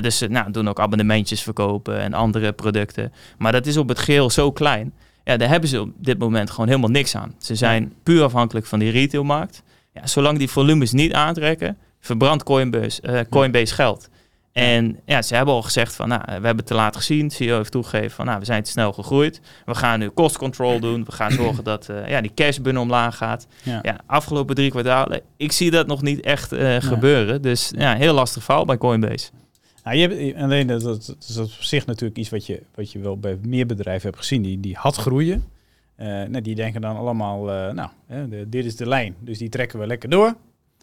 Dus 0.02 0.18
ze 0.18 0.28
nou, 0.28 0.52
doen 0.52 0.70
ook 0.70 0.80
abonnementjes 0.80 1.42
verkopen 1.42 2.00
en 2.00 2.14
andere 2.14 2.52
producten. 2.52 3.14
Maar 3.38 3.52
dat 3.52 3.66
is 3.66 3.78
op 3.78 3.88
het 3.88 4.00
geheel 4.00 4.30
zo 4.30 4.52
klein. 4.52 4.94
Ja, 5.30 5.38
daar 5.38 5.50
hebben 5.50 5.70
ze 5.70 5.82
op 5.82 5.92
dit 5.98 6.20
moment 6.20 6.50
gewoon 6.50 6.68
helemaal 6.68 6.90
niks 6.90 7.16
aan. 7.16 7.36
Ze 7.38 7.56
zijn 7.56 7.94
puur 8.04 8.24
afhankelijk 8.24 8.66
van 8.66 8.80
die 8.80 8.92
retailmarkt. 8.92 9.64
Ja, 9.94 10.08
zolang 10.08 10.38
die 10.38 10.50
volumes 10.50 10.92
niet 10.92 11.14
aantrekken, 11.14 11.78
verbrandt 12.00 12.44
Coinbase, 12.44 13.26
Coinbase 13.30 13.74
geld. 13.74 14.10
En 14.52 15.00
ja, 15.06 15.22
ze 15.22 15.36
hebben 15.36 15.54
al 15.54 15.62
gezegd 15.62 15.96
van, 15.96 16.08
nou, 16.08 16.22
we 16.26 16.46
hebben 16.46 16.66
te 16.66 16.74
laat 16.74 16.96
gezien. 16.96 17.32
CEO 17.32 17.58
heeft 17.58 17.72
toegegeven 17.72 18.12
van, 18.12 18.26
nou, 18.26 18.40
we 18.40 18.46
zijn 18.46 18.64
te 18.64 18.72
snel 18.72 18.94
gegroeid. 18.94 19.42
We 19.66 19.76
gaan 19.76 20.00
nu 20.00 20.10
cost 20.10 20.38
control 20.38 20.80
doen. 20.88 21.06
We 21.06 21.12
gaan 21.12 21.32
zorgen 21.32 21.64
dat 21.64 21.88
uh, 21.92 22.10
ja, 22.10 22.22
die 22.22 22.34
cashbun 22.36 22.78
omlaag 22.78 23.18
gaat. 23.18 23.48
Ja. 23.64 23.80
ja. 23.82 23.98
afgelopen 24.06 24.56
drie 24.56 24.70
kwartalen, 24.70 25.22
ik 25.38 25.52
zie 25.52 25.72
dat 25.72 25.88
nog 25.88 26.02
niet 26.02 26.22
echt 26.22 26.54
uh, 26.54 26.74
ja. 26.74 26.80
gebeuren. 26.80 27.42
Dus 27.42 27.72
ja, 27.76 27.96
heel 27.96 28.14
lastig 28.14 28.44
verhaal 28.44 28.66
bij 28.66 28.78
Coinbase. 28.78 29.30
Nou, 29.90 30.02
je 30.02 30.08
hebt, 30.08 30.42
alleen 30.42 30.68
dat, 30.68 30.82
dat, 30.82 31.16
is 31.28 31.38
op 31.38 31.50
zich 31.50 31.86
natuurlijk 31.86 32.20
iets 32.20 32.30
wat 32.30 32.46
je, 32.46 32.62
wat 32.76 32.92
je 32.92 33.00
wel 33.00 33.18
bij 33.18 33.38
meer 33.42 33.66
bedrijven 33.66 34.08
hebt 34.08 34.18
gezien. 34.22 34.42
Die, 34.42 34.60
die 34.60 34.76
had 34.76 34.96
groeien. 34.96 35.44
Uh, 36.00 36.06
nou, 36.06 36.42
die 36.42 36.56
denken 36.56 36.82
dan 36.82 36.96
allemaal, 36.96 37.44
nou, 37.74 37.90
de, 38.30 38.46
dit 38.50 38.66
is 38.66 38.76
de 38.76 38.88
lijn. 38.88 39.16
Dus 39.20 39.38
die 39.38 39.50
trekken 39.50 39.80
we 39.80 39.88
lekker 39.88 40.10
door. 40.10 40.36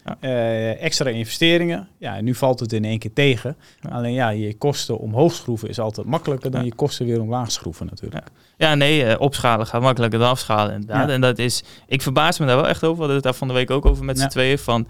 Ja. 0.04 0.16
Uh, 0.20 0.82
extra 0.82 1.10
investeringen. 1.10 1.88
Ja, 1.98 2.20
nu 2.20 2.34
valt 2.34 2.60
het 2.60 2.72
in 2.72 2.84
één 2.84 2.98
keer 2.98 3.12
tegen. 3.12 3.56
Ja. 3.80 3.90
Alleen 3.90 4.12
ja, 4.12 4.28
je 4.28 4.54
kosten 4.54 4.98
omhoog 4.98 5.32
schroeven 5.34 5.68
is 5.68 5.78
altijd 5.78 6.06
makkelijker 6.06 6.50
dan 6.50 6.60
ja. 6.60 6.66
je 6.66 6.74
kosten 6.74 7.06
weer 7.06 7.20
omlaag 7.20 7.52
schroeven 7.52 7.86
natuurlijk. 7.86 8.26
Ja, 8.56 8.74
nee, 8.74 9.18
opschalen 9.18 9.66
gaat 9.66 9.82
makkelijker 9.82 10.18
dan 10.18 10.28
afschalen 10.28 10.74
inderdaad. 10.74 11.08
En 11.08 11.20
dat 11.20 11.38
is, 11.38 11.62
ik 11.86 12.02
verbaas 12.02 12.38
me 12.38 12.46
daar 12.46 12.56
wel 12.56 12.68
echt 12.68 12.84
over. 12.84 12.94
We 12.94 12.98
hadden 12.98 13.16
het 13.16 13.24
daar 13.24 13.34
van 13.34 13.48
de 13.48 13.54
week 13.54 13.70
ook 13.70 13.86
over 13.86 14.04
met 14.04 14.18
z'n 14.18 14.28
tweeën. 14.28 14.58
Van, 14.58 14.86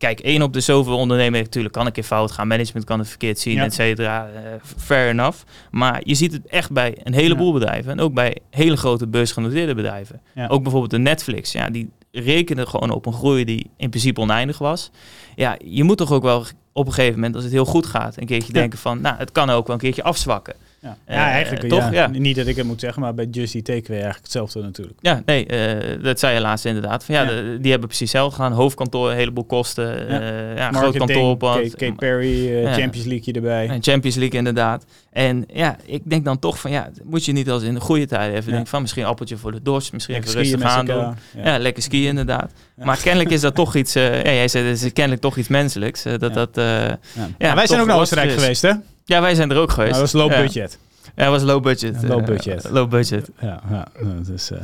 kijk, 0.00 0.20
één 0.20 0.42
op 0.42 0.52
de 0.52 0.60
zoveel 0.60 0.96
ondernemer, 0.96 1.40
natuurlijk 1.42 1.74
kan 1.74 1.86
een 1.86 1.92
keer 1.92 2.04
fout 2.04 2.30
gaan, 2.30 2.48
management 2.48 2.86
kan 2.86 2.98
het 2.98 3.08
verkeerd 3.08 3.38
zien, 3.38 3.54
ja. 3.54 3.64
et 3.64 3.74
cetera. 3.74 4.28
Uh, 4.28 4.38
fair 4.76 5.08
enough. 5.08 5.38
Maar 5.70 6.00
je 6.04 6.14
ziet 6.14 6.32
het 6.32 6.46
echt 6.46 6.70
bij 6.70 6.98
een 7.02 7.14
heleboel 7.14 7.46
ja. 7.46 7.58
bedrijven 7.58 7.92
en 7.92 8.00
ook 8.00 8.14
bij 8.14 8.36
hele 8.50 8.76
grote 8.76 9.06
beursgenoteerde 9.06 9.74
bedrijven. 9.74 10.20
Ja. 10.34 10.46
Ook 10.46 10.62
bijvoorbeeld 10.62 10.90
de 10.90 10.98
Netflix, 10.98 11.52
ja, 11.52 11.70
die 11.70 11.90
rekende 12.12 12.66
gewoon 12.66 12.90
op 12.90 13.06
een 13.06 13.12
groei 13.12 13.44
die 13.44 13.70
in 13.76 13.90
principe 13.90 14.20
oneindig 14.20 14.58
was. 14.58 14.90
Ja, 15.34 15.56
je 15.64 15.84
moet 15.84 15.98
toch 15.98 16.12
ook 16.12 16.22
wel 16.22 16.44
op 16.72 16.86
een 16.86 16.92
gegeven 16.92 17.14
moment, 17.14 17.34
als 17.34 17.44
het 17.44 17.52
heel 17.52 17.64
goed 17.64 17.86
gaat, 17.86 18.16
een 18.16 18.26
keertje 18.26 18.52
denken 18.52 18.78
van, 18.78 19.00
nou, 19.00 19.16
het 19.16 19.32
kan 19.32 19.50
ook 19.50 19.66
wel 19.66 19.76
een 19.76 19.82
keertje 19.82 20.02
afzwakken. 20.02 20.54
Ja, 20.82 20.96
ja 21.06 21.14
eh, 21.14 21.34
eigenlijk 21.34 21.68
toch. 21.68 21.92
Ja. 21.92 22.06
Niet 22.06 22.36
dat 22.36 22.46
ik 22.46 22.56
het 22.56 22.66
moet 22.66 22.80
zeggen, 22.80 23.02
maar 23.02 23.14
bij 23.14 23.26
Just 23.30 23.54
Eat 23.54 23.64
Takeaway 23.64 24.02
eigenlijk 24.02 24.22
hetzelfde 24.22 24.62
natuurlijk. 24.62 24.98
Ja, 25.00 25.22
nee, 25.24 25.46
uh, 25.48 26.04
dat 26.04 26.18
zei 26.18 26.34
je 26.34 26.40
laatst 26.40 26.64
inderdaad. 26.64 27.04
Van, 27.04 27.14
ja, 27.14 27.24
die 27.60 27.70
hebben 27.70 27.88
precies 27.88 28.10
zelf 28.10 28.34
gaan. 28.34 28.52
Hoofdkantoor, 28.52 29.10
een 29.10 29.16
heleboel 29.16 29.44
kosten. 29.44 30.08
Ja, 30.08 30.20
uh, 30.20 30.56
ja 30.56 30.72
groot 30.72 30.96
kantoor. 30.96 31.36
Kate, 31.36 31.76
Kate 31.76 31.92
Perry, 31.92 32.64
Champions 32.64 33.06
League 33.06 33.34
erbij. 33.34 33.68
En 33.68 33.82
Champions 33.82 34.16
League 34.16 34.38
inderdaad. 34.38 34.84
En 35.10 35.44
ja, 35.52 35.76
ik 35.84 36.02
denk 36.04 36.24
dan 36.24 36.38
toch 36.38 36.58
van 36.58 36.70
ja, 36.70 36.90
moet 37.04 37.24
je 37.24 37.32
niet 37.32 37.50
als 37.50 37.62
in 37.62 37.74
de 37.74 37.80
goede 37.80 38.06
tijden 38.06 38.36
even 38.36 38.50
denken 38.50 38.68
van 38.68 38.80
misschien 38.80 39.04
appeltje 39.04 39.36
voor 39.36 39.52
de 39.52 39.62
dorst, 39.62 39.92
misschien 39.92 40.14
lekker 40.14 40.36
even 40.38 40.50
rustig 40.50 40.70
aan 40.70 40.86
doen. 40.86 41.14
Ja. 41.44 41.58
lekker 41.58 41.82
skiën 41.82 42.08
inderdaad. 42.08 42.52
Maar 42.76 43.00
kennelijk 43.02 43.30
is 43.30 43.40
dat 43.40 43.54
toch 43.54 43.74
iets, 43.74 43.92
ja, 43.92 44.22
jij 44.22 44.48
zei 44.48 44.66
het 44.66 44.82
is 44.82 44.92
kennelijk 44.92 45.22
toch 45.22 45.36
iets 45.36 45.48
menselijks. 45.48 46.02
dat, 46.02 46.34
dat, 46.34 46.50
ja. 46.54 47.54
wij 47.54 47.66
zijn 47.66 47.80
ook 47.80 47.86
naar 47.86 47.98
Oostenrijk 47.98 48.32
geweest 48.32 48.62
hè? 48.62 48.72
Ja, 49.04 49.20
wij 49.20 49.34
zijn 49.34 49.50
er 49.50 49.58
ook 49.58 49.70
geweest. 49.70 49.92
dat 49.92 50.00
was 50.00 50.12
low 50.12 50.28
budget. 50.28 50.78
Ja, 51.16 51.22
het 51.22 51.30
was 51.30 51.42
low 51.42 51.62
budget. 51.62 52.02
low 52.02 52.24
budget. 52.24 52.68
low 52.70 52.88
budget. 52.88 53.30
Ja, 53.40 53.60
ja, 53.70 53.86
dus, 54.22 54.50
uh... 54.50 54.58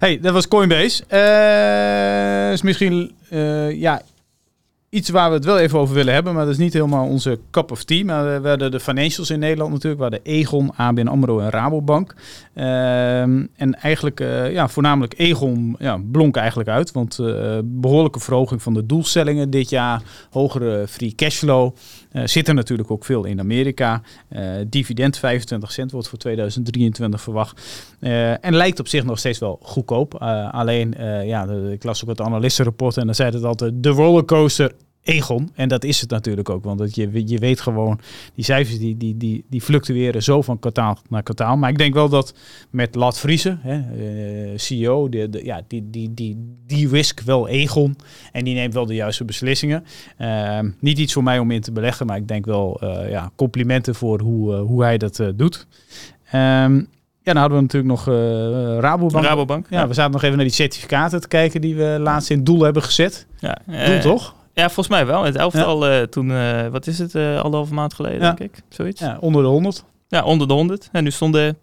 Hey, 0.00 0.20
dat 0.20 0.32
was 0.32 0.48
Coinbase. 0.48 1.04
Uh, 1.12 2.52
is 2.52 2.62
misschien 2.62 3.12
uh, 3.30 3.80
ja, 3.80 4.02
iets 4.88 5.08
waar 5.08 5.28
we 5.28 5.34
het 5.34 5.44
wel 5.44 5.58
even 5.58 5.78
over 5.78 5.94
willen 5.94 6.14
hebben, 6.14 6.34
maar 6.34 6.44
dat 6.44 6.52
is 6.52 6.58
niet 6.58 6.72
helemaal 6.72 7.06
onze 7.06 7.38
cup 7.50 7.70
of 7.70 7.84
tea. 7.84 8.04
Maar 8.04 8.42
we 8.42 8.48
hadden 8.48 8.70
de 8.70 8.80
financials 8.80 9.30
in 9.30 9.38
Nederland 9.38 9.72
natuurlijk, 9.72 10.00
waar 10.00 10.10
de 10.10 10.20
Egon, 10.22 10.76
ABN 10.76 11.06
AMRO 11.06 11.40
en 11.40 11.50
Rabobank. 11.50 12.14
Ehm, 12.54 13.46
en 13.56 13.74
eigenlijk, 13.80 14.18
ja, 14.52 14.68
voornamelijk 14.68 15.14
Egon 15.16 15.76
ja, 15.78 16.00
blonk 16.10 16.36
eigenlijk 16.36 16.68
uit, 16.68 16.92
want 16.92 17.18
behoorlijke 17.64 18.20
verhoging 18.20 18.62
van 18.62 18.74
de 18.74 18.86
doelstellingen 18.86 19.50
dit 19.50 19.70
jaar, 19.70 20.02
hogere 20.30 20.88
free 20.88 21.14
cashflow. 21.14 21.74
Uh, 22.12 22.26
zit 22.26 22.48
er 22.48 22.54
natuurlijk 22.54 22.90
ook 22.90 23.04
veel 23.04 23.24
in 23.24 23.40
Amerika. 23.40 24.02
dividend 24.66 25.18
25 25.18 25.72
cent 25.72 25.92
wordt 25.92 26.08
voor 26.08 26.18
2023 26.18 27.20
verwacht. 27.20 27.60
en 28.40 28.54
lijkt 28.54 28.80
op 28.80 28.88
zich 28.88 29.04
nog 29.04 29.18
steeds 29.18 29.38
wel 29.38 29.58
goedkoop. 29.62 30.14
alleen, 30.14 30.94
ja, 31.24 31.46
ik 31.70 31.84
las 31.84 32.02
ook 32.02 32.08
het 32.08 32.20
analistenrapport 32.20 32.96
en 32.96 33.06
dan 33.06 33.14
zei 33.14 33.30
het 33.30 33.44
altijd, 33.44 33.82
de 33.82 33.88
rollercoaster 33.88 34.72
Egon. 35.02 35.50
En 35.54 35.68
dat 35.68 35.84
is 35.84 36.00
het 36.00 36.10
natuurlijk 36.10 36.48
ook. 36.48 36.64
Want 36.64 36.78
dat 36.78 36.94
je, 36.94 37.28
je 37.28 37.38
weet 37.38 37.60
gewoon, 37.60 38.00
die 38.34 38.44
cijfers 38.44 38.78
die, 38.78 38.96
die, 38.96 39.16
die, 39.16 39.44
die 39.48 39.60
fluctueren 39.60 40.22
zo 40.22 40.42
van 40.42 40.58
kwartaal 40.58 40.98
naar 41.08 41.22
kwartaal. 41.22 41.56
Maar 41.56 41.70
ik 41.70 41.78
denk 41.78 41.94
wel 41.94 42.08
dat 42.08 42.34
met 42.70 42.94
Lat 42.94 43.18
Vriezen, 43.18 43.58
hè, 43.62 43.76
uh, 43.76 44.58
CEO, 44.58 45.08
de, 45.08 45.30
de, 45.30 45.44
ja, 45.44 45.62
die, 45.66 45.90
die, 45.90 46.14
die, 46.14 46.56
die 46.66 46.88
risk 46.88 47.20
wel 47.20 47.48
Egon. 47.48 47.96
En 48.32 48.44
die 48.44 48.54
neemt 48.54 48.74
wel 48.74 48.86
de 48.86 48.94
juiste 48.94 49.24
beslissingen. 49.24 49.84
Uh, 50.18 50.58
niet 50.80 50.98
iets 50.98 51.12
voor 51.12 51.22
mij 51.22 51.38
om 51.38 51.50
in 51.50 51.60
te 51.60 51.72
beleggen, 51.72 52.06
maar 52.06 52.16
ik 52.16 52.28
denk 52.28 52.44
wel 52.44 52.80
uh, 52.82 53.10
ja, 53.10 53.30
complimenten 53.36 53.94
voor 53.94 54.20
hoe, 54.20 54.54
uh, 54.54 54.60
hoe 54.60 54.82
hij 54.82 54.98
dat 54.98 55.22
doet. 55.36 55.66
Um, 56.34 56.88
ja, 57.22 57.32
dan 57.32 57.36
hadden 57.36 57.56
we 57.56 57.62
natuurlijk 57.62 57.92
nog 57.92 58.04
Rabobank. 58.80 59.24
Rabobank. 59.24 59.66
Ja, 59.70 59.80
ja, 59.80 59.88
we 59.88 59.94
zaten 59.94 60.12
nog 60.12 60.22
even 60.22 60.36
naar 60.36 60.44
die 60.44 60.54
certificaten 60.54 61.20
te 61.20 61.28
kijken 61.28 61.60
die 61.60 61.74
we 61.76 61.98
laatst 62.00 62.30
in 62.30 62.36
het 62.36 62.46
doel 62.46 62.62
hebben 62.62 62.82
gezet. 62.82 63.26
Ja, 63.38 63.58
doel 63.66 64.00
toch? 64.00 64.34
Ja, 64.60 64.66
volgens 64.66 64.88
mij 64.88 65.06
wel. 65.06 65.24
Het 65.24 65.36
elftal 65.36 65.86
ja. 65.86 66.00
uh, 66.00 66.06
toen, 66.06 66.30
uh, 66.30 66.66
wat 66.66 66.86
is 66.86 66.98
het, 66.98 67.14
uh, 67.14 67.40
anderhalve 67.40 67.74
maand 67.74 67.94
geleden, 67.94 68.20
ja. 68.20 68.32
denk 68.32 68.56
ik. 68.56 68.62
Zoiets. 68.68 69.00
Ja, 69.00 69.16
onder 69.20 69.42
de 69.42 69.48
100. 69.48 69.84
Ja, 70.08 70.22
onder 70.24 70.48
de 70.48 70.54
100. 70.54 70.88
En 70.92 71.04
nu 71.04 71.10
stonden 71.10 71.58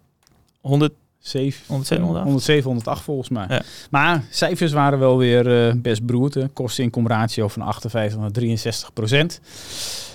100... 0.60 0.92
7, 1.18 1.64
107, 1.66 2.04
107, 2.04 2.64
108 2.64 3.02
volgens 3.02 3.28
mij. 3.28 3.46
Ja. 3.48 3.62
Maar 3.90 4.24
cijfers 4.30 4.72
waren 4.72 4.98
wel 4.98 5.18
weer 5.18 5.74
best 5.80 6.06
broerd. 6.06 6.52
Kosten-inkomratio 6.52 7.48
van 7.48 7.62
58 7.62 8.18
naar 8.18 8.30
63 8.30 8.92
procent. 8.92 9.40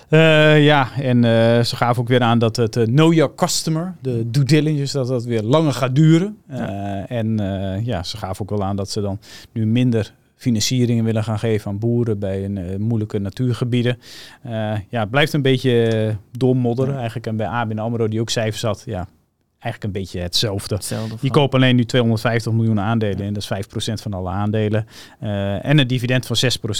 Uh, 0.10 0.64
ja, 0.64 0.90
en 0.96 1.18
uh, 1.18 1.64
ze 1.64 1.76
gaven 1.76 2.02
ook 2.02 2.08
weer 2.08 2.22
aan 2.22 2.40
dat 2.40 2.56
het 2.56 2.76
uh, 2.76 2.84
know 2.84 3.14
your 3.14 3.36
customer, 3.36 3.96
de 4.02 4.30
due 4.30 4.44
diligence, 4.44 4.98
dat 4.98 5.08
dat 5.08 5.24
weer 5.24 5.42
langer 5.42 5.74
gaat 5.74 5.96
duren. 5.96 6.38
Ja. 6.50 7.08
En 7.08 7.38
ja, 7.84 8.04
ze 8.04 8.18
gaven 8.18 8.42
ook 8.42 8.50
wel 8.50 8.64
aan 8.64 8.76
dat 8.76 8.90
ze 8.90 9.02
dan 9.02 9.20
nu 9.52 9.66
minder 9.66 10.14
financieringen 10.36 11.04
willen 11.04 11.24
gaan 11.24 11.40
geven 11.40 11.72
aan 11.72 11.80
boeren 11.80 12.20
bij 12.20 12.46
een 12.46 12.58
uh, 12.58 12.76
moeilijke 12.78 13.20
natuurgebieden. 13.20 13.98
Uh, 14.46 14.52
ja, 14.90 15.00
het 15.00 15.10
blijft 15.10 15.34
een 15.34 15.42
beetje 15.42 16.16
doormodderen. 16.32 16.96
Eigenlijk 16.96 17.28
en 17.28 17.36
bij 17.36 17.48
ABN 17.48 17.78
AMRO 17.78 18.08
die 18.08 18.22
ook 18.22 18.30
cijfers 18.30 18.62
had. 18.62 18.84
Ja, 18.86 19.08
eigenlijk 19.64 19.84
een 19.84 20.02
beetje 20.02 20.20
hetzelfde. 20.20 20.76
hetzelfde 20.76 21.16
die 21.20 21.32
kopen 21.32 21.60
alleen 21.60 21.76
nu 21.76 21.86
250 21.86 22.52
miljoen 22.52 22.80
aandelen 22.80 23.26
en 23.26 23.34
dat 23.34 23.44
is 23.44 23.92
5% 23.92 23.94
van 24.02 24.14
alle 24.14 24.30
aandelen. 24.30 24.86
Uh, 25.24 25.66
en 25.66 25.78
een 25.78 25.88
dividend 25.88 26.26
van 26.26 26.36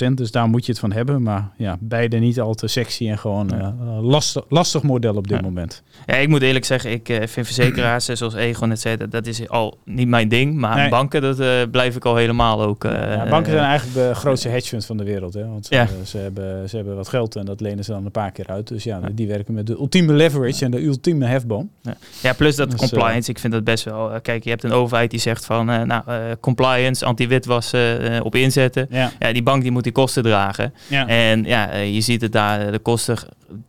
6%, 0.10 0.14
dus 0.14 0.32
daar 0.32 0.48
moet 0.48 0.66
je 0.66 0.72
het 0.72 0.80
van 0.80 0.92
hebben. 0.92 1.22
Maar 1.22 1.50
ja, 1.58 1.78
beide 1.80 2.18
niet 2.18 2.40
al 2.40 2.54
te 2.54 2.68
sexy 2.68 3.10
en 3.10 3.18
gewoon 3.18 3.50
ja. 3.50 3.76
uh, 3.82 4.02
lastig, 4.02 4.44
lastig 4.50 4.84
model 4.84 5.16
op 5.16 5.28
dit 5.28 5.38
ja. 5.38 5.44
moment. 5.44 5.84
Ja, 6.06 6.16
ik 6.16 6.28
moet 6.28 6.42
eerlijk 6.42 6.66
zeggen, 6.66 6.92
ik 6.92 7.10
uh, 7.10 7.18
vind 7.18 7.46
verzekeraars 7.46 8.06
zoals 8.06 8.34
Egon 8.34 8.72
et 8.72 8.80
cetera, 8.80 9.10
dat 9.10 9.28
is 9.28 9.50
al 9.50 9.78
niet 9.86 10.08
mijn 10.08 10.28
ding. 10.28 10.56
Maar 10.56 10.76
nee. 10.76 10.90
banken, 10.90 11.22
dat 11.22 11.72
blijf 11.72 11.96
ik 11.96 12.06
al 12.06 12.16
helemaal 12.16 12.62
ook. 12.62 12.84
Ja, 12.84 13.28
banken 13.30 13.52
zijn 13.52 13.66
eigenlijk 13.66 14.08
de 14.08 14.16
grootste 14.16 14.50
hedge 14.50 14.68
funds 14.68 14.86
van 14.86 14.98
de 14.98 15.04
wereld. 15.04 15.34
Hè? 15.34 15.48
Want 15.48 15.66
ze, 15.66 15.88
ze, 16.06 16.18
hebben, 16.18 16.70
ze 16.70 16.76
hebben 16.76 16.96
wat 16.96 17.08
geld 17.08 17.36
en 17.36 17.46
dat 17.46 17.62
lenen 17.62 17.84
ze 17.84 17.92
dan 17.92 18.06
een 18.06 18.12
paar 18.12 18.32
keer 18.32 18.48
uit. 18.48 18.68
Dus 18.68 18.84
ja, 18.84 19.02
die 19.12 19.28
werken 19.28 19.54
met 19.54 19.68
de 19.68 19.74
ultieme 19.74 20.14
leverage 20.14 20.66
en 20.66 20.72
de 20.72 20.84
ultieme 20.84 21.26
hefboom. 21.26 21.70
Ja, 22.22 22.34
plus 22.34 22.56
dat 22.56 22.73
dus, 22.80 22.90
compliance, 22.90 23.30
ik 23.30 23.40
vind 23.40 23.54
dat 23.54 23.64
best 23.64 23.84
wel. 23.84 24.22
kijk, 24.22 24.44
je 24.44 24.50
hebt 24.50 24.64
een 24.64 24.72
overheid 24.72 25.12
die 25.12 25.20
zegt 25.20 25.46
van, 25.46 25.70
uh, 25.70 25.82
nou, 25.82 26.04
compliance, 26.40 27.06
anti-witwas 27.06 27.74
uh, 27.74 28.20
op 28.24 28.36
inzetten. 28.36 28.88
Ja. 28.90 29.12
ja. 29.20 29.34
die 29.34 29.44
bank 29.44 29.62
die 29.62 29.72
moet 29.72 29.84
die 29.84 29.92
kosten 29.92 30.24
dragen. 30.24 30.74
Ja. 30.88 31.08
En 31.08 31.44
ja, 31.44 31.76
je 31.76 32.02
ziet 32.02 32.22
het 32.22 32.32
daar, 32.32 32.72
de 32.72 32.80
kosten 32.80 33.18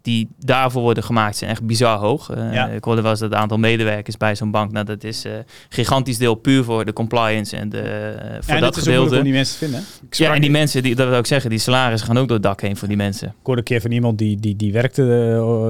die 0.02 0.28
daarvoor 0.38 0.82
worden 0.82 1.04
gemaakt 1.04 1.36
zijn 1.36 1.50
echt 1.50 1.66
bizar 1.66 1.98
hoog. 1.98 2.30
Ja. 2.36 2.66
Ik 2.66 2.84
hoorde 2.84 3.02
wel 3.02 3.10
eens 3.10 3.20
dat 3.20 3.30
het 3.30 3.38
aantal 3.38 3.58
medewerkers 3.58 4.16
bij 4.16 4.34
zo'n 4.34 4.50
bank, 4.50 4.72
nou, 4.72 4.84
dat 4.84 5.04
is 5.04 5.24
gigantisch 5.68 6.18
deel 6.18 6.34
puur 6.34 6.64
voor 6.64 6.84
de 6.84 6.92
compliance 6.92 7.56
en 7.56 7.68
de 7.68 8.14
voor 8.40 8.54
ja, 8.54 8.60
dat, 8.60 8.74
dat 8.74 8.82
gedeelte. 8.82 9.16
om 9.16 9.22
die 9.22 9.32
mensen 9.32 9.58
te 9.58 9.64
vinden. 9.64 9.84
Ja, 10.10 10.34
en 10.34 10.40
die 10.40 10.50
mensen, 10.50 10.82
die, 10.82 10.94
dat 10.94 11.08
wil 11.08 11.18
ik 11.18 11.26
zeggen, 11.26 11.50
die 11.50 11.58
salarissen 11.58 12.08
gaan 12.08 12.18
ook 12.18 12.26
door 12.28 12.36
het 12.36 12.46
dak 12.46 12.60
heen 12.60 12.76
voor 12.76 12.88
die 12.88 12.96
mensen. 12.96 13.28
Ik 13.28 13.34
hoorde 13.42 13.60
een 13.60 13.66
keer 13.66 13.80
van 13.80 13.90
iemand 13.90 14.18
die, 14.18 14.40
die, 14.40 14.56
die 14.56 14.72
werkte, 14.72 15.02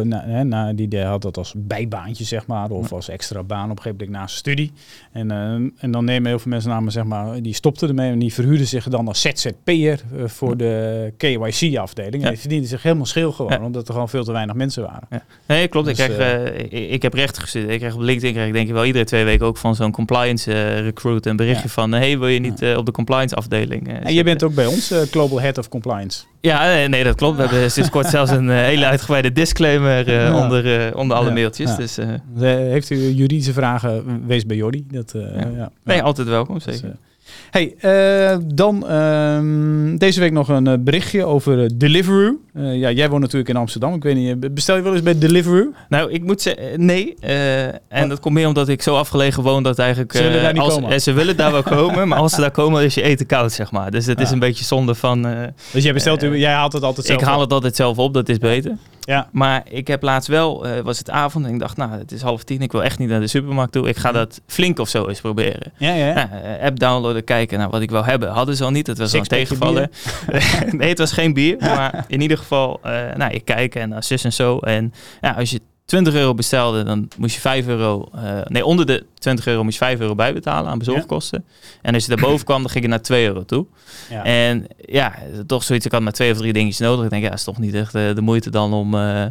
na, 0.04 0.42
na, 0.42 0.72
die, 0.72 0.88
die 0.88 1.00
had 1.00 1.22
dat 1.22 1.36
als 1.36 1.54
bijbaantje, 1.56 2.24
zeg 2.24 2.46
maar, 2.46 2.70
of 2.70 2.92
als 2.92 3.08
extra 3.08 3.42
baan 3.42 3.70
op 3.70 3.76
een 3.76 3.82
gegeven 3.82 4.04
moment 4.04 4.18
naast 4.20 4.36
studie. 4.36 4.72
En, 5.12 5.32
uh, 5.32 5.72
en 5.76 5.90
dan 5.90 6.04
nemen 6.04 6.28
heel 6.28 6.38
veel 6.38 6.50
mensen 6.50 6.70
namen, 6.70 6.92
zeg 6.92 7.04
maar, 7.04 7.42
die 7.42 7.54
stopten 7.54 7.88
ermee 7.88 8.10
en 8.10 8.18
die 8.18 8.32
verhuurden 8.32 8.66
zich 8.66 8.88
dan 8.88 9.08
als 9.08 9.20
ZZP'er 9.20 10.00
uh, 10.14 10.24
voor 10.26 10.56
de 10.56 11.12
KYC-afdeling. 11.16 12.22
Ja. 12.22 12.22
En 12.22 12.28
die 12.28 12.40
verdienden 12.40 12.68
zich 12.68 12.82
helemaal 12.82 13.06
scheel 13.06 13.32
gewoon, 13.32 13.62
omdat 13.62 13.86
er 13.88 13.92
gewoon 13.92 14.03
veel 14.08 14.24
te 14.24 14.32
weinig 14.32 14.54
mensen 14.54 14.82
waren. 14.82 15.06
Ja. 15.10 15.22
Nee, 15.46 15.68
klopt. 15.68 15.86
Dus, 15.86 15.98
ik, 15.98 16.14
krijg, 16.14 16.48
uh, 16.48 16.58
ik, 16.58 16.90
ik, 16.90 17.02
heb 17.02 17.14
recht 17.14 17.38
gestudeerd. 17.38 17.70
Ik 17.70 17.78
krijg 17.78 17.94
op 17.94 18.00
LinkedIn 18.00 18.32
krijg 18.32 18.46
ik 18.46 18.52
denk 18.52 18.68
ik 18.68 18.72
wel 18.72 18.84
iedere 18.84 19.04
twee 19.04 19.24
weken 19.24 19.46
ook 19.46 19.56
van 19.56 19.74
zo'n 19.74 19.92
compliance 19.92 20.78
recruit 20.80 21.26
een 21.26 21.36
berichtje 21.36 21.68
van, 21.68 21.92
hey, 21.92 22.18
wil 22.18 22.28
je 22.28 22.38
niet 22.38 22.64
op 22.76 22.86
de 22.86 22.92
compliance 22.92 23.34
afdeling? 23.34 23.88
en 24.02 24.14
je 24.14 24.24
bent 24.24 24.42
ook 24.42 24.54
bij 24.54 24.66
ons 24.66 24.94
Global 25.10 25.40
Head 25.40 25.58
of 25.58 25.68
Compliance. 25.68 26.24
Ja, 26.40 26.86
nee, 26.86 27.04
dat 27.04 27.16
klopt. 27.16 27.36
We 27.36 27.42
hebben 27.42 27.70
sinds 27.70 27.90
kort 27.90 28.06
zelfs 28.06 28.30
een 28.30 28.50
hele 28.50 28.86
uitgebreide 28.86 29.32
disclaimer 29.32 30.34
onder, 30.34 30.96
onder 30.96 31.16
alle 31.16 31.30
mailtjes. 31.30 31.76
Dus, 31.76 31.98
heeft 32.38 32.90
u 32.90 32.96
juridische 32.96 33.52
vragen, 33.52 34.26
wees 34.26 34.46
bij 34.46 34.56
Jordi. 34.56 34.86
Dat, 34.90 35.14
ja. 35.56 35.70
Nee, 35.84 36.02
altijd 36.02 36.28
welkom, 36.28 36.60
zeker. 36.60 36.80
Dus, 36.80 36.90
uh, 36.90 36.96
Hey, 37.50 37.74
uh, 37.80 38.36
dan 38.54 38.84
uh, 38.90 39.98
deze 39.98 40.20
week 40.20 40.32
nog 40.32 40.48
een 40.48 40.84
berichtje 40.84 41.24
over 41.24 41.78
Deliveroo. 41.78 42.38
Uh, 42.56 42.74
ja, 42.74 42.90
jij 42.90 43.08
woont 43.08 43.20
natuurlijk 43.20 43.48
in 43.48 43.56
Amsterdam. 43.56 43.94
Ik 43.94 44.02
weet 44.02 44.14
niet, 44.14 44.54
bestel 44.54 44.76
je 44.76 44.82
wel 44.82 44.92
eens 44.92 45.02
bij 45.02 45.18
Deliveroo? 45.18 45.72
Nou, 45.88 46.10
ik 46.10 46.22
moet 46.22 46.42
zeggen, 46.42 46.84
nee. 46.84 47.14
en 47.18 48.02
oh. 48.02 48.08
dat 48.08 48.20
komt 48.20 48.34
meer 48.34 48.46
omdat 48.46 48.68
ik 48.68 48.82
zo 48.82 48.96
afgelegen 48.96 49.42
woon 49.42 49.62
dat 49.62 49.78
eigenlijk... 49.78 50.12
Ze 50.12 50.22
willen 50.22 50.42
daar 50.42 50.52
niet 50.52 50.62
als, 50.62 50.74
komen? 50.74 51.00
ze 51.00 51.12
willen 51.12 51.36
daar 51.36 51.52
wel 51.52 51.62
komen, 51.76 52.08
maar 52.08 52.18
als 52.18 52.32
ze 52.34 52.40
daar 52.40 52.50
komen 52.50 52.82
is 52.82 52.94
je 52.94 53.02
eten 53.02 53.26
koud, 53.26 53.52
zeg 53.52 53.70
maar. 53.70 53.90
Dus 53.90 54.06
het 54.06 54.20
is 54.20 54.30
een 54.30 54.38
beetje 54.38 54.64
zonde 54.64 54.94
van... 54.94 55.22
dus 55.72 55.82
jij 55.82 55.92
bestelt, 55.92 56.20
jij 56.20 56.52
haalt 56.52 56.72
het 56.72 56.82
altijd 56.82 57.06
zelf 57.06 57.20
Ik 57.20 57.26
haal 57.26 57.40
het 57.40 57.52
altijd 57.52 57.76
zelf 57.76 57.98
op, 57.98 58.14
dat 58.14 58.28
is 58.28 58.38
beter. 58.38 58.76
Ja. 59.04 59.28
Maar 59.32 59.62
ik 59.68 59.86
heb 59.86 60.02
laatst 60.02 60.28
wel, 60.28 60.66
was 60.82 60.98
het 60.98 61.10
avond 61.10 61.46
en 61.46 61.52
ik 61.52 61.58
dacht, 61.58 61.76
nou, 61.76 61.90
het 61.90 62.12
is 62.12 62.22
half 62.22 62.42
tien, 62.42 62.62
ik 62.62 62.72
wil 62.72 62.82
echt 62.82 62.98
niet 62.98 63.08
naar 63.08 63.20
de 63.20 63.26
supermarkt 63.26 63.72
toe. 63.72 63.88
Ik 63.88 63.96
ga 63.96 64.12
dat 64.12 64.40
flink 64.46 64.78
of 64.78 64.88
zo 64.88 65.06
eens 65.08 65.20
proberen. 65.20 65.72
Ja, 65.76 65.94
ja. 65.94 66.06
ja. 66.06 66.56
app 66.62 66.78
downloaden, 66.78 67.24
kijken 67.24 67.58
naar 67.58 67.70
wat 67.70 67.80
ik 67.80 67.90
wil 67.90 68.04
hebben. 68.04 68.28
Hadden 68.28 68.56
ze 68.56 68.64
al 68.64 68.70
niet, 68.70 68.86
het 68.86 68.98
was 68.98 69.14
al 69.14 69.20
een 69.20 69.26
tegenvallen. 69.26 69.90
nee, 70.70 70.88
het 70.88 70.98
was 70.98 71.12
geen 71.12 71.32
bier, 71.32 71.56
maar 71.76 72.04
in 72.08 72.20
ieder 72.20 72.38
geval, 72.38 72.80
uh, 72.84 73.14
nou, 73.14 73.32
ik 73.32 73.44
kijk 73.44 73.74
en 73.74 74.02
zus 74.02 74.24
en 74.24 74.32
zo. 74.32 74.58
En 74.58 74.92
ja, 75.20 75.30
als 75.30 75.50
je 75.50 75.60
20 75.84 76.14
euro 76.14 76.34
bestelde, 76.34 76.82
dan 76.82 77.08
moest 77.18 77.34
je 77.34 77.40
5 77.40 77.66
euro, 77.66 78.08
uh, 78.14 78.40
nee, 78.44 78.64
onder 78.64 78.86
de 78.86 79.06
20 79.18 79.46
euro 79.46 79.64
moest 79.64 79.78
je 79.78 79.84
5 79.84 80.00
euro 80.00 80.14
bijbetalen 80.14 80.70
aan 80.70 80.78
bezorgkosten. 80.78 81.44
Ja. 81.46 81.78
En 81.82 81.94
als 81.94 82.04
je 82.04 82.08
daarboven 82.08 82.44
kwam, 82.44 82.62
dan 82.62 82.70
ging 82.70 82.84
je 82.84 82.90
naar 82.90 83.02
2 83.02 83.26
euro 83.26 83.44
toe. 83.44 83.66
Ja. 84.10 84.24
En 84.24 84.66
ja, 84.76 85.14
toch 85.46 85.62
zoiets, 85.62 85.86
ik 85.86 85.92
had 85.92 86.00
maar 86.00 86.12
twee 86.12 86.32
of 86.32 86.38
drie 86.38 86.52
dingetjes 86.52 86.86
nodig. 86.86 87.04
Ik 87.04 87.10
denk, 87.10 87.22
ja, 87.22 87.32
is 87.32 87.44
toch 87.44 87.58
niet 87.58 87.74
echt 87.74 87.94
uh, 87.94 88.14
de 88.14 88.20
moeite 88.20 88.50
dan 88.50 88.72
om 88.72 88.94
uh, 88.94 89.26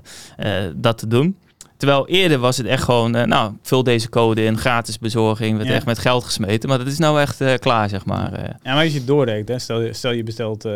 dat 0.76 0.98
te 0.98 1.08
doen. 1.08 1.38
Terwijl 1.84 2.08
eerder 2.08 2.40
was 2.40 2.58
het 2.58 2.68
echt 2.68 2.84
gewoon, 2.84 3.12
nou, 3.12 3.54
vul 3.62 3.84
deze 3.84 4.10
code 4.10 4.44
in, 4.44 4.58
gratis 4.58 5.00
bezorging, 5.00 5.58
werd 5.58 5.70
echt 5.70 5.86
met 5.86 6.00
geld 6.00 6.24
gesmeten. 6.24 6.70
Maar 6.70 6.78
dat 6.78 6.88
is 6.88 6.98
nou 6.98 7.22
echt 7.22 7.60
klaar, 7.60 7.90
zeg 7.90 8.06
maar. 8.06 8.32
Ja, 8.64 8.74
maar 8.74 8.84
als 8.84 8.92
je 8.92 8.98
het 8.98 9.08
doordenkt, 9.08 9.48
hè, 9.48 9.60
stel, 9.60 9.94
stel 9.94 10.12
je 10.12 10.24
bestelt 10.24 10.68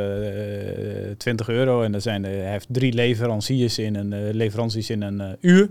20 1.17 1.49
euro 1.49 1.81
en 1.81 1.93
er 1.93 2.01
zijn, 2.01 2.23
hij 2.23 2.51
heeft 2.51 2.67
drie 2.69 2.93
leveranciers 2.93 3.79
in 3.79 3.95
een, 3.95 4.33
leveranties 4.33 4.89
in 4.89 5.01
een 5.01 5.37
uur 5.41 5.69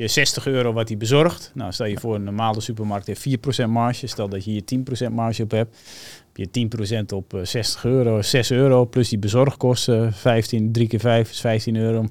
je 0.00 0.08
60 0.08 0.46
euro 0.46 0.72
wat 0.72 0.88
hij 0.88 0.96
bezorgt. 0.96 1.50
Nou, 1.54 1.72
stel 1.72 1.86
je 1.86 1.98
voor 1.98 2.14
een 2.14 2.24
normale 2.24 2.60
supermarkt 2.60 3.06
heeft 3.06 3.28
4% 3.64 3.68
marge. 3.68 4.06
Stel 4.06 4.28
dat 4.28 4.44
je 4.44 4.50
hier 4.50 4.62
10% 5.08 5.12
marge 5.12 5.42
op 5.42 5.50
hebt. 5.50 5.76
Heb 6.32 6.50
je 6.52 6.68
10% 7.02 7.14
op 7.14 7.40
60 7.42 7.84
eh, 7.84 7.90
euro, 7.90 8.22
6 8.22 8.50
euro. 8.50 8.84
Plus 8.84 9.08
die 9.08 9.18
bezorgkosten, 9.18 10.12
15, 10.12 10.72
3 10.72 10.88
keer 10.88 11.00
5 11.00 11.30
is 11.30 11.40
15 11.40 11.76
euro. 11.76 12.06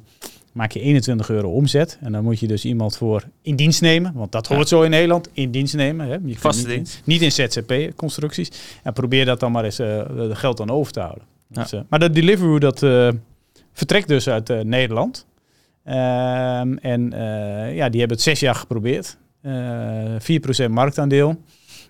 Maak 0.54 0.72
je 0.72 0.80
21 0.80 1.30
euro 1.30 1.50
omzet. 1.50 1.98
En 2.02 2.12
dan 2.12 2.24
moet 2.24 2.40
je 2.40 2.48
dus 2.48 2.66
iemand 2.66 2.98
voor 2.98 3.24
in 3.42 3.56
dienst 3.56 3.82
nemen. 3.82 4.14
Want 4.14 4.32
dat 4.32 4.48
hoort 4.48 4.68
zo 4.68 4.82
in 4.82 4.90
Nederland. 4.90 5.30
In 5.34 5.52
dienst 5.52 5.76
nemen. 5.76 6.08
Hè. 6.08 6.18
Je 6.26 6.38
Vaste 6.38 6.68
niet, 6.68 6.76
dienst. 6.76 7.02
Niet 7.04 7.22
in 7.22 7.32
ZZP-constructies. 7.32 8.52
En 8.84 8.94
probeer 8.94 9.26
dat 9.26 9.40
dan 9.40 9.52
maar 9.52 9.64
eens 9.64 9.80
uh, 9.80 10.02
geld 10.32 10.58
dan 10.58 10.70
over 10.70 10.92
te 10.92 11.00
houden. 11.00 11.24
Ja. 11.48 11.62
Dus, 11.62 11.74
uh, 11.74 11.80
maar 11.90 12.00
dat 12.00 12.16
Deliveroo 12.16 12.60
dat 12.60 12.82
uh, 12.82 13.10
vertrekt 13.74 14.08
dus 14.08 14.30
uit 14.30 14.64
Nederland. 14.64 15.26
Um, 15.86 16.78
en 16.78 17.12
ja, 17.74 17.90
die 17.90 18.00
hebben 18.00 18.18
het 18.18 18.22
zes 18.22 18.40
jaar 18.40 18.56
geprobeerd. 18.56 19.18
Uh, 19.42 20.68
4% 20.68 20.70
marktaandeel. 20.70 21.42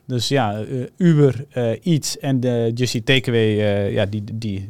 Dus 0.06 0.28
ja, 0.28 0.64
Uber, 0.98 1.46
Eats 1.84 2.18
en 2.18 2.40
de 2.40 2.72
Just 2.74 2.96
Eat 2.96 3.06
Takeaway, 3.06 3.92
ja, 3.92 4.06
die, 4.06 4.24
die 4.34 4.70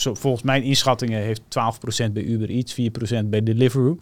zo, 0.00 0.14
volgens 0.14 0.42
mijn 0.42 0.62
inschattingen 0.62 1.22
heeft 1.22 1.40
12% 1.40 2.12
bij 2.12 2.22
Uber 2.22 2.48
Eats, 2.50 2.76
4% 3.22 3.24
bij 3.24 3.42
Deliveroo. 3.42 3.98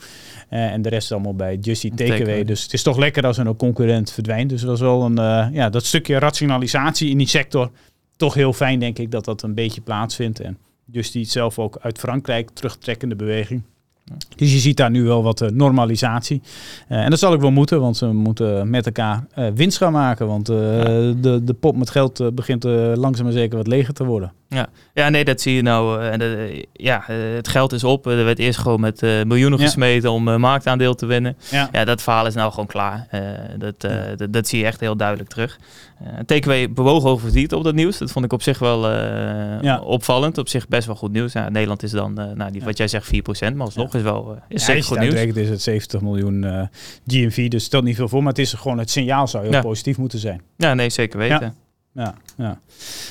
en 0.49 0.83
de 0.83 0.89
rest 0.89 1.13
allemaal 1.13 1.35
bij 1.35 1.57
Just 1.57 1.85
Eat 1.85 1.97
Takeaway. 1.97 2.45
Dus 2.45 2.63
het 2.63 2.73
is 2.73 2.83
toch 2.83 2.97
lekker 2.97 3.27
als 3.27 3.37
een 3.37 3.57
concurrent 3.57 4.13
verdwijnt. 4.13 4.51
Dus 4.51 4.61
dat 4.61 4.71
was 4.71 4.81
wel 4.81 5.05
een, 5.05 5.53
ja, 5.53 5.71
dat 5.71 5.85
stukje 5.85 6.19
rationalisatie 6.19 7.11
in 7.11 7.19
die 7.19 7.29
sector. 7.29 7.71
Toch 8.17 8.35
heel 8.35 8.53
fijn, 8.53 8.79
denk 8.79 8.99
ik, 8.99 9.11
dat 9.11 9.25
dat 9.25 9.43
een 9.43 9.55
beetje 9.55 9.81
plaatsvindt. 9.81 10.41
En 10.41 10.59
Just 10.91 11.15
Eat 11.15 11.29
zelf 11.29 11.59
ook 11.59 11.79
uit 11.81 11.99
Frankrijk, 11.99 12.51
terugtrekkende 12.51 13.17
beweging. 13.17 13.63
Dus 14.37 14.53
je 14.53 14.59
ziet 14.59 14.77
daar 14.77 14.91
nu 14.91 15.03
wel 15.03 15.23
wat 15.23 15.41
uh, 15.41 15.49
normalisatie. 15.49 16.43
Uh, 16.89 17.05
en 17.05 17.11
dat 17.11 17.19
zal 17.19 17.33
ik 17.33 17.41
wel 17.41 17.51
moeten, 17.51 17.81
want 17.81 17.97
ze 17.97 18.07
moeten 18.07 18.71
met 18.71 18.87
elkaar 18.87 19.27
uh, 19.39 19.47
winst 19.55 19.79
gaan 19.79 19.93
maken. 19.93 20.27
Want 20.27 20.47
de, 20.47 21.41
de 21.45 21.55
pot 21.61 21.77
met 21.77 21.91
geld 21.91 22.35
begint 22.35 22.65
langzaam 22.95 23.25
maar 23.25 23.33
zeker 23.33 23.57
wat 23.57 23.67
leger 23.67 23.95
te 23.95 24.05
worden. 24.05 24.33
Ja, 24.49 24.69
ja 24.95 25.09
nee, 25.09 25.25
dat 25.25 25.41
zie 25.41 25.55
je 25.55 25.63
nou. 25.63 26.03
En 26.03 26.51
ja, 26.73 27.05
het 27.09 27.49
geld 27.49 27.73
is 27.73 27.85
op. 27.85 28.07
Er 28.07 28.25
werd 28.25 28.39
eerst 28.39 28.59
gewoon 28.59 28.81
met 28.81 29.01
miljoenen 29.01 29.59
gesmeten 29.59 30.11
om 30.11 30.41
marktaandeel 30.41 30.95
te 30.95 31.07
winnen. 31.07 31.37
Ja. 31.51 31.69
ja. 31.73 31.85
dat 31.85 32.03
verhaal 32.03 32.27
is 32.27 32.35
nou 32.35 32.51
gewoon 32.51 32.67
klaar. 32.67 33.09
Dat, 33.59 33.81
dat, 34.17 34.33
dat, 34.33 34.49
zie 34.49 34.59
je 34.59 34.65
echt 34.65 34.81
heel 34.81 34.97
duidelijk 34.97 35.29
terug. 35.29 35.59
TKW 36.27 36.53
bewoog 36.71 37.05
over 37.05 37.25
verdiend 37.25 37.53
op 37.53 37.65
dat 37.65 37.75
nieuws. 37.75 37.99
Dat 37.99 38.11
vond 38.11 38.25
ik 38.25 38.33
op 38.33 38.43
zich 38.43 38.59
wel 38.59 38.91
ja. 39.63 39.81
opvallend. 39.81 40.39
Op 40.39 40.49
zich 40.49 40.69
best 40.69 40.87
wel 40.87 40.97
goed 40.97 41.13
nieuws. 41.13 41.33
Ja, 41.33 41.49
Nederland 41.49 41.83
is 41.83 41.91
dan, 41.91 42.13
nou, 42.13 42.51
die, 42.51 42.63
wat 42.63 42.77
jij 42.77 42.89
zegt, 42.89 43.07
4%. 43.07 43.55
Maar 43.55 43.67
alsnog 43.67 43.95
is 43.95 44.03
wel 44.03 44.39
is 44.49 44.65
zeker 44.65 44.85
goed 44.85 44.99
nieuws. 44.99 45.15
is 45.15 45.49
het 45.49 45.63
70 45.63 46.01
miljoen 46.01 46.69
GMV, 47.07 47.49
dus 47.49 47.65
stelt 47.65 47.85
niet 47.85 47.97
veel 47.97 48.09
voor. 48.09 48.23
Maar 48.23 48.33
het 48.33 48.39
is 48.39 48.53
gewoon 48.53 48.79
het 48.79 48.91
signaal 48.91 49.29
zou 49.29 49.49
heel 49.49 49.61
positief 49.61 49.99
moeten 49.99 50.19
zijn. 50.19 50.43
Ja, 50.57 50.75
nee, 50.75 50.91
zeker 50.91 51.19
weten 51.19 51.65
ja, 51.97 52.15
ja. 52.37 52.61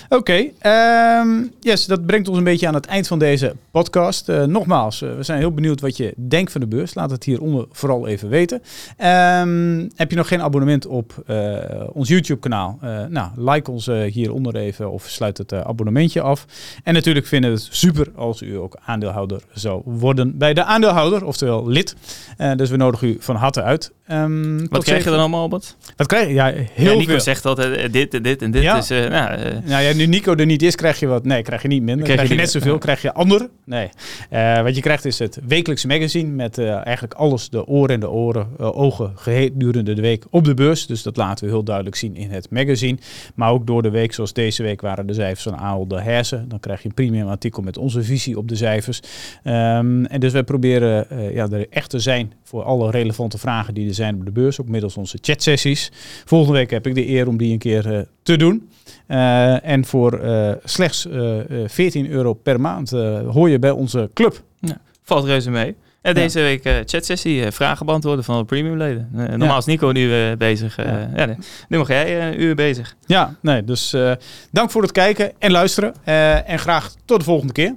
Oké, 0.09 0.15
okay, 0.15 0.53
ehm, 0.59 1.43
yes, 1.59 1.85
dat 1.85 2.05
brengt 2.05 2.27
ons 2.27 2.37
een 2.37 2.43
beetje 2.43 2.67
aan 2.67 2.73
het 2.73 2.85
eind 2.85 3.07
van 3.07 3.19
deze 3.19 3.55
podcast. 3.71 4.29
Uh, 4.29 4.43
nogmaals, 4.43 5.01
uh, 5.01 5.15
we 5.15 5.23
zijn 5.23 5.39
heel 5.39 5.51
benieuwd 5.51 5.81
wat 5.81 5.97
je 5.97 6.13
denkt 6.15 6.51
van 6.51 6.61
de 6.61 6.67
beurs. 6.67 6.93
Laat 6.93 7.11
het 7.11 7.23
hieronder 7.23 7.65
vooral 7.71 8.07
even 8.07 8.29
weten. 8.29 8.57
Um, 8.57 9.89
heb 9.95 10.09
je 10.09 10.15
nog 10.15 10.27
geen 10.27 10.41
abonnement 10.41 10.85
op 10.85 11.23
uh, 11.27 11.55
ons 11.93 12.09
YouTube-kanaal? 12.09 12.79
nou, 13.09 13.29
like 13.35 13.71
ons 13.71 13.85
hieronder 13.85 14.55
even 14.55 14.91
of 14.91 15.03
sluit 15.07 15.37
het 15.37 15.53
abonnementje 15.53 16.21
af. 16.21 16.45
En 16.83 16.93
natuurlijk 16.93 17.25
vinden 17.25 17.51
we 17.51 17.57
het 17.57 17.67
super 17.71 18.11
als 18.15 18.41
u 18.41 18.57
ook 18.57 18.77
aandeelhouder 18.85 19.41
zou 19.53 19.81
worden 19.85 20.37
bij 20.37 20.53
de 20.53 20.63
aandeelhouder, 20.63 21.25
oftewel 21.25 21.67
lid. 21.67 21.95
dus 22.55 22.69
we 22.69 22.77
nodigen 22.77 23.07
u 23.07 23.17
van 23.19 23.35
harte 23.35 23.61
uit. 23.61 23.91
Um, 24.11 24.67
wat 24.69 24.83
krijg 24.83 25.03
je 25.03 25.09
dan 25.09 25.19
allemaal, 25.19 25.41
Albert? 25.41 25.75
Wat 25.95 26.07
krijg 26.07 26.27
je? 26.27 26.33
Ja, 26.33 26.45
heel 26.45 26.91
ja, 26.91 26.97
Nico 26.97 27.11
veel. 27.11 27.19
zegt 27.19 27.45
altijd 27.45 27.93
dit 27.93 28.13
en 28.13 28.23
dit 28.23 28.41
en 28.41 28.51
dit. 28.51 28.61
Ja. 28.61 28.74
Dus, 28.75 28.91
uh, 28.91 29.09
nou, 29.09 29.39
uh, 29.39 29.45
nou 29.63 29.83
ja, 29.83 29.93
nu 29.93 30.05
Nico 30.05 30.35
er 30.35 30.45
niet 30.45 30.61
is, 30.61 30.75
krijg 30.75 30.99
je 30.99 31.07
wat. 31.07 31.25
Nee, 31.25 31.41
krijg 31.41 31.61
je 31.61 31.67
niet 31.67 31.83
minder. 31.83 32.03
Krijg, 32.03 32.19
krijg 32.19 32.31
je, 32.31 32.35
net 32.35 32.51
zoveel, 32.51 32.77
krijg 32.77 33.01
je 33.01 33.13
ander. 33.13 33.49
Nee. 33.65 33.89
Uh, 34.31 34.61
wat 34.61 34.75
je 34.75 34.81
krijgt 34.81 35.05
is 35.05 35.19
het 35.19 35.39
wekelijkse 35.47 35.87
magazine 35.87 36.29
met 36.29 36.57
eigenlijk 36.57 37.13
alles, 37.13 37.49
de 37.49 37.67
oren 37.67 37.93
en 37.93 37.99
de 37.99 38.09
oren, 38.09 38.59
ogen 38.59 39.11
gedurende 39.15 39.93
de 39.93 40.01
week 40.01 40.25
op 40.29 40.43
de 40.43 40.53
beurs. 40.53 40.87
Dus 40.87 41.03
dat 41.03 41.17
laten 41.17 41.45
we 41.45 41.51
heel 41.51 41.63
duidelijk 41.63 41.95
zien 41.95 42.15
in 42.15 42.31
het 42.31 42.49
magazine. 42.49 42.97
Maar 43.35 43.51
ook 43.51 43.67
door 43.67 43.81
de 43.81 43.89
week, 43.89 44.13
zoals 44.13 44.33
deze 44.33 44.63
week 44.63 44.81
waren 44.81 45.07
de 45.07 45.13
cijfers 45.13 45.43
van 45.43 45.57
Ahold 45.57 45.89
de 45.89 46.01
Hersen. 46.01 46.49
Dan 46.49 46.59
krijg 46.59 46.81
je 46.81 46.87
een 46.87 46.93
premium 46.93 47.27
artikel 47.27 47.61
met 47.61 47.77
onze 47.77 48.03
visie 48.03 48.37
op 48.37 48.47
de 48.47 48.55
cijfers. 48.55 48.99
Um, 49.43 50.05
en 50.05 50.19
dus 50.19 50.33
wij 50.33 50.43
proberen 50.43 51.07
ja, 51.33 51.47
er 51.49 51.65
echt 51.69 51.89
te 51.89 51.99
zijn 51.99 52.33
voor 52.55 52.63
alle 52.63 52.91
relevante 52.91 53.37
vragen 53.37 53.73
die 53.73 53.87
er 53.87 53.93
zijn 53.93 54.15
op 54.15 54.25
de 54.25 54.31
beurs, 54.31 54.61
ook 54.61 54.67
middels 54.67 54.97
onze 54.97 55.17
chatsessies. 55.21 55.91
Volgende 56.25 56.57
week 56.57 56.69
heb 56.69 56.87
ik 56.87 56.95
de 56.95 57.07
eer 57.07 57.27
om 57.27 57.37
die 57.37 57.51
een 57.51 57.57
keer 57.57 57.91
uh, 57.91 57.99
te 58.23 58.37
doen. 58.37 58.69
Uh, 59.07 59.65
en 59.65 59.85
voor 59.85 60.23
uh, 60.23 60.51
slechts 60.63 61.07
14 61.65 62.09
euro 62.09 62.33
per 62.33 62.61
maand 62.61 62.89
hoor 63.31 63.49
je 63.49 63.59
bij 63.59 63.71
onze 63.71 64.09
club. 64.13 64.43
Ja, 64.59 64.77
valt 65.03 65.25
reuze 65.25 65.51
mee. 65.51 65.75
En 66.01 66.13
deze 66.13 66.39
ja. 66.39 66.45
week 66.45 66.65
uh, 66.65 66.73
chatsessie, 66.85 67.51
vragen 67.51 67.85
beantwoorden 67.85 68.23
van 68.23 68.37
de 68.37 68.45
premiumleden. 68.45 69.09
Uh, 69.15 69.19
normaal 69.27 69.47
ja. 69.47 69.57
is 69.57 69.65
Nico 69.65 69.91
nu 69.91 70.35
bezig. 70.37 70.75
Ja. 70.75 71.09
ja 71.15 71.35
nu 71.67 71.77
mag 71.77 71.87
jij 71.87 72.27
een 72.27 72.41
uur 72.41 72.55
bezig. 72.55 72.95
Ja, 73.05 73.35
nee, 73.41 73.63
dus 73.63 73.95
dank 74.51 74.71
voor 74.71 74.81
het 74.81 74.91
kijken 74.91 75.31
en 75.39 75.51
luisteren. 75.51 75.93
en 76.45 76.59
graag 76.59 76.93
tot 77.05 77.19
de 77.19 77.25
volgende 77.25 77.53
keer. 77.53 77.75